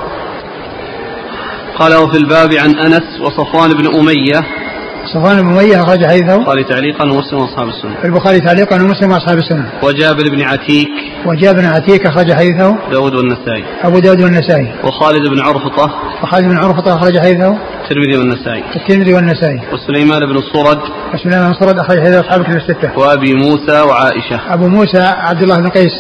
قال 1.79 1.95
وفي 1.95 2.17
الباب 2.19 2.53
عن 2.53 2.71
أنس 2.79 3.21
وصفوان 3.21 3.71
بن 3.71 3.87
أمية 3.99 4.64
صفوان 5.07 5.43
بن 5.43 5.59
أمية 5.59 5.83
أخرج 5.83 6.07
حديثه. 6.07 6.45
قال 6.45 6.69
تعليقا 6.69 7.05
ومسلم 7.05 7.39
وأصحاب 7.39 7.69
السنة. 7.69 7.97
البخاري 8.05 8.41
تعليقا 8.41 8.83
ومسلم 8.83 9.11
وأصحاب 9.11 9.39
السنة. 9.39 9.73
وجابر 9.83 10.23
بن 10.31 10.43
عتيك. 10.43 10.89
وجاء 11.27 11.55
بن 11.55 11.65
عتيك 11.65 12.07
أخرج 12.07 12.33
حديثه. 12.33 12.77
داود 12.91 13.15
والنسائي. 13.15 13.65
أبو 13.83 13.99
داود 13.99 14.21
والنسائي. 14.21 14.75
وخالد 14.85 15.29
بن 15.29 15.41
عرفطة. 15.41 15.95
وخالد 16.23 16.45
بن 16.45 16.57
عرفة 16.57 16.95
أخرج 16.95 17.19
حديثه. 17.19 17.59
الترمذي 17.85 18.17
والنسائي. 18.19 18.63
الترمذي 18.77 19.15
والنسائي. 19.15 19.61
وسليمان 19.73 20.21
بن 20.21 20.37
الصرد 20.37 20.81
وسليمان 21.15 21.49
بن 21.49 21.55
صرد 21.55 21.79
أخرج 21.79 22.01
حديثه 22.01 22.21
أصحاب 22.21 22.41
الكتب 22.41 22.57
الستة. 22.57 22.99
وأبي 22.99 23.35
موسى 23.35 23.81
وعائشة. 23.81 24.55
أبو 24.55 24.69
موسى 24.69 25.03
عبد 25.03 25.43
الله 25.43 25.57
بن 25.57 25.69
قيس. 25.69 25.93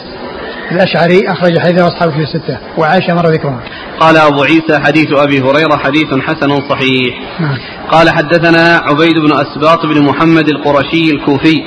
الأشعري 0.73 1.21
أخرج 1.29 1.59
حديثه 1.59 1.89
أصحاب 1.89 2.09
الكتب 2.09 2.23
الستة. 2.23 2.59
وعائشة 2.79 3.15
مر 3.15 3.27
ذكرها. 3.27 3.61
قال 4.01 4.17
أبو 4.17 4.43
عيسى 4.43 4.79
حديث 4.79 5.07
أبي 5.13 5.41
هريرة 5.41 5.77
حديث 5.77 6.07
حسن 6.23 6.69
صحيح. 6.69 7.41
نعم. 7.41 7.59
قال 7.91 8.11
حدثنا 8.11 8.83
عبيد 8.85 9.19
بن 9.19 9.33
أسباط 9.33 9.87
بن 9.87 10.03
محمد 10.03 10.49
القرشي 10.49 11.11
الكوفي. 11.11 11.63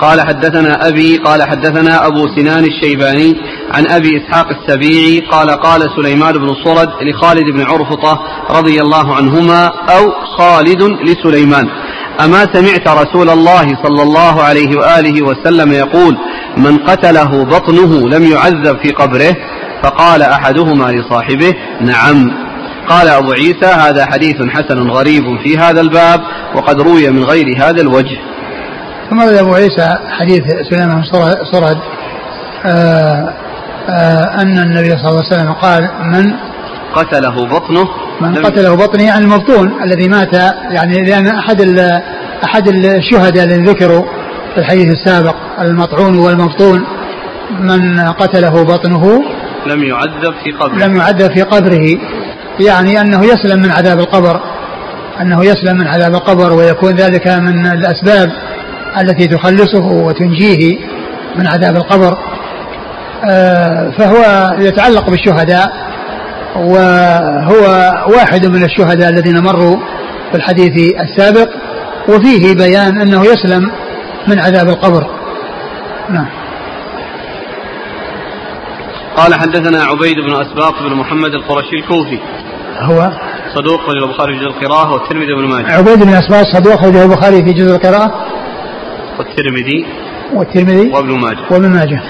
قال 0.00 0.20
حدثنا 0.20 0.88
أبي 0.88 1.16
قال 1.16 1.42
حدثنا 1.42 2.06
أبو 2.06 2.28
سنان 2.36 2.64
الشيباني 2.64 3.36
عن 3.70 3.86
أبي 3.90 4.08
إسحاق 4.16 4.46
السبيعي. 4.48 5.20
قال 5.20 5.50
قال 5.50 5.82
سليمان 5.96 6.32
بن 6.32 6.54
صرد 6.64 6.88
لخالد 7.02 7.44
بن 7.54 7.62
عرفطة 7.62 8.22
رضي 8.50 8.80
الله 8.80 9.14
عنهما 9.14 9.66
أو 9.66 10.10
خالد 10.38 10.82
لسليمان. 10.82 11.68
أما 12.20 12.46
سمعت 12.52 12.88
رسول 12.88 13.30
الله 13.30 13.62
صلى 13.82 14.02
الله 14.02 14.42
عليه 14.42 14.76
وآله 14.76 15.22
وسلم 15.22 15.72
يقول 15.72 16.16
من 16.56 16.78
قتله 16.78 17.44
بطنه 17.44 18.08
لم 18.08 18.24
يعذب 18.24 18.78
في 18.82 18.90
قبره 18.90 19.34
فقال 19.82 20.22
أحدهما 20.22 20.92
لصاحبه 20.92 21.54
نعم. 21.80 22.30
قال 22.88 23.08
أبو 23.08 23.32
عيسى 23.32 23.66
هذا 23.66 24.06
حديث 24.06 24.36
حسن 24.50 24.90
غريب 24.90 25.24
في 25.42 25.58
هذا 25.58 25.80
الباب 25.80 26.20
وقد 26.54 26.80
روي 26.80 27.10
من 27.10 27.24
غير 27.24 27.46
هذا 27.58 27.80
الوجه. 27.80 28.18
ثم 29.10 29.18
ورد 29.18 29.32
أبو 29.32 29.54
عيسى 29.54 29.98
حديث 30.10 30.42
سليمان 30.70 31.02
صرد 31.52 31.78
آه 32.66 33.34
آه 33.88 34.42
أن 34.42 34.58
النبي 34.58 34.90
صلى 34.90 35.08
الله 35.08 35.22
عليه 35.24 35.34
وسلم 35.34 35.52
قال 35.52 35.88
من 36.04 36.32
قتله 36.94 37.46
بطنه 37.46 37.84
من 38.20 38.34
قتله 38.34 38.74
بطني 38.74 39.04
يعني 39.04 39.24
المبطون 39.24 39.82
الذي 39.82 40.08
مات 40.08 40.34
يعني 40.70 41.04
لأن 41.04 41.26
أحد 41.26 41.60
أحد 42.44 42.68
الشهداء 42.68 43.44
الذين 43.44 43.64
ذكروا 43.64 44.04
في 44.54 44.60
الحديث 44.60 44.86
السابق 44.86 45.34
المطعون 45.60 46.18
والمبطون 46.18 46.84
من 47.60 48.00
قتله 48.00 48.64
بطنه 48.64 49.22
لم 49.66 49.82
يعذب 49.84 50.34
في 50.44 50.52
قبره. 50.52 50.86
لم 50.86 50.96
يعذب 50.96 51.32
في 51.32 51.42
قبره. 51.42 51.98
يعني 52.60 53.00
أنه 53.00 53.24
يسلم 53.24 53.62
من 53.62 53.70
عذاب 53.70 53.98
القبر 53.98 54.40
أنه 55.20 55.44
يسلم 55.44 55.78
من 55.78 55.86
عذاب 55.86 56.14
القبر 56.14 56.52
ويكون 56.52 56.90
ذلك 56.90 57.28
من 57.28 57.66
الأسباب 57.66 58.32
التي 59.00 59.26
تخلصه 59.26 59.86
وتنجيه 59.86 60.78
من 61.36 61.46
عذاب 61.46 61.76
القبر. 61.76 62.18
آه، 63.30 63.90
فهو 63.98 64.50
يتعلق 64.58 65.10
بالشهداء 65.10 65.93
وهو 66.56 67.92
واحد 68.16 68.46
من 68.46 68.64
الشهداء 68.64 69.08
الذين 69.08 69.42
مروا 69.42 69.76
في 70.30 70.36
الحديث 70.36 70.94
السابق 71.00 71.48
وفيه 72.08 72.54
بيان 72.54 73.00
أنه 73.00 73.24
يسلم 73.24 73.70
من 74.28 74.38
عذاب 74.38 74.68
القبر. 74.68 75.06
نعم. 76.10 76.26
قال 79.16 79.34
حدثنا 79.34 79.82
عبيد 79.82 80.16
بن 80.16 80.32
أسباط 80.32 80.74
بن 80.82 80.94
محمد 80.94 81.34
القرشي 81.34 81.76
الكوفي. 81.76 82.18
هو؟ 82.78 83.10
صدوق 83.54 83.80
رجل 83.80 84.04
البخاري 84.04 84.38
في 84.38 84.40
جزء 84.40 84.48
القراءة 84.48 84.92
والترمذي 84.92 85.34
بن 85.34 85.48
ماجه. 85.48 85.72
عبيد 85.72 86.02
بن 86.02 86.12
أسباط 86.12 86.46
صدوق 86.46 86.74
أخرجه 86.74 87.02
البخاري 87.02 87.44
في 87.44 87.52
جزء 87.52 87.76
القراءة. 87.76 88.26
والترمذي 89.18 89.86
والترمذي 90.34 90.90
وابن 90.90 91.20
ماجه. 91.20 91.38
وابن 91.50 91.68
ماجه. 91.68 92.02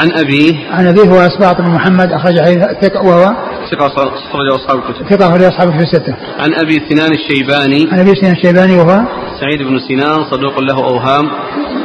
عن 0.00 0.12
أبيه. 0.12 0.70
عن 0.70 0.86
أبيه 0.86 1.02
هو 1.02 1.20
أسباط 1.20 1.60
بن 1.60 1.70
محمد 1.70 2.12
أخرج 2.12 2.40
حديث 2.40 2.96
وهو 3.04 3.49
ثقة 3.70 3.86
أخرجه 3.86 4.54
أصحاب 4.56 4.78
الكتب. 4.78 5.08
ثقة 5.08 5.28
أخرج 5.28 5.42
أصحابه 5.42 5.70
في 5.70 5.82
الستة. 5.82 6.14
عن 6.38 6.54
أبي 6.54 6.82
سنان 6.88 7.10
الشيباني. 7.12 7.88
عن 7.92 7.98
أبي 7.98 8.14
سنان 8.14 8.32
الشيباني 8.32 8.76
وهو؟ 8.76 9.00
سعيد 9.40 9.62
بن 9.62 9.78
سنان 9.88 10.24
صدوق 10.30 10.60
له 10.60 10.78
أوهام. 10.84 11.30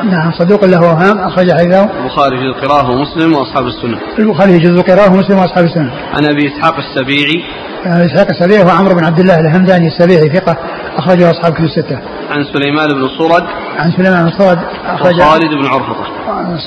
نعم 0.03 0.31
صدوق 0.31 0.65
له 0.65 0.77
أوهام 0.77 1.19
أخرج 1.19 1.51
حديثه. 1.51 1.83
البخاري 1.83 2.37
في 2.37 2.43
القراءة 2.43 2.91
ومسلم 2.91 3.33
وأصحاب 3.33 3.67
السنة. 3.67 3.99
البخاري 4.19 4.51
في 4.51 4.59
جزء 4.59 4.79
القراءة 4.79 5.13
ومسلم 5.13 5.37
وأصحاب 5.37 5.65
السنة. 5.65 5.91
عن 6.13 6.25
أبي 6.25 6.47
إسحاق 6.47 6.75
السبيعي. 6.77 7.43
إسحاق 7.85 8.27
السبيعي 8.29 8.63
هو 8.63 8.69
عمرو 8.69 8.95
بن 8.95 9.05
عبد 9.05 9.19
الله 9.19 9.39
الهمداني 9.39 9.87
السبيعي 9.87 10.29
ثقة 10.29 10.57
أخرجه 10.97 11.31
أصحاب 11.31 11.53
كتب 11.53 11.63
الستة. 11.63 11.99
عن 12.29 12.43
سليمان 12.53 12.87
بن 12.87 13.07
صرد. 13.17 13.43
عن 13.77 13.91
سليمان 13.91 14.25
بن 14.25 14.31
صاد 14.37 14.59
أخرج 14.85 15.15
وخالد 15.15 15.51
بن 15.61 15.65
عرفطة 15.65 16.05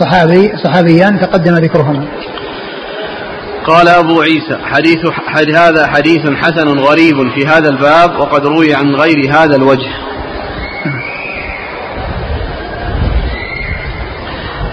صحابي 0.00 0.52
صحابيان 0.64 1.20
تقدم 1.20 1.54
ذكرهما. 1.54 2.06
قال 3.68 3.88
أبو 3.88 4.20
عيسى 4.20 4.58
حديث 4.62 4.98
حد 5.26 5.50
هذا 5.56 5.86
حديث 5.86 6.20
حسن 6.42 6.78
غريب 6.78 7.16
في 7.34 7.46
هذا 7.46 7.68
الباب 7.68 8.20
وقد 8.20 8.46
روي 8.46 8.74
عن 8.74 8.94
غير 8.94 9.16
هذا 9.30 9.56
الوجه. 9.56 9.92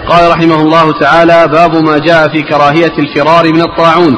قال 0.08 0.30
رحمه 0.30 0.60
الله 0.60 0.92
تعالى 1.00 1.48
باب 1.48 1.74
ما 1.84 1.98
جاء 1.98 2.28
في 2.28 2.42
كراهية 2.42 2.92
الفرار 2.98 3.52
من 3.52 3.60
الطاعون. 3.60 4.16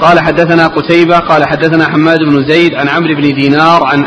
قال 0.00 0.20
حدثنا 0.20 0.66
قتيبة 0.66 1.18
قال 1.18 1.48
حدثنا 1.48 1.84
حماد 1.84 2.18
بن 2.18 2.48
زيد 2.48 2.74
عن 2.74 2.88
عمرو 2.88 3.14
بن 3.14 3.34
دينار 3.34 3.84
عن 3.84 4.04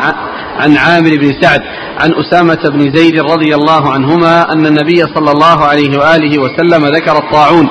عن 0.60 0.78
عامر 0.78 1.10
بن 1.10 1.42
سعد 1.42 1.60
عن 2.02 2.12
أسامة 2.14 2.70
بن 2.70 2.94
زيد 2.94 3.20
رضي 3.20 3.56
الله 3.56 3.92
عنهما 3.92 4.54
أن 4.54 4.66
النبي 4.66 5.02
صلى 5.16 5.32
الله 5.32 5.66
عليه 5.66 5.98
وآله 5.98 6.42
وسلم 6.42 6.86
ذكر 6.86 7.18
الطاعون. 7.18 7.68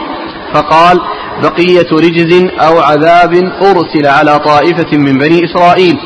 فقال 0.55 1.01
بقية 1.43 1.89
رجز 1.93 2.51
أو 2.61 2.80
عذاب 2.80 3.34
أرسل 3.62 4.07
على 4.07 4.39
طائفة 4.39 4.97
من 4.99 5.18
بني 5.18 5.41
إسرائيل. 5.45 5.97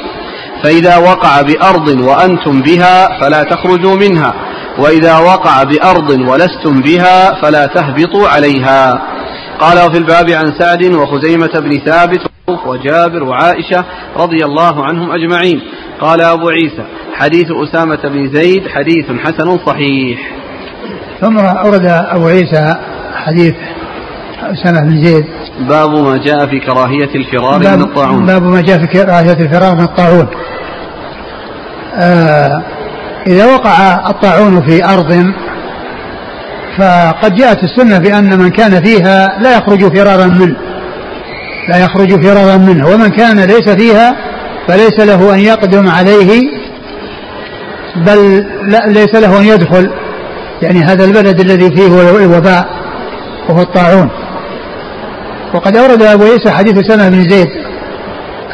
فإذا 0.63 0.97
وقع 0.97 1.43
بأرض 1.43 1.89
وأنتم 2.01 2.63
بها 2.63 3.21
فلا 3.21 3.43
تخرجوا 3.43 3.97
منها 3.97 4.35
وإذا 4.79 5.19
وقع 5.19 5.63
بأرض 5.63 6.11
ولستم 6.11 6.81
بها 6.81 7.43
فلا 7.43 7.67
تهبطوا 7.67 8.29
عليها. 8.29 9.03
قال 9.61 9.87
وفي 9.87 9.99
الباب 9.99 10.31
عن 10.31 10.53
سعد 10.59 10.85
وخزيمة 10.95 11.61
بن 11.61 11.79
ثابت 11.79 12.21
وجابر 12.67 13.23
وعائشة 13.23 13.85
رضي 14.17 14.45
الله 14.45 14.85
عنهم 14.85 15.11
أجمعين. 15.11 15.61
قال 16.01 16.23
أبو 16.23 16.49
عيسى 16.49 16.85
حديث 17.15 17.47
أسامة 17.51 18.01
بن 18.05 18.31
زيد 18.35 18.69
حديث 18.69 19.07
حسن 19.25 19.59
صحيح. 19.67 20.33
ثم 21.21 21.39
أورد 21.39 21.87
أبو 21.87 22.27
عيسى 22.27 22.75
حديث 23.15 23.55
أسامة 24.43 24.81
بن 24.81 25.05
زيد. 25.05 25.25
باب 25.69 25.91
ما 25.91 26.17
جاء 26.17 26.47
في 26.47 26.61
كراهية 26.61 27.15
الفرار 27.15 27.59
من 27.59 27.83
الطاعون. 27.83 28.27
باب 28.27 28.43
ما 28.43 28.61
جاء 28.61 28.79
في 28.79 28.87
كراهية 28.87 29.33
الفرار 29.33 29.75
من 29.75 29.85
الطاعون. 29.85 30.27
آه 31.97 32.63
إذا 33.27 33.47
وقع 33.55 34.11
الطاعون 34.11 34.63
في 34.67 34.85
أرض 34.85 35.33
فقد 36.79 37.35
جاءت 37.35 37.65
السنة 37.65 37.99
بأن 37.99 38.39
من 38.39 38.51
كان 38.51 38.83
فيها 38.83 39.39
لا 39.41 39.57
يخرج 39.57 39.97
فرارا 39.97 40.27
منه. 40.27 40.57
لا 41.69 41.85
يخرج 41.85 42.27
فرارا 42.27 42.57
منه. 42.57 42.89
ومن 42.89 43.09
كان 43.09 43.41
ليس 43.41 43.69
فيها 43.69 44.17
فليس 44.69 45.01
له 45.01 45.35
أن 45.35 45.41
يقدم 45.41 45.89
عليه 45.89 46.43
بل 47.97 48.47
لا 48.63 48.87
ليس 48.87 49.15
له 49.15 49.41
أن 49.41 49.45
يدخل. 49.45 49.91
يعني 50.63 50.81
هذا 50.81 51.05
البلد 51.05 51.41
الذي 51.41 51.71
فيه 51.77 52.17
الوباء 52.25 52.67
وهو 53.49 53.63
الطاعون. 53.63 54.09
وقد 55.55 55.77
أورد 55.77 56.03
أبو 56.03 56.25
عيسى 56.25 56.51
حديث 56.51 56.79
سلمة 56.79 57.09
بن 57.09 57.29
زيد 57.29 57.49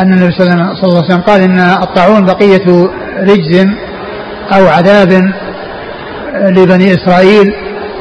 أن 0.00 0.12
النبي 0.12 0.32
صلى 0.32 0.46
الله 0.82 0.96
عليه 0.96 1.06
وسلم 1.06 1.20
قال 1.20 1.40
إن 1.40 1.58
الطاعون 1.58 2.24
بقية 2.24 2.90
رجز 3.20 3.66
أو 4.52 4.66
عذاب 4.68 5.32
لبني 6.34 6.94
إسرائيل 6.94 7.54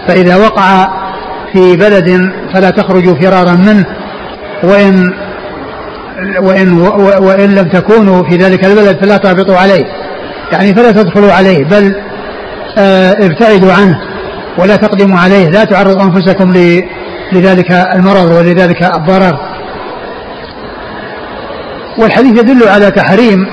فإذا 0.07 0.35
وقع 0.35 0.87
في 1.53 1.75
بلد 1.75 2.31
فلا 2.53 2.69
تخرجوا 2.69 3.15
فرارا 3.15 3.53
منه 3.53 3.85
وإن 4.63 5.13
وإن 6.39 6.77
وإن 7.19 7.55
لم 7.55 7.69
تكونوا 7.69 8.23
في 8.23 8.35
ذلك 8.35 8.65
البلد 8.65 8.97
فلا 9.01 9.17
تهبطوا 9.17 9.57
عليه. 9.57 9.85
يعني 10.51 10.75
فلا 10.75 10.91
تدخلوا 10.91 11.33
عليه 11.33 11.63
بل 11.63 11.95
ابتعدوا 13.25 13.73
عنه 13.73 13.99
ولا 14.57 14.75
تقدموا 14.75 15.19
عليه 15.19 15.49
لا 15.49 15.63
تعرضوا 15.63 16.03
أنفسكم 16.03 16.51
لذلك 17.33 17.71
المرض 17.71 18.31
ولذلك 18.31 18.83
الضرر. 18.83 19.39
والحديث 21.97 22.39
يدل 22.39 22.67
على 22.67 22.91
تحريم 22.91 23.47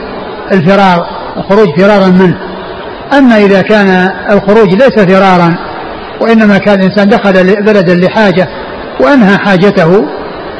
الفرار 0.52 1.06
الخروج 1.36 1.80
فرارا 1.80 2.06
منه. 2.06 2.38
أما 3.18 3.36
إذا 3.36 3.62
كان 3.62 4.10
الخروج 4.30 4.68
ليس 4.68 4.98
فرارا 4.98 5.54
وإنما 6.20 6.58
كان 6.58 6.80
الإنسان 6.80 7.08
دخل 7.08 7.32
بلدا 7.62 7.94
لحاجة 7.94 8.48
وأنهى 9.00 9.38
حاجته 9.38 10.04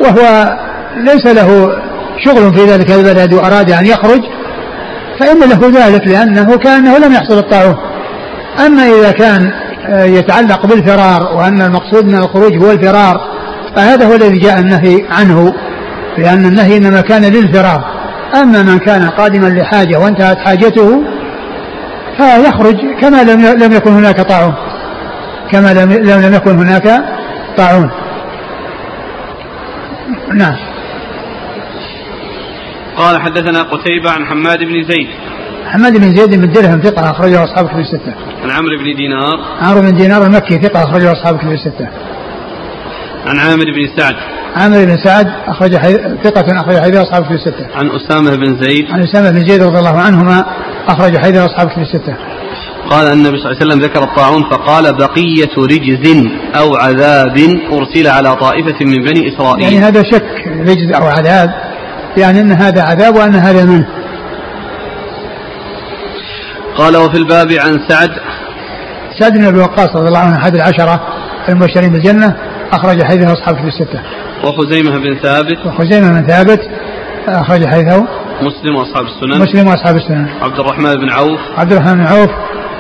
وهو 0.01 0.57
ليس 0.97 1.27
له 1.27 1.73
شغل 2.25 2.55
في 2.55 2.65
ذلك 2.65 2.91
البلد 2.91 3.35
وأراد 3.35 3.71
أن 3.71 3.87
يخرج 3.87 4.21
فإن 5.21 5.41
له 5.41 5.87
ذلك 5.87 6.07
لأنه 6.07 6.57
كأنه 6.57 6.99
لم 6.99 7.13
يحصل 7.13 7.39
الطاعون 7.39 7.77
أما 8.67 8.87
إذا 8.87 9.11
كان 9.11 9.53
يتعلق 9.89 10.67
بالفرار 10.67 11.37
وأن 11.37 11.63
المقصود 11.63 12.05
من 12.05 12.15
الخروج 12.15 12.65
هو 12.65 12.71
الفرار. 12.71 13.35
فهذا 13.77 14.07
هو 14.07 14.15
الذي 14.15 14.39
جاء 14.39 14.59
النهي 14.59 15.07
عنه 15.11 15.55
لأن 16.19 16.47
النهي 16.47 16.77
إنما 16.77 17.01
كان 17.01 17.23
للفرار. 17.23 17.85
أما 18.35 18.63
من 18.63 18.79
كان 18.79 19.09
قادما 19.11 19.47
لحاجة 19.47 19.99
وانتهت 19.99 20.39
حاجته 20.39 21.03
فيخرج 22.17 22.77
كما 23.01 23.23
لم 23.23 23.41
لم 23.63 23.73
يكن 23.73 23.91
هناك 23.91 24.21
طاعون. 24.21 24.55
كما 25.53 25.75
لم 25.75 25.93
لم 25.93 26.35
يكن 26.35 26.59
هناك 26.59 27.05
طاعون. 27.57 27.91
نعم. 30.35 30.57
قال 32.97 33.21
حدثنا 33.23 33.63
قتيبة 33.63 34.11
عن 34.11 34.27
حماد 34.27 34.59
بن 34.59 34.83
زيد. 34.83 35.09
حماد 35.67 35.97
بن 35.97 36.17
زيد 36.17 36.35
بن 36.41 36.53
درهم 36.53 36.81
ثقة 36.81 37.11
أخرجه 37.11 37.45
أصحاب 37.45 37.69
كتب 37.69 37.79
الستة. 37.79 38.34
عن 38.45 38.51
عمرو 38.51 38.79
بن 38.79 38.97
دينار. 38.97 39.39
عمرو 39.61 39.81
بن 39.81 39.95
دينار 39.95 40.27
المكي 40.27 40.59
ثقة 40.59 40.83
أخرجه 40.85 41.13
أصحاب 41.13 41.39
كتب 41.39 41.53
الستة. 41.53 41.89
عن 43.27 43.39
عامر 43.39 43.65
بن 43.65 43.89
سعد. 43.97 44.15
عامر 44.57 44.85
بن 44.85 44.97
سعد 45.05 45.27
أخرج 45.47 45.77
حي... 45.77 45.95
ثقة 46.25 46.61
أخرج 46.61 46.79
حديث 46.79 46.97
أصحاب 46.97 47.25
كتب 47.25 47.33
الستة. 47.33 47.67
عن 47.75 47.91
أسامة 47.91 48.37
بن 48.37 48.57
زيد. 48.61 48.91
عن 48.91 49.03
أسامة 49.03 49.31
بن 49.31 49.49
زيد 49.49 49.63
رضي 49.63 49.79
الله 49.79 50.01
عنهما 50.01 50.45
أخرج 50.89 51.17
حديث 51.19 51.41
أصحاب 51.41 51.69
كتب 51.69 51.83
الستة. 51.83 52.17
قال 52.91 53.07
النبي 53.07 53.39
صلى 53.39 53.51
الله 53.51 53.57
عليه 53.61 53.67
وسلم 53.67 53.83
ذكر 53.83 54.03
الطاعون 54.03 54.43
فقال 54.51 54.93
بقية 54.93 55.57
رجز 55.59 56.27
أو 56.57 56.77
عذاب 56.77 57.39
أرسل 57.73 58.07
على 58.09 58.37
طائفة 58.37 58.85
من 58.85 59.05
بني 59.05 59.29
إسرائيل 59.29 59.63
يعني 59.63 59.79
هذا 59.79 60.03
شك 60.03 60.47
رجز 60.47 60.93
أو 60.95 61.07
عذاب 61.07 61.51
يعني 62.17 62.41
أن 62.41 62.53
هذا 62.53 62.83
عذاب 62.83 63.17
وأن 63.17 63.35
هذا 63.35 63.65
منه 63.65 63.87
قال 66.77 66.97
وفي 66.97 67.19
الباب 67.19 67.53
عن 67.53 67.81
سعد 67.89 68.11
سعد 69.19 69.33
بن 69.33 69.45
أبي 69.45 69.59
وقاص 69.59 69.97
رضي 69.97 70.09
الله 70.09 70.19
عنه 70.19 70.37
أحد 70.37 70.55
العشرة 70.55 71.01
المبشرين 71.49 71.93
بالجنة 71.93 72.37
أخرج 72.73 73.03
حديثه 73.03 73.33
أصحاب 73.33 73.57
في 73.57 73.65
الستة. 73.65 74.01
وخزيمة 74.45 74.99
بن 74.99 75.19
ثابت 75.23 75.67
وخزيمة 75.67 76.21
بن 76.21 76.27
ثابت 76.27 76.61
أخرج 77.29 77.67
حديثه 77.67 78.07
مسلم 78.43 78.77
وأصحاب 78.77 79.05
السنن 79.05 79.43
مسلم 79.43 79.69
وأصحاب 79.69 79.97
السنن. 79.97 80.29
عبد 80.43 80.61
الرحمن 80.61 80.95
بن 80.95 81.11
عوف 81.11 81.41
عبد 81.57 81.73
الرحمن 81.73 81.95
بن 81.95 82.07
عوف 82.07 82.31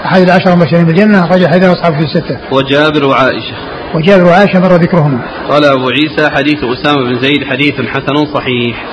أحد 0.04 0.20
العشرة 0.20 0.52
المبشرين 0.52 0.84
بالجنة 0.84 1.24
أخرج 1.24 1.46
حديثه 1.46 1.72
أصحاب 1.72 1.92
في 1.92 2.04
الستة. 2.04 2.38
وجابر 2.52 3.04
وعائشة. 3.04 3.54
وجابر 3.94 4.24
وعائشة 4.24 4.60
مر 4.60 4.74
ذكرهما. 4.76 5.20
قال 5.50 5.64
أبو 5.64 5.88
عيسى 5.88 6.30
حديث 6.30 6.58
أسامة 6.64 7.04
بن 7.04 7.20
زيد 7.20 7.44
حديث 7.44 7.74
حسن 7.74 8.34
صحيح. 8.34 8.84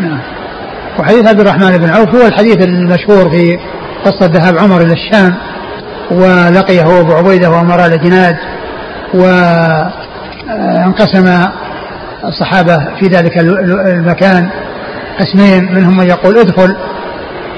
نعم. 0.00 0.20
وحديث 0.98 1.28
عبد 1.28 1.40
الرحمن 1.40 1.78
بن 1.78 1.90
عوف 1.90 2.14
هو 2.14 2.26
الحديث 2.26 2.66
المشهور 2.66 3.30
في 3.30 3.58
قصة 4.04 4.26
ذهاب 4.26 4.58
عمر 4.58 4.80
إلى 4.80 4.92
الشام 4.92 5.34
ولقيه 6.10 7.00
أبو 7.00 7.12
عبيدة 7.12 7.50
وأمراء 7.50 7.86
الجناد 7.86 8.36
وانقسم 10.48 11.46
الصحابة 12.24 12.78
في 13.00 13.06
ذلك 13.06 13.38
المكان 13.38 14.50
قسمين 15.20 15.74
منهم 15.74 15.96
من 15.96 16.06
يقول 16.06 16.38
ادخل 16.38 16.76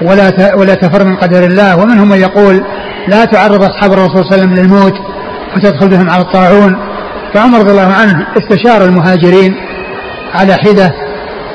ولا 0.03 0.55
ولا 0.55 0.75
تفر 0.75 1.05
من 1.05 1.17
قدر 1.17 1.45
الله 1.45 1.77
ومنهم 1.77 2.09
من 2.09 2.19
يقول 2.21 2.65
لا 3.09 3.25
تعرض 3.25 3.63
أصحاب 3.63 3.93
الرسول 3.93 4.11
صلى 4.11 4.21
الله 4.21 4.33
عليه 4.33 4.43
وسلم 4.43 4.55
للموت 4.55 4.95
وتدخل 5.57 5.89
بهم 5.89 6.11
على 6.11 6.23
الطاعون. 6.23 6.77
فعمر 7.35 7.59
رضي 7.59 7.71
الله 7.71 7.93
عنه 7.93 8.27
استشار 8.37 8.85
المهاجرين 8.85 9.55
على 10.35 10.55
حدة 10.55 10.93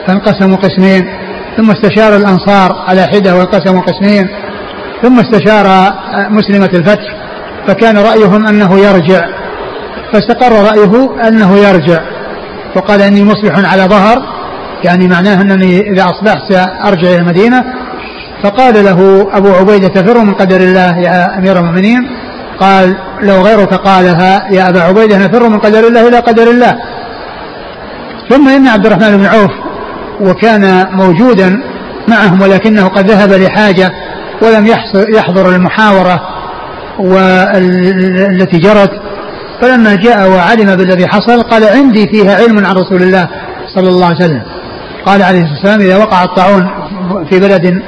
فانقسموا 0.08 0.58
قسمين 0.58 1.08
ثم 1.58 1.72
استشار 1.72 2.16
الأنصار 2.16 2.86
على 2.88 3.08
حدة 3.08 3.36
وانقسموا 3.36 3.82
قسمين 3.82 4.28
ثم 5.04 5.20
استشار 5.20 5.94
مسلمة 6.30 6.70
الفتح 6.74 7.16
فكان 7.68 7.98
رأيهم 7.98 8.48
أنه 8.48 8.80
يرجع. 8.80 9.26
فاستقر 10.14 10.52
رأيه 10.52 11.28
أنه 11.28 11.58
يرجع 11.58 12.00
وقال 12.76 13.02
إني 13.02 13.24
مصبح 13.24 13.72
على 13.72 13.84
ظهر 13.84 14.22
يعني 14.84 15.08
معناه 15.08 15.42
أنني 15.42 15.92
إذا 15.92 16.04
أصبحت 16.04 16.38
سأرجع 16.50 17.08
إلى 17.08 17.18
المدينة. 17.18 17.64
فقال 18.44 18.86
له 18.86 19.28
أبو 19.34 19.54
عبيدة 19.54 19.88
تفر 19.88 20.24
من 20.24 20.34
قدر 20.34 20.62
الله 20.62 20.98
يا 20.98 21.38
أمير 21.38 21.60
المؤمنين. 21.60 22.10
قال 22.60 22.96
لو 23.22 23.42
غيرك 23.42 23.74
قالها 23.74 24.48
يا 24.52 24.70
أبا 24.70 24.82
عبيدة 24.82 25.18
نفر 25.18 25.50
من 25.50 25.60
قدر 25.60 25.88
الله 25.88 26.08
إلى 26.08 26.20
قدر 26.20 26.44
الله. 26.44 26.76
ثم 28.30 28.50
إن 28.50 28.68
عبد 28.68 28.86
الرحمن 28.86 29.18
بن 29.18 29.26
عوف 29.26 29.52
وكان 30.22 30.88
موجودا 30.92 31.64
معهم 32.08 32.42
ولكنه 32.42 32.88
قد 32.88 33.12
ذهب 33.12 33.32
لحاجة 33.32 33.92
ولم 34.42 34.68
يحضر 35.10 35.50
المحاورة 35.50 36.22
والتي 37.00 38.58
جرت. 38.58 38.92
فلما 39.62 39.96
جاء 39.96 40.30
وعلم 40.30 40.76
بالذي 40.76 41.08
حصل 41.08 41.42
قال 41.42 41.64
عندي 41.64 42.08
فيها 42.08 42.36
علم 42.36 42.66
عن 42.66 42.76
رسول 42.76 43.04
الله 43.04 43.28
صلى 43.76 43.90
الله 43.90 44.06
عليه 44.06 44.16
وسلم. 44.16 44.42
قال 45.06 45.24
عليه 45.24 45.42
الصلاة 45.42 45.56
والسلام 45.56 45.82
إذا 45.82 45.98
وقع 45.98 46.24
الطاعون 46.24 46.70
في 47.30 47.40
بلد 47.40 47.82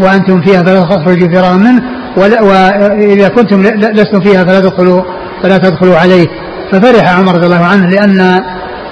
وأنتم 0.00 0.40
فيها 0.42 0.62
فلا 0.62 0.80
تخرجوا 0.80 1.28
فرارا 1.28 1.56
منه 1.56 1.82
وإذا 2.16 3.28
كنتم 3.28 3.62
لستم 3.76 4.20
فيها 4.20 4.44
فلا 4.44 4.60
تدخلوا 4.60 5.02
فلا 5.42 5.58
تدخلوا 5.58 5.96
عليه. 5.96 6.26
ففرح 6.72 7.18
عمر 7.18 7.34
رضي 7.34 7.46
الله 7.46 7.64
عنه 7.64 7.86
لأن 7.86 8.40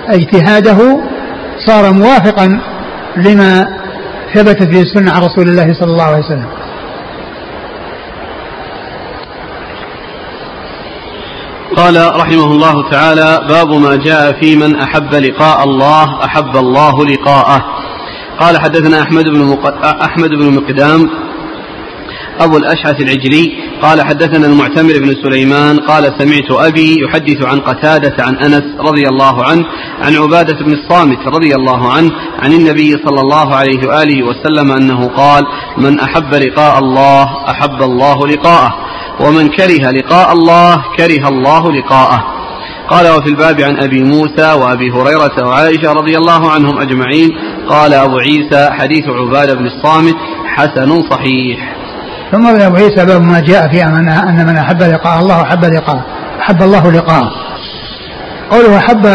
اجتهاده 0.09 1.01
صار 1.67 1.93
موافقا 1.93 2.61
لما 3.17 3.67
ثبتت 4.35 4.69
به 4.69 4.81
السنة 4.81 5.13
عن 5.13 5.23
رسول 5.23 5.49
الله 5.49 5.73
صلى 5.73 5.93
الله 5.93 6.05
عليه 6.05 6.25
وسلم. 6.25 6.47
قال 11.77 12.13
رحمه 12.17 12.45
الله 12.45 12.91
تعالى 12.91 13.47
باب 13.49 13.71
ما 13.71 13.97
جاء 13.97 14.41
في 14.41 14.57
من 14.57 14.77
أحب 14.77 15.15
لقاء 15.15 15.65
الله 15.65 16.25
أحب 16.25 16.57
الله 16.57 17.07
لقاءه. 17.07 17.65
قال 18.41 18.61
حدثنا 18.61 19.03
أحمد 19.03 19.25
بن 19.25 19.45
مق... 19.45 19.87
أحمد 19.87 20.31
بن 20.31 20.55
مقدام 20.55 21.11
أبو 22.41 22.57
الأشعث 22.57 23.01
العجلي 23.01 23.53
قال 23.83 24.07
حدثنا 24.07 24.47
المعتمر 24.47 24.93
بن 24.99 25.15
سليمان 25.23 25.79
قال 25.79 26.05
سمعت 26.19 26.51
أبي 26.69 26.97
يحدث 27.05 27.47
عن 27.47 27.61
قتادة 27.61 28.25
عن 28.25 28.37
أنس 28.37 28.65
رضي 28.79 29.03
الله 29.09 29.45
عنه 29.45 29.65
عن 30.03 30.17
عبادة 30.17 30.65
بن 30.65 30.73
الصامت 30.73 31.27
رضي 31.27 31.55
الله 31.55 31.93
عنه 31.93 32.11
عن 32.43 32.53
النبي 32.53 32.91
صلى 32.91 33.21
الله 33.21 33.55
عليه 33.55 33.89
وآله 33.89 34.23
وسلم 34.23 34.73
أنه 34.73 35.09
قال 35.09 35.43
من 35.79 36.01
أحب 36.01 36.35
لقاء 36.35 36.79
الله 36.79 37.51
أحب 37.51 37.83
الله 37.83 38.27
لقاءه. 38.27 38.92
ومن 39.27 39.49
كره 39.49 39.91
لقاء 39.91 40.33
الله 40.33 40.85
كره 40.99 41.29
الله 41.29 41.73
لقاءه. 41.73 42.25
قال 42.89 43.09
وفي 43.09 43.29
الباب 43.29 43.61
عن 43.61 43.83
أبي 43.83 44.03
موسى 44.03 44.53
وأبي 44.53 44.91
هريرة 44.91 45.47
وعائشة 45.47 45.93
رضي 45.93 46.17
الله 46.17 46.51
عنهم 46.51 46.81
أجمعين. 46.81 47.31
قال 47.69 47.95
أبو 47.95 48.19
عيسى 48.19 48.71
حديث 48.71 49.05
عبادة 49.09 49.55
بن 49.55 49.67
الصامت 49.67 50.15
حسن 50.47 51.11
صحيح. 51.11 51.77
ثم 52.33 52.47
أبو 52.47 52.77
عيسى 52.77 53.05
باب 53.07 53.23
ما 53.23 53.41
جاء 53.41 53.69
في 53.69 53.85
أن 53.85 54.47
من 54.47 54.57
أحب 54.57 54.83
لقاء 54.83 55.19
الله 55.19 55.43
أحب 55.43 55.65
لقاءه. 55.65 56.05
أحب 56.41 56.63
الله 56.63 56.91
لقاءه. 56.93 57.31
قوله 58.51 58.79
أحب 58.79 59.07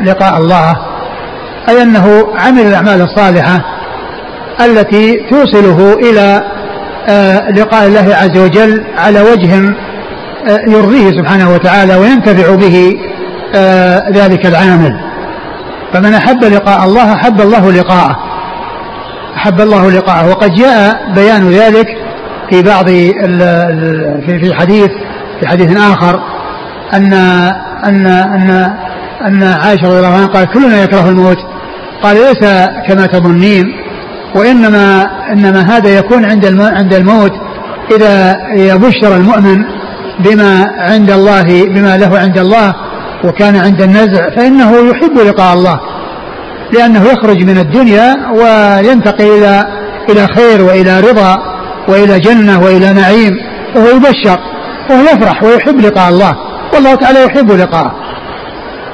لقاء 0.00 0.38
الله 0.38 0.76
أي 1.68 1.82
أنه 1.82 2.26
عمل 2.38 2.60
الأعمال 2.60 3.00
الصالحة 3.00 3.64
التي 4.64 5.16
توصله 5.30 5.92
إلى 5.94 6.42
لقاء 7.56 7.86
الله 7.86 8.16
عز 8.16 8.38
وجل 8.38 8.84
على 8.98 9.20
وجه 9.20 9.74
آه، 10.48 10.60
يرضيه 10.68 11.10
سبحانه 11.10 11.54
وتعالى 11.54 11.96
وينتفع 11.96 12.54
به 12.54 12.96
آه، 13.54 14.10
ذلك 14.10 14.46
العامل. 14.46 15.00
فمن 15.92 16.14
أحب 16.14 16.44
لقاء 16.44 16.84
الله 16.84 17.12
أحب 17.12 17.40
الله 17.40 17.72
لقاءه. 17.72 18.16
أحب 19.36 19.60
الله 19.60 19.90
لقاءه. 19.90 20.28
وقد 20.28 20.50
جاء 20.54 21.12
بيان 21.14 21.50
ذلك 21.50 21.86
في 22.50 22.62
بعض 22.62 22.86
في 24.26 24.54
حديث 24.54 24.90
في 25.40 25.46
حديث 25.48 25.76
آخر 25.76 26.20
أن 26.94 27.12
أن 27.84 28.06
أن 28.06 28.50
أن 29.26 29.42
عائشة 29.42 29.88
رضي 29.88 29.98
الله 29.98 30.14
عنها 30.14 30.26
قال 30.26 30.52
كلنا 30.52 30.82
يكره 30.82 31.08
الموت. 31.08 31.38
قال 32.02 32.16
ليس 32.16 32.68
كما 32.88 33.06
تظنين. 33.06 33.64
وإنما 34.34 35.06
إنما 35.32 35.76
هذا 35.76 35.98
يكون 35.98 36.24
عند 36.24 36.60
عند 36.60 36.94
الموت 36.94 37.32
إذا 37.96 38.36
يبشر 38.56 39.16
المؤمن 39.16 39.64
بما 40.24 40.70
عند 40.78 41.10
الله 41.10 41.64
بما 41.64 41.96
له 41.96 42.18
عند 42.18 42.38
الله 42.38 42.74
وكان 43.24 43.56
عند 43.56 43.82
النزع 43.82 44.30
فإنه 44.30 44.72
يحب 44.90 45.18
لقاء 45.18 45.54
الله 45.54 45.80
لأنه 46.72 47.04
يخرج 47.04 47.44
من 47.44 47.58
الدنيا 47.58 48.16
وينتقل 48.32 49.24
إلى 49.24 49.66
إلى 50.10 50.26
خير 50.26 50.62
وإلى 50.62 51.00
رضا 51.00 51.36
وإلى 51.88 52.18
جنة 52.18 52.60
وإلى 52.62 52.92
نعيم 52.92 53.32
فهو 53.74 53.86
يبشر 53.88 54.38
وهو 54.90 55.02
يفرح 55.02 55.42
ويحب 55.42 55.80
لقاء 55.80 56.08
الله 56.08 56.36
والله 56.74 56.94
تعالى 56.94 57.24
يحب 57.24 57.52
لقاءه. 57.52 57.94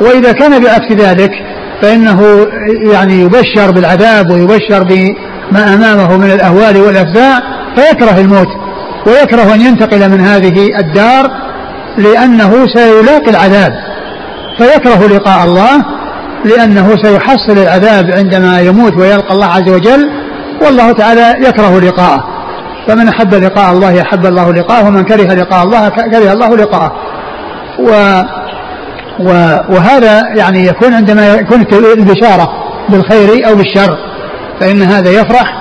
وإذا 0.01 0.33
كان 0.33 0.63
بعكس 0.63 0.93
ذلك 0.93 1.31
فإنه 1.83 2.47
يعني 2.93 3.21
يبشر 3.21 3.71
بالعذاب 3.71 4.31
ويبشر 4.31 4.83
بما 5.51 5.75
أمامه 5.75 6.17
من 6.17 6.31
الأهوال 6.31 6.77
والأفزاع 6.77 7.41
فيكره 7.77 8.21
الموت 8.21 8.49
ويكره 9.07 9.55
أن 9.55 9.61
ينتقل 9.61 10.11
من 10.11 10.21
هذه 10.21 10.79
الدار 10.79 11.31
لأنه 11.99 12.67
سيلاقي 12.75 13.31
العذاب 13.31 13.73
فيكره 14.59 15.07
لقاء 15.17 15.45
الله 15.45 15.85
لأنه 16.45 16.97
سيحصل 17.03 17.59
العذاب 17.59 18.11
عندما 18.11 18.61
يموت 18.61 18.97
ويلقى 18.97 19.35
الله 19.35 19.47
عز 19.47 19.71
وجل 19.71 20.11
والله 20.63 20.93
تعالى 20.93 21.49
يكره 21.49 21.81
لقاءه. 21.81 22.25
فمن 22.89 23.09
أحب 23.09 23.35
لقاء 23.35 23.73
الله 23.73 24.03
أحب 24.03 24.27
الله 24.27 24.53
لقاءه 24.53 24.87
ومن 24.89 25.05
كره 25.05 25.35
لقاء 25.35 25.65
الله 25.65 25.89
كره 25.89 26.33
الله 26.33 26.57
لقاءه. 26.57 26.93
و 27.79 27.91
وهذا 29.69 30.23
يعني 30.37 30.67
يكون 30.67 30.95
عندما 30.95 31.35
يكون 31.35 31.65
البشارة 31.75 32.53
بالخير 32.89 33.49
أو 33.49 33.55
بالشر. 33.55 33.99
فإن 34.61 34.83
هذا 34.83 35.11
يفرح 35.11 35.55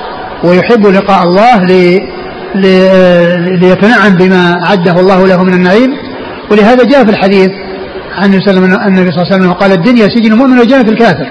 ويحب 0.44 0.88
لقاء 0.88 1.24
الله 1.24 1.64
لي 1.64 2.08
ليتنعم 3.62 4.16
بما 4.16 4.56
عده 4.66 5.00
الله 5.00 5.28
له 5.28 5.44
من 5.44 5.54
النعيم. 5.54 5.92
ولهذا 6.52 6.84
جاء 6.84 7.04
في 7.06 7.12
الحديث 7.12 7.50
عن 8.18 8.26
النبي 8.26 9.12
صلى 9.12 9.22
الله 9.22 9.34
عليه 9.34 9.36
وسلم 9.36 9.54
قال 9.54 9.72
الدنيا 9.72 10.08
سجن 10.08 10.34
مؤمن 10.34 10.60
وجنة 10.60 10.82
الكافر. 10.82 11.28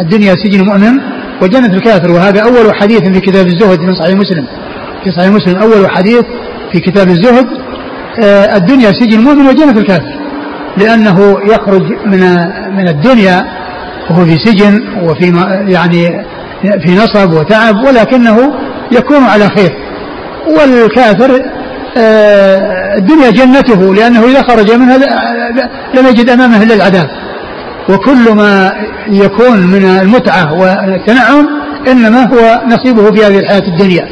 الدنيا 0.00 0.34
سجن 0.44 0.64
مؤمن 0.64 1.00
وجنة 1.42 1.74
الكافر. 1.74 2.10
وهذا 2.10 2.40
أول 2.40 2.74
حديث 2.74 3.00
في 3.00 3.20
كتاب 3.20 3.46
الزهد 3.46 3.80
من 3.80 3.94
صحيح 3.94 4.14
مسلم. 4.16 4.46
في 5.04 5.10
صحيح 5.10 5.30
مسلم 5.30 5.56
أول 5.56 5.90
حديث 5.90 6.24
في 6.72 6.80
كتاب 6.80 7.08
الزهد 7.08 7.46
آه، 8.24 8.56
الدنيا 8.56 8.92
سجن 8.92 9.20
مؤمن 9.20 9.46
وجنة 9.46 9.78
الكافر. 9.78 10.18
لأنه 10.76 11.38
يخرج 11.52 11.82
من 12.06 12.20
من 12.76 12.88
الدنيا 12.88 13.44
وهو 14.10 14.24
في 14.24 14.38
سجن 14.38 14.82
وفي 15.02 15.26
يعني 15.68 16.24
في 16.62 16.94
نصب 16.94 17.32
وتعب 17.32 17.76
ولكنه 17.76 18.54
يكون 18.92 19.24
على 19.24 19.48
خير. 19.48 19.72
والكافر 20.46 21.42
آه، 21.96 22.96
الدنيا 22.96 23.30
جنته 23.30 23.94
لأنه 23.94 24.24
إذا 24.24 24.42
خرج 24.42 24.72
منها 24.72 24.98
لم 25.94 26.06
يجد 26.06 26.30
أمامه 26.30 26.62
إلا 26.62 26.74
العذاب. 26.74 27.10
وكل 27.88 28.32
ما 28.34 28.72
يكون 29.08 29.58
من 29.60 29.84
المتعة 29.84 30.52
والتنعم 30.52 31.48
إنما 31.88 32.22
هو 32.24 32.62
نصيبه 32.66 33.10
في 33.10 33.26
هذه 33.26 33.38
الحياة 33.38 33.68
الدنيا. 33.68 34.08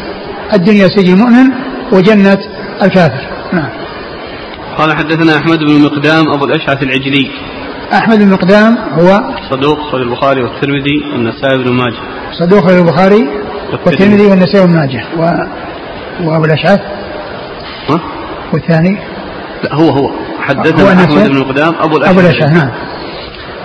الدنيا 0.52 0.88
سجن 0.88 1.12
المؤمن 1.12 1.52
وجنة 1.92 2.38
الكافر. 2.82 3.28
نعم. 3.52 3.70
قال 4.78 4.96
حدثنا 4.96 5.36
أحمد 5.36 5.58
بن 5.58 5.82
مقدام 5.82 6.32
أبو 6.32 6.44
الأشعث 6.44 6.82
العجلي. 6.82 7.30
أحمد 7.92 8.18
بن 8.18 8.30
مقدام 8.30 8.76
هو 8.78 9.20
صدوق 9.50 9.78
صدوق 9.92 9.94
البخاري 9.94 10.42
والترمذي 10.42 10.98
والنسائي 11.12 11.64
بن 11.64 11.72
ماجه. 11.72 12.25
صدوق 12.40 12.70
البخاري 12.70 13.28
والترمذي. 13.86 14.26
والنسائي 14.26 14.66
بن 14.66 14.72
ماجه. 14.72 15.04
و... 15.18 15.22
وأبو 16.24 16.44
الأشعث. 16.44 16.80
ها؟ 17.88 18.00
والثاني؟ 18.52 18.98
لا 19.64 19.74
هو 19.74 19.88
هو. 19.88 20.10
حدثنا 20.40 20.92
أحمد 20.92 21.28
بن 21.28 21.38
مقدام 21.38 21.74
أبو 21.80 21.96
الأشعث. 21.96 22.10
أبو 22.10 22.20
الأشعث 22.20 22.52
نعم. 22.52 22.70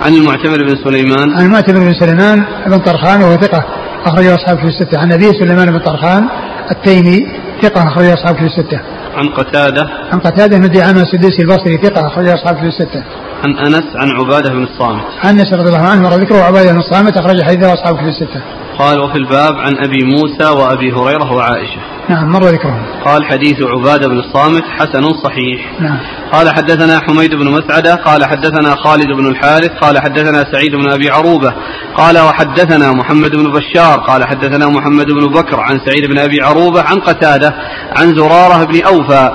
عن 0.02 0.14
المعتمر 0.14 0.62
بن 0.62 0.76
سليمان. 0.84 1.32
عن 1.32 1.46
المعتمر 1.46 1.78
بن 1.78 1.94
سليمان 1.94 2.44
بن 2.66 2.78
طرخان 2.78 3.22
وهو 3.22 3.36
ثقة 3.36 3.64
أخرجه 4.04 4.34
أصحاب 4.34 4.58
في 4.58 4.64
الستة. 4.64 4.98
عن 4.98 5.12
أبي 5.12 5.24
سليمان 5.24 5.70
بن 5.70 5.78
طرخان 5.78 6.28
التيمي 6.70 7.26
ثقة 7.62 7.88
أخرجه 7.88 8.14
أصحاب 8.14 8.36
في 8.36 8.44
الستة. 8.44 8.80
عن 9.16 9.28
قتادة. 9.28 9.88
عن 10.12 10.18
قتادة 10.18 10.58
بن 10.58 10.68
دعامة 10.68 11.02
السدوسي 11.02 11.42
البصري 11.42 11.76
ثقة 11.76 12.06
أخرجه 12.06 12.34
أصحاب 12.34 12.56
في 12.56 12.66
الستة. 12.66 13.02
عن 13.44 13.56
أنس 13.58 13.84
عن 13.94 14.08
عبادة 14.10 14.50
بن 14.50 14.62
الصامت. 14.62 15.04
عن 15.24 15.38
أنس 15.38 15.52
رضي 15.52 15.68
الله 15.68 15.88
عنه 15.88 16.02
مر 16.02 16.14
ذكره 16.14 16.36
عبادة 16.36 16.72
بن 16.72 16.78
الصامت 16.78 17.16
أخرج 17.16 17.42
حديثه 17.42 17.74
أصحاب 17.74 17.96
في 17.96 18.08
الستة. 18.08 18.40
قال 18.78 19.00
وفي 19.00 19.18
الباب 19.18 19.54
عن 19.54 19.72
أبي 19.84 20.04
موسى 20.04 20.58
وأبي 20.58 20.92
هريرة 20.92 21.32
وعائشة. 21.32 21.80
نعم 22.08 22.32
مر 22.32 22.44
ذكرهم. 22.44 22.82
قال 23.04 23.24
حديث 23.24 23.62
عبادة 23.62 24.08
بن 24.08 24.18
الصامت 24.18 24.62
حسن 24.78 25.02
صحيح. 25.24 25.80
نعم. 25.80 25.98
قال 26.32 26.54
حدثنا 26.54 27.00
حميد 27.00 27.34
بن 27.34 27.50
مسعدة 27.50 27.94
قال 27.94 28.24
حدثنا 28.24 28.76
خالد 28.76 29.06
بن 29.06 29.26
الحارث 29.26 29.70
قال 29.80 30.02
حدثنا 30.02 30.52
سعيد 30.52 30.76
بن 30.76 30.90
أبي 30.90 31.10
عروبة. 31.10 31.54
قال 31.96 32.18
وحدثنا 32.18 32.92
محمد 32.92 33.30
بن 33.36 33.52
بشار 33.52 34.00
قال 34.00 34.24
حدثنا 34.24 34.68
محمد 34.68 35.06
بن 35.06 35.26
بكر 35.26 35.60
عن 35.60 35.80
سعيد 35.86 36.10
بن 36.10 36.18
أبي 36.18 36.42
عروبة 36.42 36.82
عن 36.82 37.00
قتادة 37.00 37.54
عن 37.98 38.14
زرارة 38.14 38.64
بن 38.64 38.82
أوفى 38.86 39.30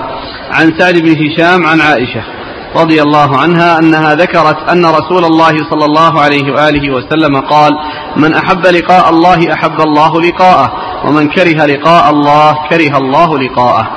عن 0.51 0.79
سعد 0.79 0.97
بن 0.97 1.09
هشام 1.09 1.67
عن 1.67 1.81
عائشة. 1.81 2.36
رضي 2.75 3.01
الله 3.01 3.37
عنها 3.37 3.79
أنها 3.79 4.15
ذكرت 4.15 4.69
أن 4.69 4.85
رسول 4.85 5.25
الله 5.25 5.57
صلى 5.69 5.85
الله 5.85 6.21
عليه 6.21 6.51
وآله 6.53 6.95
وسلم 6.95 7.41
قال 7.41 7.71
من 8.15 8.33
أحب 8.33 8.67
لقاء 8.67 9.09
الله 9.09 9.53
أحب 9.53 9.81
الله 9.81 10.21
لقاءه 10.21 10.73
ومن 11.05 11.29
كره 11.29 11.65
لقاء 11.65 12.09
الله 12.09 12.53
كره 12.69 12.97
الله 12.97 13.39
لقاءه. 13.39 13.87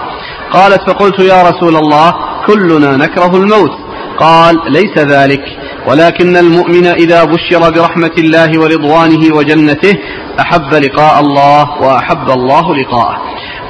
قالت 0.52 0.90
فقلت 0.90 1.18
يا 1.18 1.42
رسول 1.42 1.76
الله 1.76 2.14
كلنا 2.46 2.96
نكره 2.96 3.36
الموت. 3.36 3.70
قال 4.18 4.60
ليس 4.72 4.98
ذلك 4.98 5.42
ولكن 5.88 6.36
المؤمن 6.36 6.86
إذا 6.86 7.24
بشر 7.24 7.70
برحمة 7.70 8.10
الله 8.18 8.60
ورضوانه 8.60 9.34
وجنته 9.36 9.94
أحب 10.40 10.74
لقاء 10.74 11.20
الله 11.20 11.70
وأحب 11.82 12.30
الله 12.30 12.76
لقاءه. 12.76 13.18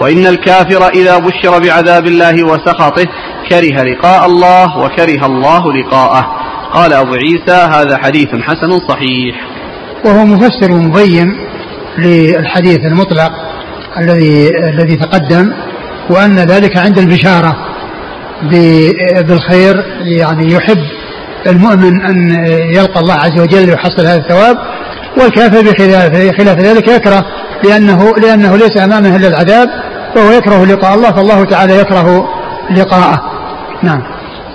وإن 0.01 0.27
الكافر 0.27 0.89
إذا 0.89 1.19
بشر 1.19 1.59
بعذاب 1.59 2.07
الله 2.07 2.45
وسخطه 2.45 3.07
كره 3.51 3.83
لقاء 3.83 4.27
الله 4.27 4.79
وكره 4.79 5.27
الله 5.27 5.73
لقاءه. 5.73 6.27
قال 6.73 6.93
أبو 6.93 7.15
عيسى 7.15 7.67
هذا 7.75 7.97
حديث 7.97 8.29
حسن 8.29 8.89
صحيح. 8.89 9.37
وهو 10.05 10.25
مفسر 10.25 10.73
مبين 10.73 11.37
للحديث 11.99 12.79
المطلق 12.79 13.33
الذي 13.99 14.51
الذي 14.69 14.97
تقدم 14.97 15.53
وأن 16.11 16.37
ذلك 16.37 16.77
عند 16.77 16.99
البشارة 16.99 17.57
بالخير 19.23 19.85
يعني 20.03 20.53
يحب 20.53 20.85
المؤمن 21.47 22.03
أن 22.03 22.45
يلقى 22.75 23.01
الله 23.01 23.15
عز 23.15 23.41
وجل 23.41 23.71
ويحصل 23.71 24.07
هذا 24.07 24.17
الثواب. 24.17 24.57
والكافر 25.17 25.63
بخلاف 25.63 26.37
خلاف 26.39 26.59
ذلك 26.59 26.89
يكره 26.89 27.25
لأنه 27.65 28.15
لأنه 28.17 28.57
ليس 28.57 28.77
أمامه 28.85 29.17
إلا 29.17 29.29
العذاب 29.29 29.69
فهو 30.15 30.31
يكره 30.31 30.65
لقاء 30.65 30.95
الله 30.95 31.11
فالله 31.13 31.45
تعالى 31.45 31.79
يكره 31.79 32.29
لقاءه. 32.71 33.21
نعم. 33.83 34.03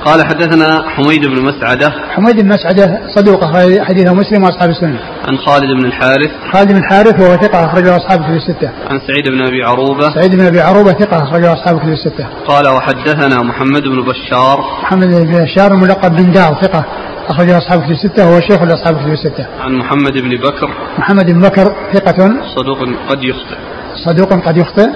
قال 0.06 0.26
حدثنا 0.26 0.90
حميد 0.90 1.26
بن 1.26 1.42
مسعدة. 1.42 1.94
حميد 2.16 2.36
بن 2.36 2.48
مسعدة 2.48 3.00
صدوق 3.16 3.46
حديثه 3.82 4.14
مسلم 4.14 4.44
وأصحاب 4.44 4.70
السنة. 4.70 5.00
عن 5.28 5.38
خالد 5.38 5.72
بن 5.80 5.86
الحارث. 5.86 6.32
خالد 6.54 6.72
بن 6.72 6.78
الحارث 6.78 7.20
وهو 7.20 7.38
ثقة 7.38 7.66
أخرجه 7.66 7.98
أصحاب 7.98 8.22
في 8.22 8.30
الستة. 8.30 8.70
عن 8.90 9.00
سعيد 9.08 9.30
بن 9.30 9.48
أبي 9.48 9.64
عروبة. 9.64 10.14
سعيد 10.16 10.36
بن 10.36 10.46
أبي 10.46 10.62
عروبة 10.62 10.94
ثقة 10.94 11.24
أخرجه 11.24 11.54
أصحاب 11.54 11.80
في 11.80 11.86
الستة. 11.86 12.28
قال 12.48 12.68
وحدثنا 12.68 13.42
محمد 13.42 13.82
بن 13.82 14.02
بشار. 14.02 14.60
محمد 14.84 15.08
بن 15.08 15.44
بشار 15.44 15.74
الملقب 15.74 16.16
بن 16.16 16.32
دار 16.32 16.58
ثقة 16.62 16.86
أخرجه 17.30 17.58
أصحاب 17.58 17.82
في 17.82 17.92
الستة 17.92 18.30
وهو 18.30 18.40
شيخ 18.40 18.62
الأصحاب 18.62 18.98
في 18.98 19.14
الستة. 19.14 19.48
عن 19.60 19.74
محمد 19.74 20.14
بن 20.14 20.30
بكر. 20.30 20.70
محمد 20.98 21.26
بن 21.26 21.42
بكر 21.42 21.76
ثقة. 21.94 22.18
صدوق 22.56 22.80
قد 23.10 23.24
يخطئ. 23.24 23.58
صدوق 24.06 24.34
قد 24.48 24.58
يخطئ. 24.58 24.90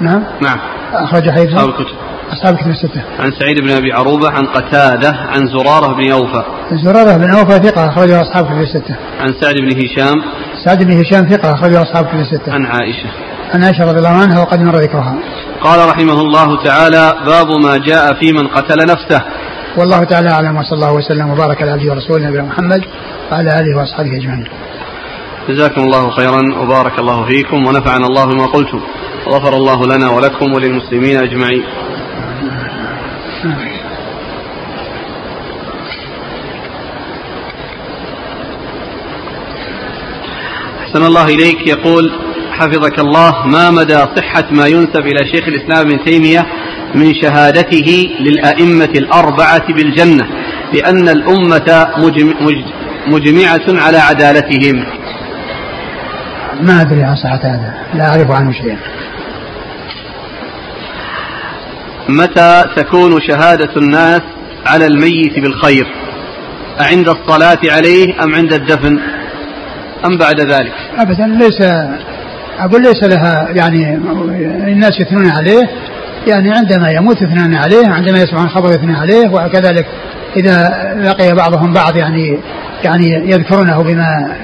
نعم. 0.00 0.24
نعم. 0.42 0.58
أخرج 0.92 1.30
حديث 1.30 1.48
أصحاب 1.52 1.68
الكتب. 1.68 1.96
أصحاب 2.32 2.54
الكتب 2.54 2.70
الستة. 2.70 3.02
عن 3.18 3.30
سعيد 3.40 3.60
بن 3.60 3.70
أبي 3.70 3.92
عروبة 3.92 4.30
عن 4.30 4.46
قتادة 4.46 5.10
عن 5.10 5.46
زرارة 5.46 5.94
بن 5.94 6.12
أوفى. 6.12 6.42
زرارة 6.84 7.16
بن 7.16 7.30
أوفى 7.30 7.68
ثقة 7.68 7.88
أخرجه 7.88 8.22
أصحاب 8.22 8.44
الكتب 8.44 8.60
الستة. 8.60 8.96
عن 9.20 9.28
سعد 9.40 9.54
بن 9.54 9.68
هشام. 9.76 10.22
سعد 10.64 10.84
بن 10.84 11.00
هشام 11.00 11.28
ثقة 11.28 11.52
أخرجه 11.52 11.82
أصحاب 11.82 12.04
الكتب 12.04 12.20
الستة. 12.20 12.52
عن 12.52 12.66
عائشة. 12.66 13.10
عن 13.54 13.64
عائشة 13.64 13.84
رضي 13.84 13.98
الله 13.98 14.08
عنها 14.08 14.40
وقد 14.40 14.60
مر 14.60 14.76
ذكرها. 14.76 15.18
قال 15.60 15.88
رحمه 15.88 16.20
الله 16.20 16.64
تعالى 16.64 17.12
باب 17.26 17.46
ما 17.64 17.76
جاء 17.86 18.14
في 18.14 18.32
من 18.32 18.48
قتل 18.48 18.76
نفسه. 18.76 19.22
والله 19.76 20.04
تعالى 20.04 20.30
أعلم 20.30 20.56
وصلى 20.56 20.72
الله 20.72 20.92
وسلم 20.92 21.30
وبارك 21.30 21.62
على 21.62 21.70
عبده 21.70 21.90
ورسوله 21.92 22.26
نبينا 22.26 22.42
محمد 22.42 22.84
وعلى 23.32 23.60
آله 23.60 23.78
وأصحابه 23.78 24.16
أجمعين. 24.16 24.48
جزاكم 25.48 25.80
الله 25.80 26.10
خيرا 26.10 26.40
وبارك 26.62 26.98
الله 26.98 27.26
فيكم 27.26 27.66
ونفعنا 27.66 28.06
الله 28.06 28.24
بما 28.24 28.46
قلتم. 28.46 28.80
وغفر 29.26 29.56
الله 29.56 29.86
لنا 29.86 30.10
ولكم 30.10 30.52
وللمسلمين 30.52 31.16
أجمعين. 31.16 31.64
أحسن 40.82 41.04
الله 41.06 41.24
إليك. 41.24 41.66
يقول 41.66 42.12
حفظك 42.62 42.98
الله 42.98 43.46
ما 43.46 43.70
مدى 43.70 43.98
صحة 44.16 44.44
ما 44.50 44.66
ينسب 44.66 45.00
إلى 45.00 45.32
شيخ 45.32 45.48
الإسلام 45.48 45.86
ابن 45.86 46.04
تيمية 46.04 46.46
من 46.94 47.14
شهادته 47.14 48.08
للأئمة 48.20 48.92
الأربعة 48.96 49.72
بالجنة؟ 49.72 50.26
بأن 50.72 51.08
الأمة 51.08 51.86
مجمعة 53.06 53.84
على 53.84 53.98
عدالتهم. 53.98 54.84
ما 56.60 56.80
أدري 56.80 57.02
عن 57.02 57.16
صحة 57.16 57.40
هذا 57.44 57.74
لا 57.94 58.08
أعرف 58.08 58.30
عنه 58.30 58.52
شيئا. 58.52 58.78
متى 62.08 62.64
تكون 62.76 63.20
شهادة 63.20 63.76
الناس 63.76 64.22
على 64.66 64.86
الميت 64.86 65.38
بالخير؟ 65.38 65.86
أعند 66.80 67.08
الصلاة 67.08 67.58
عليه 67.64 68.24
أم 68.24 68.34
عند 68.34 68.52
الدفن؟ 68.52 68.98
أم 70.04 70.16
بعد 70.18 70.40
ذلك؟ 70.40 70.72
أبدا 70.98 71.26
ليس 71.26 71.60
أقول 72.58 72.82
ليس 72.82 73.04
لها 73.04 73.48
يعني 73.50 73.94
الناس 74.72 75.00
يثنون 75.00 75.30
عليه 75.30 75.62
يعني 76.26 76.52
عندما 76.52 76.90
يموت 76.90 77.22
يثنون 77.22 77.54
عليه 77.54 77.88
عندما 77.88 78.18
يسمعون 78.18 78.48
خبر 78.48 78.70
يثنون 78.70 78.94
عليه 78.94 79.28
وكذلك 79.28 79.86
إذا 80.36 80.68
لقي 81.00 81.34
بعضهم 81.34 81.72
بعض 81.72 81.96
يعني 81.96 82.38
يعني 82.84 83.30
يذكرونه 83.30 83.82
بما 83.82 84.36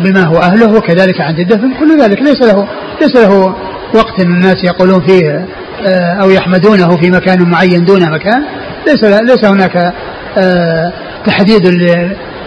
بما 0.00 0.24
هو 0.24 0.38
أهله 0.38 0.76
وكذلك 0.76 1.20
عند 1.20 1.38
الدفن 1.38 1.74
كل 1.80 2.00
ذلك 2.00 2.22
ليس 2.22 2.42
له 2.42 2.68
ليس 3.00 3.16
له 3.16 3.54
وقت 3.94 4.20
الناس 4.20 4.64
يقولون 4.64 5.00
فيه 5.00 5.46
آه، 5.86 6.22
أو 6.22 6.30
يحمدونه 6.30 6.96
في 6.96 7.10
مكان 7.10 7.50
معين 7.50 7.84
دون 7.84 8.10
مكان 8.10 8.42
ليس 8.86 9.04
ليس 9.04 9.44
هناك 9.44 9.94
آه، 10.38 10.92
تحديد 11.26 11.66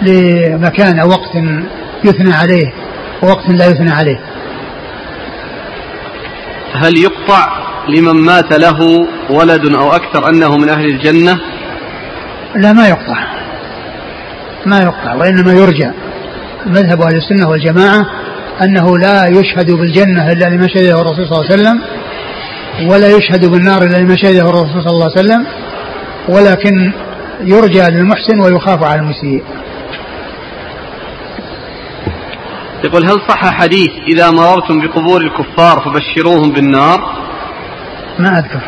لمكان 0.01 0.99
أو 0.99 1.09
وقت 1.09 1.35
يثنى 2.03 2.33
عليه 2.33 2.73
ووقت 3.23 3.49
لا 3.49 3.65
يثنى 3.65 3.91
عليه. 3.91 4.19
هل 6.73 6.97
يقطع 6.97 7.47
لمن 7.89 8.21
مات 8.25 8.53
له 8.53 9.07
ولد 9.29 9.75
أو 9.75 9.91
أكثر 9.91 10.29
أنه 10.29 10.57
من 10.57 10.69
أهل 10.69 10.85
الجنة؟ 10.85 11.39
لا 12.55 12.73
ما 12.73 12.87
يقطع. 12.87 13.17
ما 14.65 14.79
يقطع 14.79 15.13
وإنما 15.13 15.53
يرجى. 15.53 15.91
مذهب 16.65 17.01
أهل 17.01 17.15
السنة 17.15 17.49
والجماعة 17.49 18.05
أنه 18.63 18.97
لا 18.97 19.27
يشهد 19.27 19.71
بالجنة 19.71 20.31
إلا 20.31 20.45
لما 20.45 20.67
شهده 20.67 21.01
الرسول 21.01 21.27
صلى 21.27 21.39
الله 21.39 21.51
عليه 21.51 21.61
وسلم 21.61 21.81
ولا 22.91 23.07
يشهد 23.07 23.45
بالنار 23.45 23.83
إلا 23.83 23.97
لما 23.97 24.15
شهده 24.15 24.49
الرسول 24.49 24.83
صلى 24.83 24.91
الله 24.91 25.09
عليه 25.17 25.19
وسلم 25.19 25.45
ولكن 26.29 26.91
يرجى 27.41 27.81
للمحسن 27.81 28.39
ويخاف 28.39 28.83
على 28.83 29.01
المسيء. 29.01 29.43
يقول 32.83 33.05
هل 33.05 33.21
صح 33.29 33.53
حديث 33.53 33.89
إذا 34.07 34.31
مررتم 34.31 34.81
بقبور 34.81 35.21
الكفار 35.21 35.81
فبشروهم 35.85 36.51
بالنار؟ 36.51 37.21
ما 38.19 38.39
أذكر. 38.39 38.61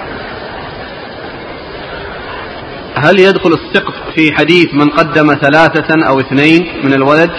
هل 2.95 3.20
يدخل 3.20 3.49
السقف 3.49 3.93
في 4.16 4.32
حديث 4.34 4.74
من 4.74 4.89
قدم 4.89 5.34
ثلاثة 5.34 6.07
أو 6.07 6.20
اثنين 6.20 6.68
من 6.84 6.93
الولد؟ 6.93 7.32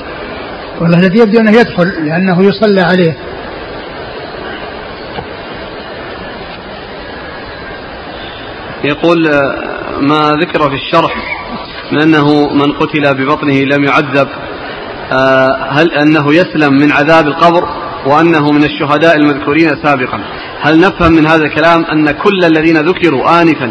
والله 0.80 0.98
الذي 0.98 1.18
يبدو 1.18 1.40
أنه 1.40 1.50
يدخل 1.50 1.88
لأنه 1.88 2.44
يصلى 2.44 2.80
عليه. 2.80 3.16
يقول 8.84 9.26
آه، 9.26 10.00
ما 10.00 10.32
ذكر 10.40 10.70
في 10.70 10.74
الشرح 10.74 11.14
من 11.92 12.00
أنه 12.02 12.48
من 12.54 12.72
قتل 12.72 13.14
ببطنه 13.14 13.54
لم 13.54 13.84
يعذب. 13.84 14.28
هل 15.70 15.90
أنه 15.90 16.34
يسلم 16.34 16.74
من 16.74 16.92
عذاب 16.92 17.26
القبر 17.26 17.68
وأنه 18.06 18.52
من 18.52 18.64
الشهداء 18.64 19.16
المذكورين 19.16 19.68
سابقا؟ 19.82 20.20
هل 20.62 20.80
نفهم 20.80 21.12
من 21.12 21.26
هذا 21.26 21.42
الكلام 21.42 21.84
أن 21.84 22.10
كل 22.10 22.44
الذين 22.44 22.76
ذكروا 22.76 23.42
آنفا 23.42 23.70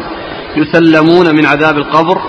يسلمون 0.56 1.36
من 1.36 1.46
عذاب 1.46 1.78
القبر؟ 1.78 2.22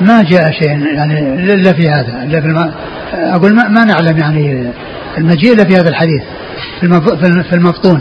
ما 0.00 0.22
جاء 0.22 0.50
شيء 0.50 0.70
يعني 0.96 1.54
الا 1.54 1.72
في 1.72 1.88
هذا 1.88 2.24
الا 2.24 2.40
في 2.40 2.46
الم... 2.46 2.72
أقول 3.12 3.54
ما, 3.54 3.68
ما 3.68 3.84
نعلم 3.84 4.18
يعني 4.18 4.72
المجيء 5.18 5.52
إلا 5.52 5.64
في 5.64 5.76
هذا 5.76 5.88
الحديث 5.88 6.22
في 7.48 7.52
المفطون 7.52 8.00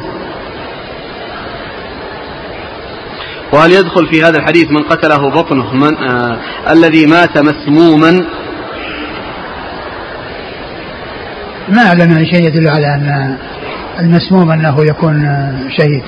وهل 3.54 3.72
يدخل 3.72 4.08
في 4.08 4.24
هذا 4.24 4.38
الحديث 4.38 4.72
من 4.72 4.84
قتله 4.84 5.30
بطنه 5.30 5.74
من 5.74 5.98
آه 5.98 6.38
الذي 6.70 7.06
مات 7.06 7.38
مسموما 7.38 8.26
ما 11.70 11.88
اعلم 11.88 12.12
يعني 12.12 12.26
شيء 12.26 12.48
يدل 12.48 12.68
على 12.68 12.88
أن 12.96 13.38
المسموم 14.00 14.52
أنه 14.52 14.86
يكون 14.86 15.22
شهيد. 15.78 16.04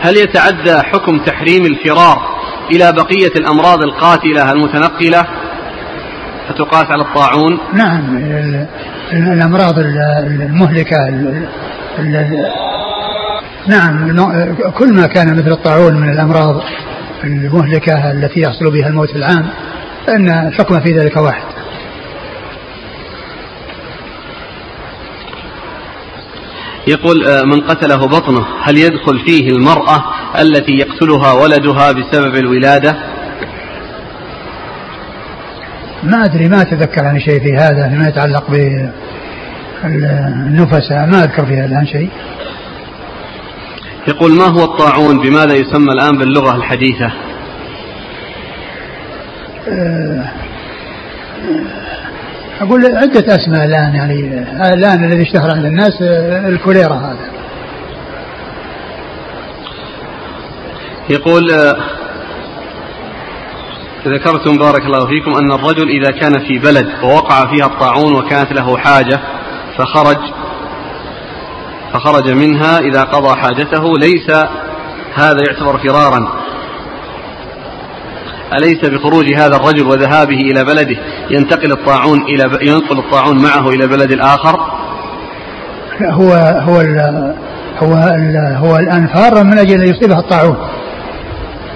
هل 0.00 0.16
يتعدى 0.16 0.78
حكم 0.78 1.18
تحريم 1.18 1.66
الفرار 1.66 2.38
إلى 2.70 2.92
بقية 2.92 3.32
الأمراض 3.36 3.82
القاتلة 3.82 4.52
المتنقلة؟ 4.52 5.26
فتقاس 6.48 6.86
على 6.90 7.02
الطاعون؟ 7.02 7.58
نعم 7.74 8.16
الأمراض 9.12 9.74
المهلكة 9.78 10.96
نعم 13.66 14.16
كل 14.78 14.92
ما 14.92 15.06
كان 15.06 15.36
مثل 15.36 15.52
الطاعون 15.52 15.94
من 15.94 16.10
الأمراض 16.12 16.62
المهلكة 17.24 18.10
التي 18.10 18.40
يحصل 18.40 18.70
بها 18.70 18.88
الموت 18.88 19.16
العام 19.16 19.50
فإن 20.06 20.28
الحكم 20.48 20.80
في 20.80 20.98
ذلك 20.98 21.16
واحد. 21.16 21.42
يقول 26.88 27.26
آه، 27.26 27.42
من 27.42 27.60
قتله 27.60 28.06
بطنه 28.06 28.46
هل 28.62 28.78
يدخل 28.78 29.18
فيه 29.26 29.48
المرأة 29.48 30.04
التي 30.40 30.72
يقتلها 30.72 31.32
ولدها 31.32 31.92
بسبب 31.92 32.36
الولادة؟ 32.36 32.96
ما 36.02 36.24
أدري 36.24 36.48
ما 36.48 36.62
أتذكر 36.62 37.04
عن 37.04 37.20
شيء 37.20 37.40
في 37.40 37.56
هذا 37.56 37.88
فيما 37.88 38.08
يتعلق 38.08 38.50
بالنفساء 39.82 41.06
ما 41.06 41.24
أذكر 41.24 41.46
في 41.46 41.54
هذا 41.54 41.66
الآن 41.66 41.86
شيء. 41.86 42.10
يقول 44.08 44.32
ما 44.32 44.44
هو 44.44 44.64
الطاعون؟ 44.64 45.18
بماذا 45.18 45.54
يسمى 45.54 45.92
الآن 45.92 46.18
باللغة 46.18 46.56
الحديثة؟ 46.56 47.12
أه 49.68 50.32
أقول 52.60 52.86
عدة 52.96 53.34
أسماء 53.34 53.64
الآن 53.64 53.94
يعني 53.94 54.44
الآن 54.74 55.04
الذي 55.04 55.22
اشتهر 55.22 55.50
عند 55.50 55.64
الناس 55.64 56.02
الكوليرا 56.52 56.94
هذا. 56.94 57.30
يقول 61.10 61.42
ذكرتم 64.06 64.58
بارك 64.58 64.86
الله 64.86 65.06
فيكم 65.06 65.34
أن 65.34 65.52
الرجل 65.52 65.88
إذا 65.88 66.10
كان 66.10 66.46
في 66.48 66.58
بلد 66.58 66.86
ووقع 67.02 67.50
فيها 67.54 67.66
الطاعون 67.66 68.14
وكانت 68.14 68.52
له 68.52 68.76
حاجة 68.78 69.20
فخرج 69.78 70.18
فخرج 71.92 72.30
منها 72.30 72.78
إذا 72.78 73.02
قضى 73.02 73.40
حاجته. 73.40 73.92
ليس 73.98 74.30
هذا 75.14 75.38
يعتبر 75.48 75.78
فرارا. 75.78 76.28
أليس 78.52 78.84
بخروج 78.84 79.34
هذا 79.34 79.56
الرجل 79.56 79.86
وذهابه 79.86 80.36
إلى 80.36 80.64
بلده 80.64 80.96
ينتقل 81.30 81.72
الطاعون 81.72 82.22
إلى 82.22 82.58
ينقل 82.62 82.98
الطاعون 82.98 83.42
معه 83.42 83.68
إلى 83.68 83.86
بلد 83.86 84.20
آخر؟ 84.20 84.60
هو 86.02 86.32
هو 86.68 86.80
ال 86.80 87.34
هو 87.78 87.94
ال 87.94 88.56
هو 88.56 88.76
الآن 88.76 89.06
فار 89.06 89.44
من 89.44 89.58
أجل 89.58 89.82
أن 89.82 89.88
يصيبه 89.88 90.18
الطاعون. 90.18 90.56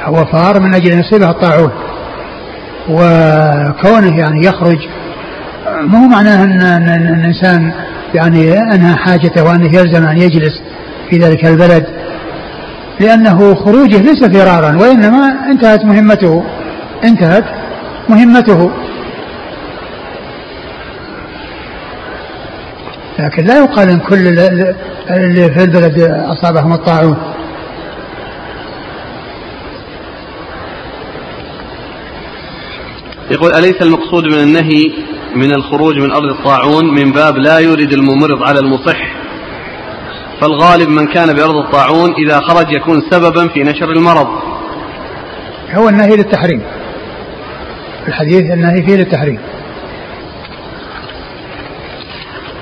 هو 0.03 0.25
فار 0.25 0.61
من 0.61 0.75
أجل 0.75 0.93
أن 0.93 1.01
يصيبه 1.01 1.31
الطاعون. 1.31 1.71
وكونه 2.89 4.19
يعني 4.19 4.47
يخرج 4.47 4.79
ما 5.83 6.05
هو 6.05 6.09
معناه 6.09 6.45
أن 6.45 6.63
الإنسان 6.89 7.73
يعني 8.15 8.59
أنهى 8.59 8.97
حاجته 8.97 9.45
وأنه 9.45 9.77
يلزم 9.77 10.07
أن 10.07 10.19
يجلس 10.19 10.63
في 11.11 11.19
ذلك 11.19 11.45
البلد 11.47 11.87
لأنه 13.01 13.55
خروجه 13.55 13.97
ليس 13.97 14.25
فرارا 14.25 14.77
وإنما 14.77 15.35
انتهت 15.51 15.85
مهمته 15.85 16.45
انتهت 17.05 17.45
مهمته. 18.09 18.71
لكن 23.19 23.45
لا 23.45 23.59
يقال 23.59 23.89
إن 23.89 23.99
كل 23.99 24.39
اللي 25.11 25.51
في 25.51 25.65
البلد 25.65 26.01
أصابهم 26.27 26.73
الطاعون. 26.73 27.17
يقول 33.33 33.55
أليس 33.55 33.83
المقصود 33.83 34.25
من 34.25 34.39
النهي 34.39 34.93
من 35.35 35.55
الخروج 35.55 35.99
من 35.99 36.13
أرض 36.13 36.31
الطاعون 36.39 36.95
من 36.95 37.13
باب 37.13 37.37
لا 37.37 37.59
يريد 37.59 37.93
الممرض 37.93 38.43
على 38.43 38.59
المصح؟ 38.59 39.13
فالغالب 40.41 40.89
من 40.89 41.07
كان 41.07 41.33
بأرض 41.33 41.57
الطاعون 41.57 42.15
إذا 42.15 42.41
خرج 42.41 42.73
يكون 42.73 43.03
سببا 43.11 43.49
في 43.49 43.63
نشر 43.63 43.91
المرض. 43.93 44.29
هو 45.75 45.89
النهي 45.89 46.17
للتحريم. 46.17 46.63
الحديث 48.09 48.43
النهي 48.51 48.83
فيه 48.83 48.97
للتحريم. 48.97 49.39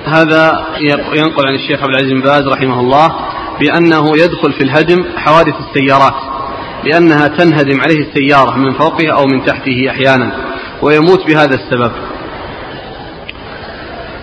هذا 0.07 0.67
ينقل 1.15 1.47
عن 1.47 1.55
الشيخ 1.55 1.83
عبد 1.83 1.91
العزيز 1.91 2.13
بن 2.13 2.21
باز 2.21 2.49
رحمه 2.49 2.81
الله 2.81 3.15
بأنه 3.61 4.19
يدخل 4.19 4.53
في 4.53 4.65
الهدم 4.65 5.05
حوادث 5.17 5.55
السيارات 5.69 6.15
لأنها 6.85 7.29
تنهدم 7.29 7.81
عليه 7.81 8.01
السيارة 8.01 8.57
من 8.57 8.73
فوقه 8.73 9.13
أو 9.13 9.27
من 9.27 9.45
تحته 9.45 9.91
أحيانا. 9.91 10.50
ويموت 10.83 11.27
بهذا 11.27 11.55
السبب. 11.55 11.93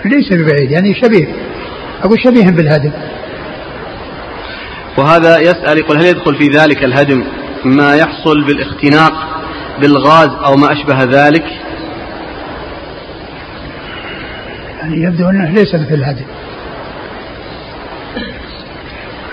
ليس 0.05 0.33
ببعيد 0.33 0.71
يعني 0.71 0.93
شبيه. 0.93 1.27
أقول 2.03 2.19
شبيه 2.23 2.49
بالهدم. 2.49 2.91
وهذا 4.97 5.39
يسأل 5.39 5.77
يقول 5.77 5.97
هل 5.97 6.05
يدخل 6.05 6.35
في 6.35 6.47
ذلك 6.47 6.83
الهدم 6.83 7.23
ما 7.65 7.95
يحصل 7.95 8.43
بالاختناق 8.43 9.41
بالغاز 9.81 10.29
أو 10.45 10.55
ما 10.55 10.71
أشبه 10.71 11.03
ذلك؟ 11.03 11.45
يعني 14.79 15.03
يبدو 15.03 15.29
أنه 15.29 15.49
ليس 15.49 15.75
مثل 15.75 15.93
الهدم. 15.93 16.25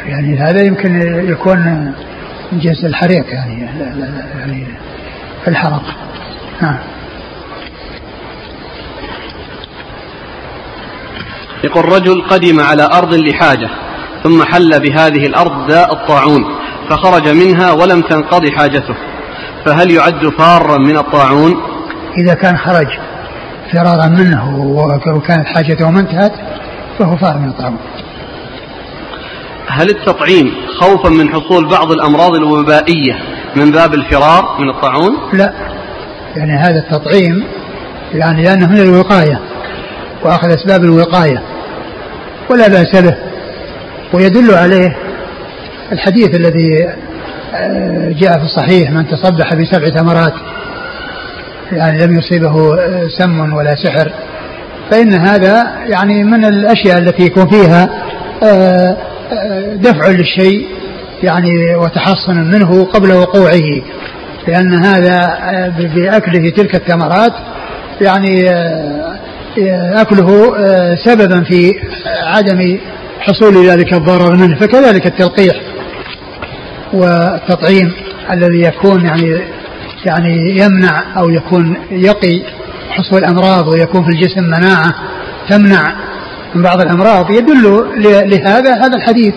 يعني 0.06 0.38
هذا 0.38 0.62
يمكن 0.62 1.00
يكون 1.28 1.58
من 2.52 2.58
جنس 2.58 2.84
الحريق 2.84 3.24
يعني 3.32 3.68
يعني 4.38 4.66
الحرق. 5.48 5.82
نعم. 6.62 6.78
يقول 11.64 11.84
رجل 11.84 12.22
قدم 12.30 12.60
على 12.60 12.82
أرض 12.82 13.14
لحاجة 13.14 13.68
ثم 14.24 14.42
حل 14.42 14.80
بهذه 14.80 15.26
الأرض 15.26 15.66
داء 15.66 15.92
الطاعون 15.92 16.44
فخرج 16.90 17.28
منها 17.28 17.72
ولم 17.72 18.00
تنقضي 18.00 18.52
حاجته 18.52 18.94
فهل 19.64 19.90
يعد 19.90 20.28
فارا 20.38 20.78
من 20.78 20.96
الطاعون؟ 20.96 21.54
إذا 22.18 22.34
كان 22.34 22.56
خرج 22.56 22.88
فرارا 23.72 24.06
منه 24.06 24.58
وكانت 25.16 25.46
حاجته 25.46 25.90
ما 25.90 26.00
انتهت 26.00 26.32
فهو 26.98 27.16
فار 27.16 27.38
من 27.38 27.48
الطاعون. 27.48 27.78
هل 29.68 29.90
التطعيم 29.90 30.52
خوفا 30.80 31.08
من 31.08 31.28
حصول 31.28 31.68
بعض 31.68 31.92
الأمراض 31.92 32.34
الوبائية 32.34 33.18
من 33.56 33.70
باب 33.70 33.94
الفرار 33.94 34.56
من 34.60 34.70
الطاعون؟ 34.70 35.16
لا 35.32 35.52
يعني 36.36 36.52
هذا 36.52 36.78
التطعيم 36.78 37.44
يعني 38.14 38.42
لأنه 38.42 38.68
من 38.68 38.80
الوقاية 38.80 39.40
وأخذ 40.24 40.48
أسباب 40.48 40.84
الوقاية. 40.84 41.53
ولا 42.50 42.68
بأس 42.68 42.96
به. 42.96 43.16
ويدل 44.14 44.54
عليه 44.54 44.96
الحديث 45.92 46.36
الذي 46.36 46.88
آه، 47.54 48.12
جاء 48.12 48.38
في 48.38 48.44
الصحيح 48.44 48.90
من 48.90 49.06
تصبح 49.08 49.54
بسبع 49.54 49.88
ثمرات 49.88 50.32
يعني 51.72 52.06
لم 52.06 52.18
يصيبه 52.18 52.74
آه، 52.74 53.08
سم 53.18 53.52
ولا 53.52 53.74
سحر 53.74 54.12
فإن 54.90 55.14
هذا 55.14 55.66
يعني 55.86 56.24
من 56.24 56.44
الأشياء 56.44 56.98
التي 56.98 57.22
يكون 57.22 57.46
فيها 57.46 57.88
آه، 58.44 58.96
دفع 59.74 60.08
للشيء 60.08 60.68
يعني 61.22 61.76
وتحصن 61.76 62.36
منه 62.36 62.84
قبل 62.84 63.12
وقوعه 63.12 63.82
لأن 64.48 64.84
هذا 64.84 65.38
بأكله 65.94 66.50
تلك 66.50 66.74
الثمرات 66.74 67.32
يعني 68.00 68.50
أكله 70.00 70.54
سببا 71.04 71.44
في 71.44 71.74
عدم 72.26 72.78
حصول 73.20 73.66
ذلك 73.68 73.94
الضرر 73.94 74.36
منه 74.36 74.56
فكذلك 74.58 75.06
التلقيح 75.06 75.54
والتطعيم 76.92 77.92
الذي 78.30 78.60
يكون 78.62 79.04
يعني 79.04 79.40
يعني 80.06 80.58
يمنع 80.58 81.18
أو 81.18 81.30
يكون 81.30 81.76
يقي 81.90 82.42
حصول 82.90 83.18
الأمراض 83.18 83.68
ويكون 83.68 84.04
في 84.04 84.10
الجسم 84.10 84.42
مناعة 84.44 84.94
تمنع 85.48 85.94
من 86.54 86.62
بعض 86.62 86.80
الأمراض 86.80 87.30
يدل 87.30 87.84
لهذا 88.30 88.74
هذا 88.74 88.96
الحديث 88.96 89.34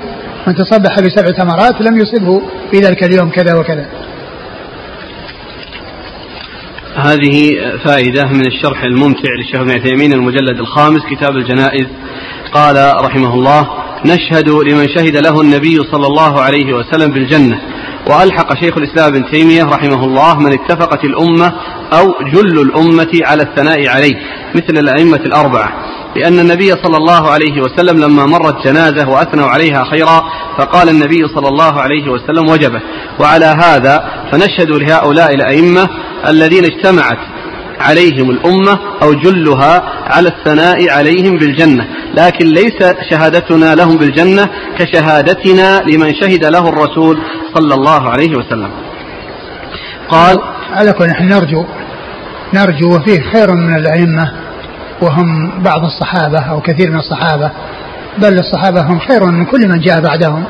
من 0.47 0.55
تصبح 0.55 0.99
بسبع 0.99 1.31
ثمرات 1.31 1.81
لم 1.81 1.97
يصبه 1.97 2.41
في 2.71 2.79
ذلك 2.79 3.03
اليوم 3.03 3.29
كذا 3.29 3.55
وكذا. 3.55 3.85
هذه 6.97 7.55
فائدة 7.85 8.23
من 8.23 8.47
الشرح 8.47 8.83
الممتع 8.83 9.29
للشيخ 9.39 9.61
ابن 9.61 9.71
عثيمين 9.71 10.13
المجلد 10.13 10.59
الخامس 10.59 11.01
كتاب 11.11 11.37
الجنائز. 11.37 11.87
قال 12.53 13.05
رحمه 13.05 13.33
الله 13.33 13.69
نشهد 14.05 14.49
لمن 14.49 14.87
شهد 14.87 15.17
له 15.17 15.41
النبي 15.41 15.75
صلى 15.91 16.07
الله 16.07 16.41
عليه 16.41 16.73
وسلم 16.73 17.11
بالجنة. 17.11 17.61
وألحق 18.09 18.53
شيخ 18.59 18.77
الإسلام 18.77 19.13
ابن 19.13 19.31
تيمية 19.31 19.63
رحمه 19.63 20.05
الله 20.05 20.39
من 20.39 20.53
اتفقت 20.53 21.03
الأمة 21.03 21.53
أو 21.93 22.13
جل 22.33 22.61
الأمة 22.61 23.19
على 23.23 23.43
الثناء 23.43 23.89
عليه. 23.89 24.15
مثل 24.55 24.77
الأئمة 24.77 25.21
الأربعة. 25.25 25.96
لأن 26.17 26.39
النبي 26.39 26.69
صلى 26.69 26.97
الله 26.97 27.31
عليه 27.31 27.61
وسلم 27.61 27.99
لما 27.99 28.25
مرت 28.25 28.67
جنازة 28.67 29.09
وأثنوا 29.09 29.47
عليها 29.47 29.83
خيرا 29.83 30.23
فقال 30.57 30.89
النبي 30.89 31.27
صلى 31.35 31.47
الله 31.47 31.81
عليه 31.81 32.09
وسلم 32.09 32.49
وجبت 32.49 32.81
وعلى 33.19 33.45
هذا 33.45 34.11
فنشهد 34.31 34.71
لهؤلاء 34.71 35.33
الأئمة 35.35 35.89
الذين 36.29 36.65
اجتمعت 36.65 37.17
عليهم 37.79 38.29
الأمة 38.29 38.79
أو 39.03 39.13
جلها 39.13 39.83
على 40.07 40.29
الثناء 40.29 40.89
عليهم 40.89 41.37
بالجنة. 41.37 41.87
لكن 42.13 42.45
ليس 42.45 42.79
شهادتنا 43.09 43.75
لهم 43.75 43.97
بالجنة 43.97 44.49
كشهادتنا 44.79 45.81
لمن 45.81 46.13
شهد 46.21 46.45
له 46.45 46.69
الرسول 46.69 47.17
صلى 47.55 47.73
الله 47.73 48.09
عليه 48.09 48.35
وسلم. 48.37 48.71
قال 50.09 50.37
على 50.71 50.93
كل 50.93 51.05
نحن 51.05 51.27
نرجو 51.27 51.65
نرجو 52.53 52.95
وفيه 52.95 53.21
خير 53.21 53.51
من 53.51 53.75
الأئمة 53.75 54.46
وهم 55.01 55.51
بعض 55.63 55.83
الصحابة 55.83 56.39
أو 56.39 56.61
كثير 56.61 56.91
من 56.91 56.99
الصحابة 56.99 57.51
بل 58.17 58.39
الصحابة 58.39 58.81
هم 58.81 58.99
خير 58.99 59.25
من 59.25 59.45
كل 59.45 59.67
من 59.67 59.79
جاء 59.79 60.01
بعدهم. 60.01 60.43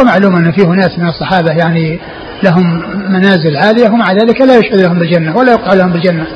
ومعلوم 0.00 0.36
أن 0.36 0.52
فيه 0.52 0.66
ناس 0.66 0.98
من 0.98 1.08
الصحابة 1.08 1.50
يعني 1.50 2.00
لهم 2.42 2.82
منازل 3.12 3.56
عالية 3.56 3.88
ومع 3.88 4.12
ذلك 4.12 4.40
لا 4.40 4.58
يشهد 4.58 4.80
لهم 4.80 4.98
بالجنة 4.98 5.36
ولا 5.36 5.52
يقع 5.52 5.74
لهم 5.74 5.92
بالجنة. 5.92 6.26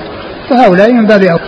فهؤلاء 0.50 0.92
من 0.92 1.07
باب 1.07 1.22
أول 1.22 1.40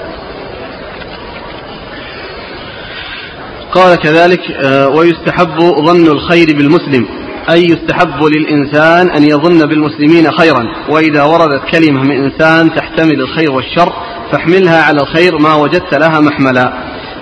قال 3.72 3.96
كذلك 3.96 4.40
آه، 4.64 4.88
ويستحب 4.88 5.58
ظن 5.60 6.06
الخير 6.06 6.46
بالمسلم 6.46 7.06
أي 7.50 7.64
يستحب 7.64 8.22
للإنسان 8.22 9.10
أن 9.10 9.22
يظن 9.22 9.66
بالمسلمين 9.68 10.32
خيرا. 10.32 10.64
وإذا 10.88 11.22
وردت 11.22 11.62
كلمة 11.72 12.02
من 12.02 12.24
إنسان 12.24 12.74
تحتمل 12.74 13.20
الخير 13.20 13.52
والشر 13.52 13.92
فاحملها 14.32 14.82
على 14.82 15.00
الخير 15.00 15.38
ما 15.38 15.54
وجدت 15.54 15.94
لها 15.94 16.20
محملا. 16.20 16.72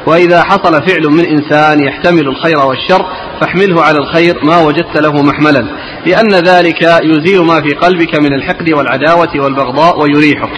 وإذا 0.07 0.43
حصل 0.43 0.87
فعل 0.87 1.03
من 1.03 1.25
إنسان 1.25 1.81
يحتمل 1.81 2.29
الخير 2.29 2.59
والشر 2.59 3.07
فاحمله 3.41 3.83
على 3.83 3.99
الخير 3.99 4.45
ما 4.45 4.61
وجدت 4.61 4.97
له 4.97 5.23
محملا. 5.23 5.67
لأن 6.07 6.35
ذلك 6.35 6.83
يزيل 6.83 7.41
ما 7.41 7.63
في 7.63 7.75
قلبك 7.75 8.15
من 8.21 8.33
الحقد 8.35 8.71
والعداوة 8.71 9.31
والبغضاء 9.37 10.01
ويريحك. 10.01 10.53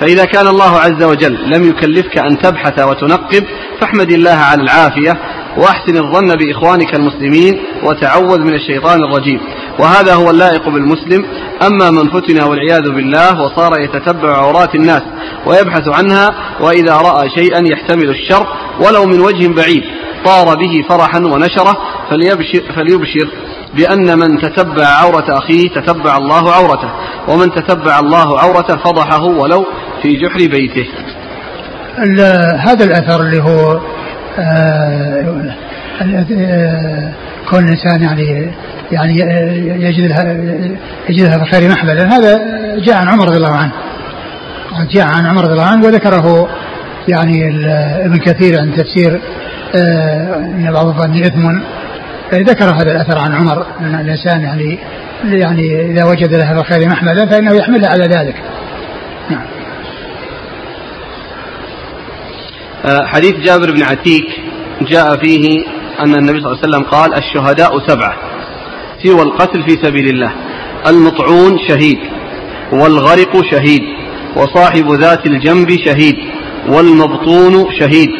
فإذا 0.00 0.24
كان 0.24 0.46
الله 0.46 0.78
عز 0.78 1.02
وجل 1.02 1.38
لم 1.54 1.68
يكلفك 1.68 2.18
أن 2.18 2.38
تبحث 2.38 2.80
وتنقب 2.80 3.44
فاحمد 3.80 4.10
الله 4.10 4.38
على 4.50 4.62
العافية. 4.62 5.18
وأحسن 5.56 5.96
الظن 5.96 6.28
بإخوانك 6.28 6.94
المسلمين 6.94 7.60
وتعوذ 7.84 8.40
من 8.40 8.54
الشيطان 8.54 8.98
الرجيم. 9.04 9.40
وهذا 9.78 10.14
هو 10.14 10.30
اللائق 10.30 10.68
بالمسلم. 10.68 11.24
أما 11.66 11.90
من 11.90 12.10
فتن 12.10 12.42
والعياذ 12.42 12.90
بالله 12.90 13.42
وصار 13.42 13.80
يتتبع 13.80 14.36
عورات 14.36 14.74
الناس 14.74 15.02
ويبحث 15.46 15.88
عنها 15.88 16.30
وإذا 16.60 16.96
رأى 16.96 17.30
شيئا 17.30 17.62
يحتمل 17.72 18.10
الشر 18.10 18.46
ولو 18.80 19.06
من 19.06 19.20
وجه 19.20 19.48
بعيد 19.48 19.82
طار 20.24 20.56
به 20.56 20.84
فرحا 20.88 21.18
ونشره 21.18 21.78
فليبشر, 22.10 22.62
فليبشر 22.76 23.28
بأن 23.74 24.18
من 24.18 24.40
تتبع 24.40 24.86
عورة 24.86 25.38
أخيه 25.38 25.68
تتبع 25.68 26.16
الله 26.16 26.52
عورته 26.52 26.90
ومن 27.28 27.50
تتبع 27.50 27.98
الله 27.98 28.40
عورته 28.40 28.76
فضحه 28.76 29.24
ولو 29.24 29.66
في 30.02 30.16
جحر 30.16 30.38
بيته. 30.38 30.86
هذا 32.58 32.84
الأثر 32.84 33.20
اللي 33.20 33.42
هو 33.42 33.80
كون 37.50 37.64
الإنسان 37.64 38.02
يعني 38.02 38.50
يعني 38.92 39.18
يجد 39.84 40.04
لها 40.06 40.32
يجد 41.08 41.24
لها 41.24 41.38
في 41.38 41.42
الخير 41.42 41.70
محملا 41.70 42.16
هذا 42.16 42.40
جاء 42.78 42.96
عن 42.96 43.08
عمر 43.08 43.26
رضي 43.26 43.36
الله 43.36 43.56
عنه 43.56 43.72
جاء 44.90 45.06
عن 45.06 45.26
عمر 45.26 45.42
رضي 45.42 45.52
الله 45.52 45.66
عنه 45.66 45.86
وذكره 45.86 46.48
يعني 47.08 47.48
ابن 48.06 48.18
كثير 48.18 48.60
عن 48.60 48.74
تفسير 48.76 49.20
آه، 49.76 50.36
إن 50.36 50.72
بعض 50.72 50.86
الظن 50.86 51.22
إثم 51.24 51.60
ذكر 52.34 52.64
هذا 52.64 52.92
الأثر 52.92 53.18
عن 53.18 53.34
عمر 53.34 53.66
إن 53.80 53.94
الإنسان 53.94 54.40
يعني 54.40 54.78
يعني 55.24 55.90
إذا 55.90 56.04
وجد 56.04 56.34
لها 56.34 56.54
في 56.54 56.60
الخير 56.60 56.88
محملا 56.88 57.26
فإنه 57.26 57.52
يحملها 57.52 57.90
على 57.90 58.04
ذلك. 58.04 58.34
نعم. 59.30 59.40
آه، 59.40 59.52
حديث 62.84 63.32
جابر 63.32 63.70
بن 63.70 63.82
عتيك 63.82 64.26
جاء 64.82 65.16
فيه 65.16 65.64
أن 66.00 66.14
النبي 66.14 66.40
صلى 66.40 66.50
الله 66.50 66.58
عليه 66.62 66.68
وسلم 66.68 66.82
قال 66.82 67.14
الشهداء 67.14 67.88
سبعة 67.88 68.16
سوى 69.02 69.22
القتل 69.22 69.62
في 69.62 69.76
سبيل 69.82 70.08
الله 70.08 70.32
المطعون 70.86 71.58
شهيد 71.68 71.98
والغرق 72.72 73.44
شهيد 73.50 73.82
وصاحب 74.36 74.92
ذات 74.92 75.26
الجنب 75.26 75.70
شهيد 75.84 76.16
والمبطون 76.68 77.66
شهيد 77.80 78.10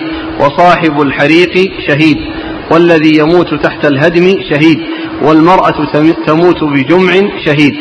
وصاحب 0.40 1.00
الحريق 1.00 1.52
شهيد 1.88 2.16
والذي 2.70 3.18
يموت 3.18 3.54
تحت 3.54 3.84
الهدم 3.84 4.34
شهيد 4.50 4.78
والمرأة 5.22 5.86
تموت 6.26 6.64
بجمع 6.64 7.12
شهيد. 7.44 7.74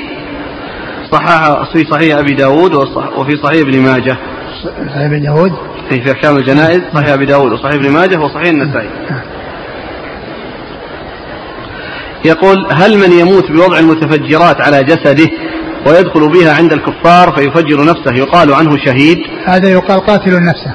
صحح 1.11 1.71
في 1.73 1.85
صحيح 1.91 2.17
أبي 2.17 2.33
داود 2.33 2.75
وفي 3.17 3.37
صحيح 3.43 3.61
ابن 3.61 3.81
ماجه. 3.81 4.17
صحيح 4.63 4.97
ابن 4.97 5.21
داود؟ 5.21 5.51
في 5.89 6.11
أحكام 6.11 6.37
الجنائز 6.37 6.81
صحيح 6.93 7.09
أبي 7.09 7.25
داود 7.25 7.51
وصحيح 7.51 7.73
ابن 7.73 7.91
ماجه 7.91 8.19
وصحيح 8.19 8.49
النسائي. 8.49 8.89
يقول 12.25 12.67
هل 12.71 12.97
من 12.97 13.11
يموت 13.11 13.51
بوضع 13.51 13.79
المتفجرات 13.79 14.61
على 14.61 14.83
جسده 14.83 15.29
ويدخل 15.87 16.29
بها 16.29 16.53
عند 16.57 16.73
الكفار 16.73 17.31
فيفجر 17.35 17.85
نفسه 17.85 18.13
يقال 18.13 18.53
عنه 18.53 18.77
شهيد؟ 18.85 19.17
هذا 19.45 19.69
يقال 19.69 19.99
قاتل 19.99 20.43
نفسه. 20.43 20.73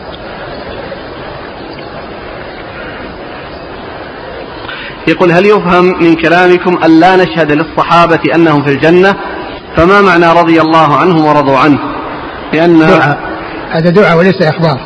يقول 5.08 5.32
هل 5.32 5.46
يفهم 5.46 5.84
من 5.84 6.14
كلامكم 6.14 6.78
أن 6.84 7.00
لا 7.00 7.16
نشهد 7.16 7.52
للصحابة 7.52 8.20
أنهم 8.34 8.64
في 8.64 8.70
الجنة؟ 8.70 9.14
فما 9.76 10.00
معنى 10.00 10.32
رضي 10.40 10.60
الله 10.60 10.96
عنهم 10.96 11.24
ورضوا 11.24 11.58
عنه؟ 11.58 11.78
لأن 12.52 12.78
دعاء 12.78 13.35
هذا 13.70 13.90
دعاء 13.90 14.18
وليس 14.18 14.42
إخبار. 14.42 14.80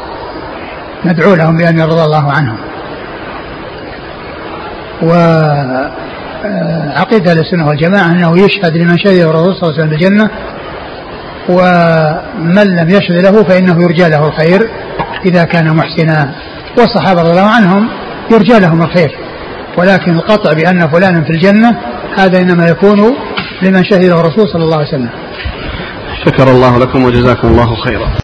ندعو 1.05 1.35
لهم 1.35 1.57
بأن 1.57 1.79
يرضى 1.79 2.05
الله 2.05 2.33
عنهم. 2.33 2.57
و 5.03 5.13
آه، 6.45 7.03
السنة 7.27 7.69
والجماعة 7.69 8.07
أنه 8.07 8.39
يشهد 8.39 8.77
لمن 8.77 8.99
شهد 8.99 9.21
الرسول 9.21 9.55
صلى 9.55 9.63
الله 9.63 9.73
عليه 9.73 9.83
وسلم 9.83 9.91
بالجنة 9.91 10.31
ومن 11.49 12.77
لم 12.77 12.91
يشهد 12.91 13.25
له 13.25 13.43
فإنه 13.43 13.83
يرجى 13.83 14.09
له 14.09 14.29
الخير 14.29 14.71
إذا 15.25 15.45
كان 15.45 15.77
محسنا. 15.77 16.31
والصحابة 16.79 17.23
رضي 17.23 17.31
الله 17.31 17.51
عنهم 17.51 17.89
يرجى 18.31 18.59
لهم 18.59 18.83
الخير. 18.83 19.19
ولكن 19.79 20.13
القطع 20.13 20.53
بأن 20.53 20.89
فلانا 20.89 21.25
في 21.25 21.31
الجنة 21.31 21.77
هذا 22.17 22.41
إنما 22.41 22.69
يكون 22.69 23.17
لمن 23.63 23.85
شهده 23.85 24.21
الرسول 24.21 24.49
صلى 24.49 24.65
الله 24.65 24.77
عليه 24.77 24.89
وسلم. 24.89 25.11
شكر 26.25 26.51
الله 26.51 26.79
لكم 26.79 27.05
وجزاكم 27.05 27.49
الله 27.49 27.75
خيرا. 27.75 28.11